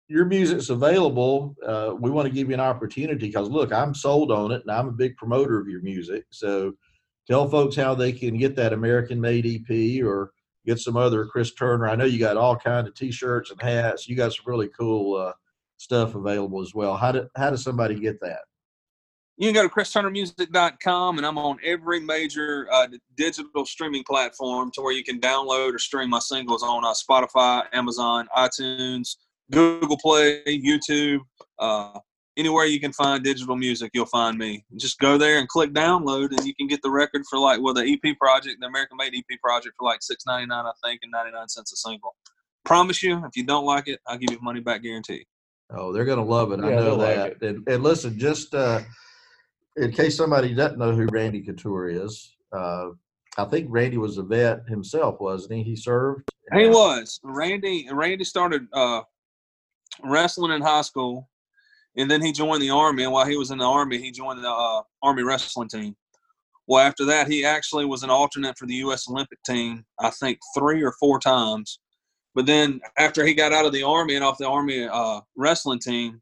your 0.07 0.27
music's 0.27 0.69
available. 0.69 1.57
Uh, 1.67 1.95
we 1.99 2.11
want 2.11 2.29
to 2.29 2.35
give 2.35 2.49
you 2.49 2.55
an 2.55 2.61
opportunity 2.61 3.29
because 3.29 3.49
look, 3.49 3.73
I'm 3.73 3.95
sold 3.95 4.31
on 4.31 4.53
it, 4.53 4.61
and 4.61 4.71
I'm 4.71 4.89
a 4.89 4.93
big 4.93 5.17
promoter 5.17 5.59
of 5.59 5.67
your 5.67 5.81
music. 5.81 6.27
So 6.29 6.75
tell 7.27 7.49
folks 7.49 7.75
how 7.75 7.95
they 7.95 8.13
can 8.13 8.37
get 8.37 8.55
that 8.57 8.75
American-made 8.75 9.47
EP 9.47 10.05
or 10.05 10.31
get 10.67 10.79
some 10.79 10.99
other 10.99 11.25
Chris 11.25 11.55
Turner. 11.55 11.89
I 11.89 11.97
know 11.97 12.05
you 12.05 12.19
got 12.19 12.37
all 12.37 12.55
kinds 12.55 12.87
of 12.87 12.95
T-shirts 12.95 13.51
and 13.51 13.63
hats. 13.63 14.09
You 14.09 14.15
got 14.15 14.35
some 14.35 14.45
really 14.45 14.69
cool 14.79 15.17
uh, 15.17 15.33
stuff 15.79 16.15
available 16.15 16.61
as 16.61 16.75
well. 16.75 16.99
How 16.99 17.13
do 17.13 17.27
how 17.35 17.49
does 17.49 17.65
somebody 17.65 17.99
get 17.99 18.21
that? 18.21 18.41
You 19.41 19.51
can 19.51 19.55
go 19.55 19.67
to 19.67 19.75
christurnermusic.com 19.75 21.17
and 21.17 21.27
i'm 21.27 21.39
on 21.39 21.57
every 21.65 21.99
major 21.99 22.69
uh, 22.71 22.87
digital 23.17 23.65
streaming 23.65 24.05
platform 24.05 24.71
to 24.73 24.83
where 24.83 24.93
you 24.93 25.03
can 25.03 25.19
download 25.19 25.75
or 25.75 25.79
stream 25.79 26.11
my 26.11 26.19
singles 26.19 26.63
on 26.63 26.85
uh, 26.85 26.93
spotify 26.93 27.65
amazon 27.73 28.29
itunes 28.37 29.17
google 29.51 29.97
play 29.99 30.43
youtube 30.47 31.21
uh, 31.59 31.99
anywhere 32.37 32.65
you 32.65 32.81
can 32.81 32.93
find 32.93 33.25
digital 33.25 33.57
music 33.57 33.91
you'll 33.93 34.07
find 34.07 34.39
me. 34.39 34.65
Just 34.77 34.99
go 34.99 35.19
there 35.19 35.39
and 35.39 35.49
click 35.49 35.73
download 35.73 36.31
and 36.31 36.45
you 36.47 36.55
can 36.55 36.67
get 36.67 36.81
the 36.83 36.91
record 36.91 37.23
for 37.29 37.39
like 37.39 37.61
well 37.61 37.75
the 37.75 37.83
ep 37.83 38.19
project 38.19 38.57
the 38.61 38.67
american 38.67 38.97
made 38.97 39.15
ep 39.15 39.41
project 39.43 39.75
for 39.79 39.85
like 39.85 40.01
6.99 40.01 40.51
i 40.51 40.73
think 40.85 41.01
and 41.03 41.13
99 41.13 41.49
cents 41.49 41.73
a 41.73 41.77
single. 41.77 42.15
Promise 42.65 43.03
you 43.03 43.25
if 43.25 43.37
you 43.37 43.45
don't 43.45 43.65
like 43.65 43.89
it 43.89 44.01
i'll 44.07 44.19
give 44.19 44.31
you 44.31 44.39
money 44.43 44.61
back 44.61 44.83
guarantee. 44.83 45.27
Oh 45.71 45.93
they're 45.93 46.05
gonna 46.05 46.25
love 46.25 46.53
it 46.53 46.61
yeah, 46.61 46.67
i 46.67 46.71
know 46.71 46.97
that. 46.97 47.19
like 47.23 47.43
and, 47.43 47.69
and 47.69 47.83
listen 47.83 48.19
just 48.19 48.55
uh 48.55 48.81
in 49.77 49.93
case 49.93 50.17
somebody 50.17 50.55
doesn't 50.55 50.79
know 50.79 50.93
who 50.93 51.07
Randy 51.07 51.43
Couture 51.43 51.89
is, 51.89 52.35
uh, 52.53 52.91
I 53.39 53.45
think 53.45 53.67
Randy 53.71 53.97
was 53.97 54.19
a 54.19 54.23
vet 54.23 54.69
himself, 54.69 55.21
wasn't 55.21 55.55
he? 55.55 55.63
He 55.63 55.77
served. 55.77 56.29
He 56.53 56.67
was. 56.67 57.21
Randy. 57.23 57.89
Randy 57.91 58.25
started 58.25 58.67
uh, 58.73 59.03
wrestling 60.03 60.53
in 60.53 60.63
high 60.63 60.83
school, 60.83 61.29
and 61.97 62.11
then 62.11 62.23
he 62.23 62.33
joined 62.33 62.63
the 62.63 62.71
army. 62.71 63.05
And 63.05 63.13
while 63.13 63.27
he 63.27 63.37
was 63.37 63.51
in 63.51 63.59
the 63.59 63.65
army, 63.65 63.99
he 63.99 64.11
joined 64.11 64.43
the 64.43 64.51
uh, 64.51 64.83
army 65.03 65.23
wrestling 65.23 65.69
team. 65.69 65.97
Well, 66.67 66.85
after 66.85 67.05
that, 67.07 67.29
he 67.29 67.45
actually 67.45 67.85
was 67.85 68.03
an 68.03 68.11
alternate 68.11 68.59
for 68.59 68.67
the 68.67 68.75
U.S. 68.77 69.09
Olympic 69.09 69.43
team. 69.45 69.85
I 70.01 70.11
think 70.11 70.39
three 70.57 70.83
or 70.83 70.93
four 70.99 71.19
times. 71.19 71.79
But 72.35 72.47
then 72.47 72.81
after 72.99 73.25
he 73.25 73.35
got 73.35 73.53
out 73.53 73.67
of 73.67 73.73
the 73.73 73.83
army 73.83 74.15
and 74.15 74.25
off 74.25 74.39
the 74.39 74.49
army 74.49 74.87
uh, 74.87 75.21
wrestling 75.37 75.81
team, 75.81 76.21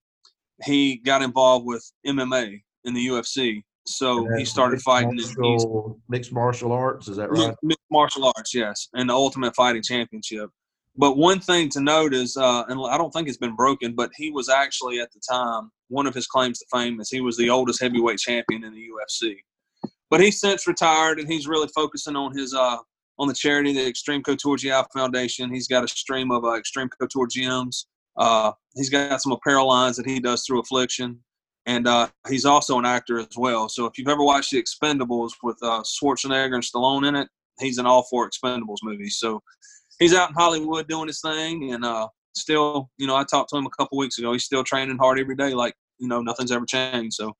he 0.64 0.96
got 0.96 1.22
involved 1.22 1.66
with 1.66 1.90
MMA 2.06 2.62
in 2.84 2.94
the 2.94 3.06
UFC. 3.06 3.62
So 3.86 4.28
he 4.36 4.44
started 4.44 4.82
fighting 4.82 5.16
martial, 5.16 5.98
mixed 6.08 6.32
martial 6.32 6.72
arts. 6.72 7.08
Is 7.08 7.16
that 7.16 7.30
right? 7.30 7.54
Mixed 7.62 7.84
martial 7.90 8.24
arts, 8.36 8.54
yes, 8.54 8.88
and 8.94 9.08
the 9.08 9.14
Ultimate 9.14 9.54
Fighting 9.56 9.82
Championship. 9.82 10.50
But 10.96 11.16
one 11.16 11.40
thing 11.40 11.68
to 11.70 11.80
note 11.80 12.12
is, 12.12 12.36
uh, 12.36 12.64
and 12.68 12.80
I 12.86 12.98
don't 12.98 13.12
think 13.12 13.28
it's 13.28 13.38
been 13.38 13.56
broken, 13.56 13.94
but 13.94 14.10
he 14.16 14.30
was 14.30 14.48
actually 14.48 15.00
at 15.00 15.10
the 15.12 15.20
time 15.30 15.70
one 15.88 16.06
of 16.06 16.14
his 16.14 16.26
claims 16.26 16.58
to 16.58 16.66
fame 16.72 17.00
is 17.00 17.08
he 17.08 17.20
was 17.20 17.36
the 17.36 17.48
oldest 17.48 17.80
heavyweight 17.80 18.18
champion 18.18 18.64
in 18.64 18.74
the 18.74 18.86
UFC. 18.88 19.36
But 20.10 20.20
he's 20.20 20.40
since 20.40 20.66
retired, 20.66 21.18
and 21.18 21.30
he's 21.30 21.46
really 21.46 21.68
focusing 21.74 22.16
on 22.16 22.36
his 22.36 22.52
uh, 22.52 22.78
on 23.18 23.28
the 23.28 23.34
charity, 23.34 23.72
the 23.72 23.86
Extreme 23.86 24.22
Couture 24.22 24.56
GI 24.56 24.82
Foundation. 24.92 25.52
He's 25.52 25.68
got 25.68 25.84
a 25.84 25.88
stream 25.88 26.30
of 26.30 26.44
uh, 26.44 26.54
Extreme 26.54 26.90
Couture 27.00 27.26
gyms. 27.26 27.86
Uh, 28.16 28.52
he's 28.74 28.90
got 28.90 29.22
some 29.22 29.32
apparel 29.32 29.68
lines 29.68 29.96
that 29.96 30.06
he 30.06 30.20
does 30.20 30.44
through 30.44 30.60
Affliction 30.60 31.20
and 31.68 31.86
uh, 31.86 32.08
he's 32.28 32.46
also 32.46 32.78
an 32.78 32.86
actor 32.86 33.18
as 33.18 33.36
well. 33.36 33.68
So 33.68 33.84
if 33.84 33.98
you've 33.98 34.08
ever 34.08 34.24
watched 34.24 34.52
The 34.52 34.62
Expendables 34.62 35.32
with 35.42 35.58
uh, 35.62 35.82
Schwarzenegger 35.82 36.54
and 36.54 36.64
Stallone 36.64 37.06
in 37.06 37.14
it, 37.14 37.28
he's 37.60 37.78
in 37.78 37.84
all 37.84 38.04
four 38.04 38.28
Expendables 38.28 38.78
movies. 38.82 39.18
So 39.18 39.42
he's 39.98 40.14
out 40.14 40.30
in 40.30 40.34
Hollywood 40.34 40.88
doing 40.88 41.08
his 41.08 41.20
thing, 41.20 41.74
and 41.74 41.84
uh, 41.84 42.08
still, 42.34 42.88
you 42.96 43.06
know, 43.06 43.16
I 43.16 43.24
talked 43.24 43.50
to 43.50 43.58
him 43.58 43.66
a 43.66 43.70
couple 43.78 43.98
weeks 43.98 44.18
ago. 44.18 44.32
He's 44.32 44.44
still 44.44 44.64
training 44.64 44.96
hard 44.96 45.20
every 45.20 45.36
day, 45.36 45.52
like 45.52 45.74
you 45.98 46.08
know, 46.08 46.22
nothing's 46.22 46.52
ever 46.52 46.64
changed. 46.64 47.14
So 47.14 47.36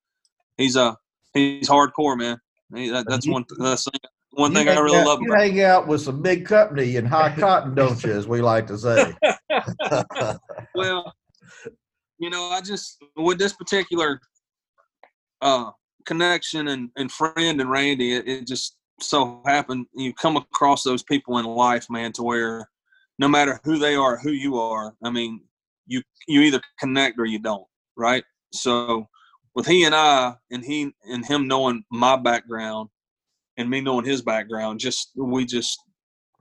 he's 0.58 0.76
uh 0.76 0.94
he's 1.32 1.68
hardcore, 1.68 2.18
man. 2.18 2.38
He, 2.74 2.90
that, 2.90 3.06
that's 3.08 3.26
one 3.26 3.46
that's 3.58 3.88
one 4.32 4.52
thing 4.52 4.68
I 4.68 4.78
really 4.78 4.98
out- 4.98 5.06
love 5.06 5.20
You 5.22 5.32
about 5.32 5.40
hang 5.40 5.62
out 5.62 5.88
with 5.88 6.02
some 6.02 6.20
big 6.20 6.44
company 6.44 6.96
and 6.96 7.08
high 7.08 7.34
cotton, 7.34 7.74
don't 7.74 8.02
you? 8.04 8.12
As 8.12 8.28
we 8.28 8.42
like 8.42 8.66
to 8.66 8.76
say. 8.76 9.14
well, 10.74 11.14
you 12.18 12.30
know, 12.30 12.50
I 12.50 12.60
just 12.60 13.02
with 13.16 13.38
this 13.38 13.52
particular 13.52 14.20
uh 15.40 15.70
connection 16.06 16.68
and, 16.68 16.90
and 16.96 17.12
friend 17.12 17.60
and 17.60 17.70
Randy, 17.70 18.14
it, 18.14 18.26
it 18.26 18.46
just 18.46 18.76
so 19.00 19.42
happened 19.46 19.86
you 19.94 20.12
come 20.12 20.36
across 20.36 20.82
those 20.82 21.02
people 21.02 21.38
in 21.38 21.44
life, 21.44 21.86
man, 21.90 22.12
to 22.12 22.22
where 22.22 22.68
no 23.18 23.28
matter 23.28 23.60
who 23.64 23.78
they 23.78 23.94
are, 23.94 24.16
who 24.18 24.30
you 24.30 24.58
are, 24.58 24.94
I 25.04 25.10
mean, 25.10 25.42
you 25.86 26.02
you 26.26 26.42
either 26.42 26.60
connect 26.78 27.18
or 27.18 27.26
you 27.26 27.38
don't, 27.38 27.66
right? 27.96 28.24
So 28.52 29.08
with 29.54 29.66
he 29.66 29.84
and 29.84 29.94
I 29.94 30.34
and 30.50 30.64
he 30.64 30.92
and 31.04 31.24
him 31.24 31.48
knowing 31.48 31.84
my 31.90 32.16
background 32.16 32.90
and 33.56 33.68
me 33.68 33.80
knowing 33.80 34.04
his 34.04 34.22
background, 34.22 34.80
just 34.80 35.10
we 35.16 35.44
just 35.44 35.78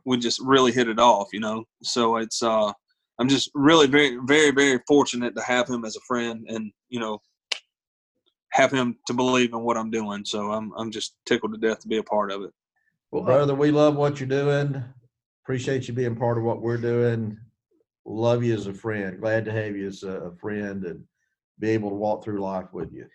we 0.06 0.18
just 0.18 0.40
really 0.40 0.72
hit 0.72 0.88
it 0.88 1.00
off, 1.00 1.30
you 1.34 1.40
know. 1.40 1.66
So 1.84 2.18
it's 2.18 2.42
uh 2.42 2.72
I'm 3.20 3.28
just 3.28 3.50
really 3.56 3.88
very, 3.88 4.18
very, 4.26 4.52
very 4.52 4.80
fortunate 4.88 5.36
to 5.36 5.42
have 5.42 5.68
him 5.68 5.86
as 5.86 5.96
a 5.96 6.02
friend 6.02 6.46
and, 6.48 6.72
you 6.90 7.00
know, 7.00 7.20
have 8.52 8.72
him 8.72 8.98
to 9.08 9.14
believe 9.14 9.54
in 9.54 9.62
what 9.62 9.78
I'm 9.78 9.92
doing. 9.92 10.24
So 10.24 10.52
I'm, 10.52 10.72
I'm 10.78 10.92
just 10.92 11.16
tickled 11.26 11.54
to 11.54 11.60
death 11.60 11.80
to 11.82 11.88
be 11.88 11.98
a 11.98 12.04
part 12.04 12.32
of 12.32 12.44
it. 12.44 12.52
Well, 13.12 13.24
Brother, 13.24 13.56
we 13.56 13.72
love 13.72 13.96
what 13.96 14.20
you're 14.20 14.28
doing. 14.28 14.84
Appreciate 15.44 15.88
you 15.88 15.94
being 15.94 16.16
part 16.16 16.38
of 16.38 16.44
what 16.44 16.62
we're 16.62 16.78
doing. 16.78 17.38
Love 18.06 18.44
you 18.44 18.54
as 18.54 18.68
a 18.68 18.74
friend. 18.74 19.20
Glad 19.20 19.46
to 19.46 19.52
have 19.52 19.76
you 19.76 19.88
as 19.88 20.04
a 20.04 20.32
friend 20.40 20.84
and 20.86 21.04
be 21.60 21.70
able 21.70 21.90
to 21.90 21.96
walk 21.96 22.24
through 22.24 22.40
life 22.40 22.72
with 22.72 22.92
you. 22.94 23.06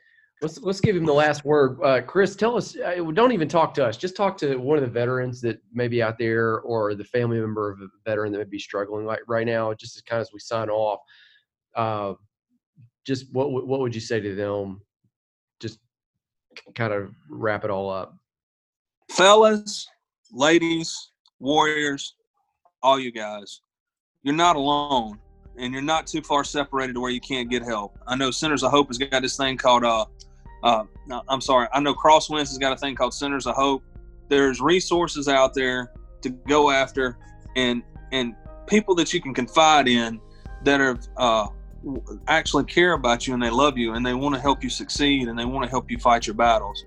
Let's 0.43 0.61
let's 0.61 0.81
give 0.81 0.97
him 0.97 1.07
the 1.07 1.13
last 1.13 1.45
word. 1.45 1.79
Uh, 1.85 2.03
Chris, 2.03 2.35
tell 2.35 2.57
us. 2.57 2.77
Uh, 2.77 2.97
don't 3.13 3.31
even 3.31 3.49
talk 3.49 3.73
to 3.75 3.87
us. 3.87 3.97
Just 3.97 4.17
talk 4.17 4.37
to 4.39 4.57
one 4.57 4.77
of 4.77 4.83
the 4.83 4.91
veterans 4.91 5.41
that 5.43 5.61
may 5.73 5.87
be 5.87 6.03
out 6.03 6.19
there, 6.19 6.61
or 6.63 6.97
the 6.97 7.05
family 7.05 7.39
member 7.39 7.71
of 7.71 7.81
a 7.81 7.87
veteran 8.05 8.33
that 8.33 8.39
may 8.39 8.45
be 8.45 8.59
struggling 8.59 9.07
like 9.07 9.21
right 9.29 9.47
now. 9.47 9.73
Just 9.73 9.97
as 9.97 10.03
kind 10.03 10.21
of 10.21 10.27
as 10.27 10.33
we 10.33 10.41
sign 10.41 10.69
off, 10.69 10.99
uh, 11.77 12.15
just 13.07 13.33
what 13.33 13.53
what 13.53 13.79
would 13.79 13.95
you 13.95 14.01
say 14.01 14.19
to 14.19 14.35
them? 14.35 14.83
Just 15.61 15.79
kind 16.75 16.93
of 16.93 17.15
wrap 17.31 17.65
it 17.65 17.71
all 17.71 17.89
up. 17.89 18.17
Fellas, 19.11 19.87
ladies, 20.33 21.13
warriors, 21.39 22.17
all 22.83 22.99
you 22.99 23.13
guys, 23.13 23.61
you're 24.25 24.35
not 24.35 24.57
alone 24.57 25.21
and 25.57 25.73
you're 25.73 25.83
not 25.83 26.07
too 26.07 26.23
far 26.23 26.45
separated 26.45 26.95
to 26.95 27.01
where 27.01 27.11
you 27.11 27.21
can't 27.21 27.51
get 27.51 27.63
help. 27.63 27.99
I 28.07 28.17
know 28.17 28.31
Centers 28.31 28.63
of 28.63 28.71
Hope 28.71 28.89
has 28.89 28.99
got 28.99 29.23
this 29.23 29.37
thing 29.37 29.57
called, 29.57 29.85
uh, 29.85 30.07
uh, 30.63 30.85
I'm 31.29 31.41
sorry, 31.41 31.69
I 31.73 31.81
know 31.81 31.95
Crosswinds 31.95 32.49
has 32.49 32.59
got 32.59 32.73
a 32.73 32.77
thing 32.77 32.95
called 32.95 33.15
Centers 33.15 33.47
of 33.47 33.55
Hope. 33.55 33.83
There's 34.29 34.61
resources 34.61 35.29
out 35.29 35.55
there 35.55 35.93
to 36.23 36.31
go 36.31 36.71
after 36.71 37.19
and, 37.57 37.83
and 38.13 38.35
people 38.67 38.95
that 38.95 39.13
you 39.13 39.21
can 39.21 39.35
confide 39.35 39.89
in 39.89 40.21
that 40.65 40.81
are, 40.81 40.99
uh, 41.17 41.49
actually 42.29 42.65
care 42.65 42.93
about 42.93 43.27
you 43.27 43.35
and 43.35 43.43
they 43.43 43.51
love 43.51 43.77
you 43.77 43.95
and 43.95 44.07
they 44.07 44.15
want 44.15 44.35
to 44.35 44.41
help 44.41 44.63
you 44.63 44.71
succeed 44.71 45.29
and 45.29 45.39
they 45.39 45.45
want 45.45 45.65
to 45.65 45.71
help 45.71 45.91
you 45.91 45.99
fight 45.99 46.27
your 46.27 46.35
battles 46.35 46.85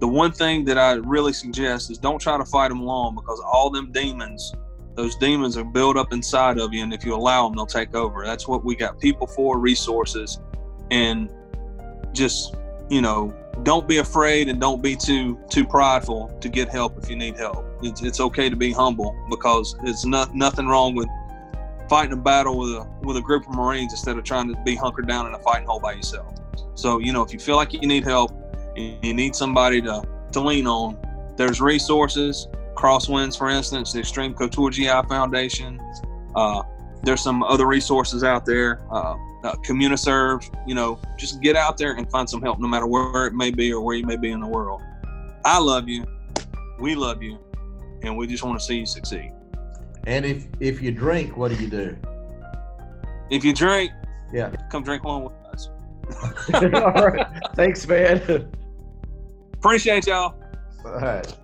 the 0.00 0.08
one 0.08 0.32
thing 0.32 0.64
that 0.64 0.78
I 0.78 0.94
really 0.94 1.34
suggest 1.34 1.90
is 1.90 1.98
don't 1.98 2.18
try 2.18 2.38
to 2.38 2.44
fight 2.44 2.70
them 2.70 2.80
alone 2.80 3.14
because 3.14 3.38
all 3.40 3.68
them 3.68 3.92
demons, 3.92 4.54
those 4.94 5.14
demons 5.16 5.58
are 5.58 5.64
built 5.64 5.98
up 5.98 6.14
inside 6.14 6.58
of 6.58 6.72
you, 6.72 6.82
and 6.82 6.92
if 6.94 7.04
you 7.04 7.14
allow 7.14 7.46
them, 7.46 7.56
they'll 7.56 7.66
take 7.66 7.94
over. 7.94 8.24
That's 8.24 8.48
what 8.48 8.64
we 8.64 8.74
got 8.74 8.98
people 8.98 9.26
for, 9.26 9.58
resources, 9.58 10.40
and 10.90 11.30
just 12.12 12.56
you 12.90 13.00
know, 13.00 13.34
don't 13.62 13.86
be 13.86 13.98
afraid 13.98 14.48
and 14.48 14.60
don't 14.60 14.82
be 14.82 14.96
too 14.96 15.38
too 15.48 15.64
prideful 15.64 16.28
to 16.40 16.48
get 16.48 16.68
help 16.68 16.98
if 17.02 17.08
you 17.08 17.16
need 17.16 17.36
help. 17.36 17.64
It's, 17.82 18.02
it's 18.02 18.20
okay 18.20 18.50
to 18.50 18.56
be 18.56 18.72
humble 18.72 19.16
because 19.30 19.76
it's 19.84 20.04
not 20.04 20.34
nothing 20.34 20.66
wrong 20.66 20.94
with 20.94 21.08
fighting 21.88 22.12
a 22.12 22.16
battle 22.16 22.58
with 22.58 22.70
a 22.70 22.86
with 23.02 23.16
a 23.16 23.20
group 23.20 23.48
of 23.48 23.54
Marines 23.54 23.92
instead 23.92 24.18
of 24.18 24.24
trying 24.24 24.48
to 24.48 24.60
be 24.64 24.74
hunkered 24.74 25.06
down 25.06 25.26
in 25.26 25.34
a 25.34 25.38
fighting 25.38 25.66
hole 25.66 25.80
by 25.80 25.92
yourself. 25.92 26.34
So 26.74 26.98
you 26.98 27.12
know, 27.12 27.22
if 27.22 27.32
you 27.32 27.38
feel 27.38 27.56
like 27.56 27.72
you 27.72 27.80
need 27.80 28.04
help 28.04 28.32
and 28.76 29.04
you 29.04 29.14
need 29.14 29.36
somebody 29.36 29.80
to, 29.82 30.02
to 30.32 30.40
lean 30.40 30.66
on, 30.66 30.98
there's 31.36 31.60
resources. 31.60 32.48
Crosswinds, 32.74 33.36
for 33.36 33.50
instance, 33.50 33.92
the 33.92 34.00
Extreme 34.00 34.34
Couture 34.34 34.70
GI 34.70 35.02
Foundation. 35.08 35.80
Uh, 36.34 36.62
there's 37.02 37.22
some 37.22 37.42
other 37.42 37.66
resources 37.66 38.24
out 38.24 38.46
there. 38.46 38.80
Uh, 38.90 39.16
uh, 39.44 39.54
CommuniServe, 39.66 40.48
you 40.66 40.74
know, 40.74 40.98
just 41.18 41.40
get 41.40 41.56
out 41.56 41.78
there 41.78 41.94
and 41.94 42.10
find 42.10 42.28
some 42.28 42.42
help 42.42 42.58
no 42.58 42.68
matter 42.68 42.86
where 42.86 43.26
it 43.26 43.34
may 43.34 43.50
be 43.50 43.72
or 43.72 43.80
where 43.82 43.96
you 43.96 44.04
may 44.06 44.16
be 44.16 44.30
in 44.30 44.40
the 44.40 44.46
world. 44.46 44.80
I 45.44 45.58
love 45.58 45.88
you. 45.88 46.04
We 46.78 46.94
love 46.94 47.22
you. 47.22 47.38
And 48.02 48.16
we 48.16 48.26
just 48.26 48.42
want 48.42 48.58
to 48.58 48.64
see 48.64 48.78
you 48.78 48.86
succeed. 48.86 49.32
And 50.06 50.24
if 50.24 50.46
if 50.60 50.80
you 50.80 50.90
drink, 50.92 51.36
what 51.36 51.50
do 51.50 51.62
you 51.62 51.68
do? 51.68 51.96
If 53.30 53.44
you 53.44 53.54
drink, 53.54 53.92
Yeah. 54.32 54.50
come 54.70 54.82
drink 54.82 55.04
one 55.04 55.24
with 55.24 55.34
us. 55.52 55.68
all 56.54 57.08
right. 57.08 57.26
Thanks, 57.54 57.86
man. 57.86 58.50
Appreciate 59.58 60.06
y'all. 60.06 60.34
All 60.84 60.92
right. 61.00 61.36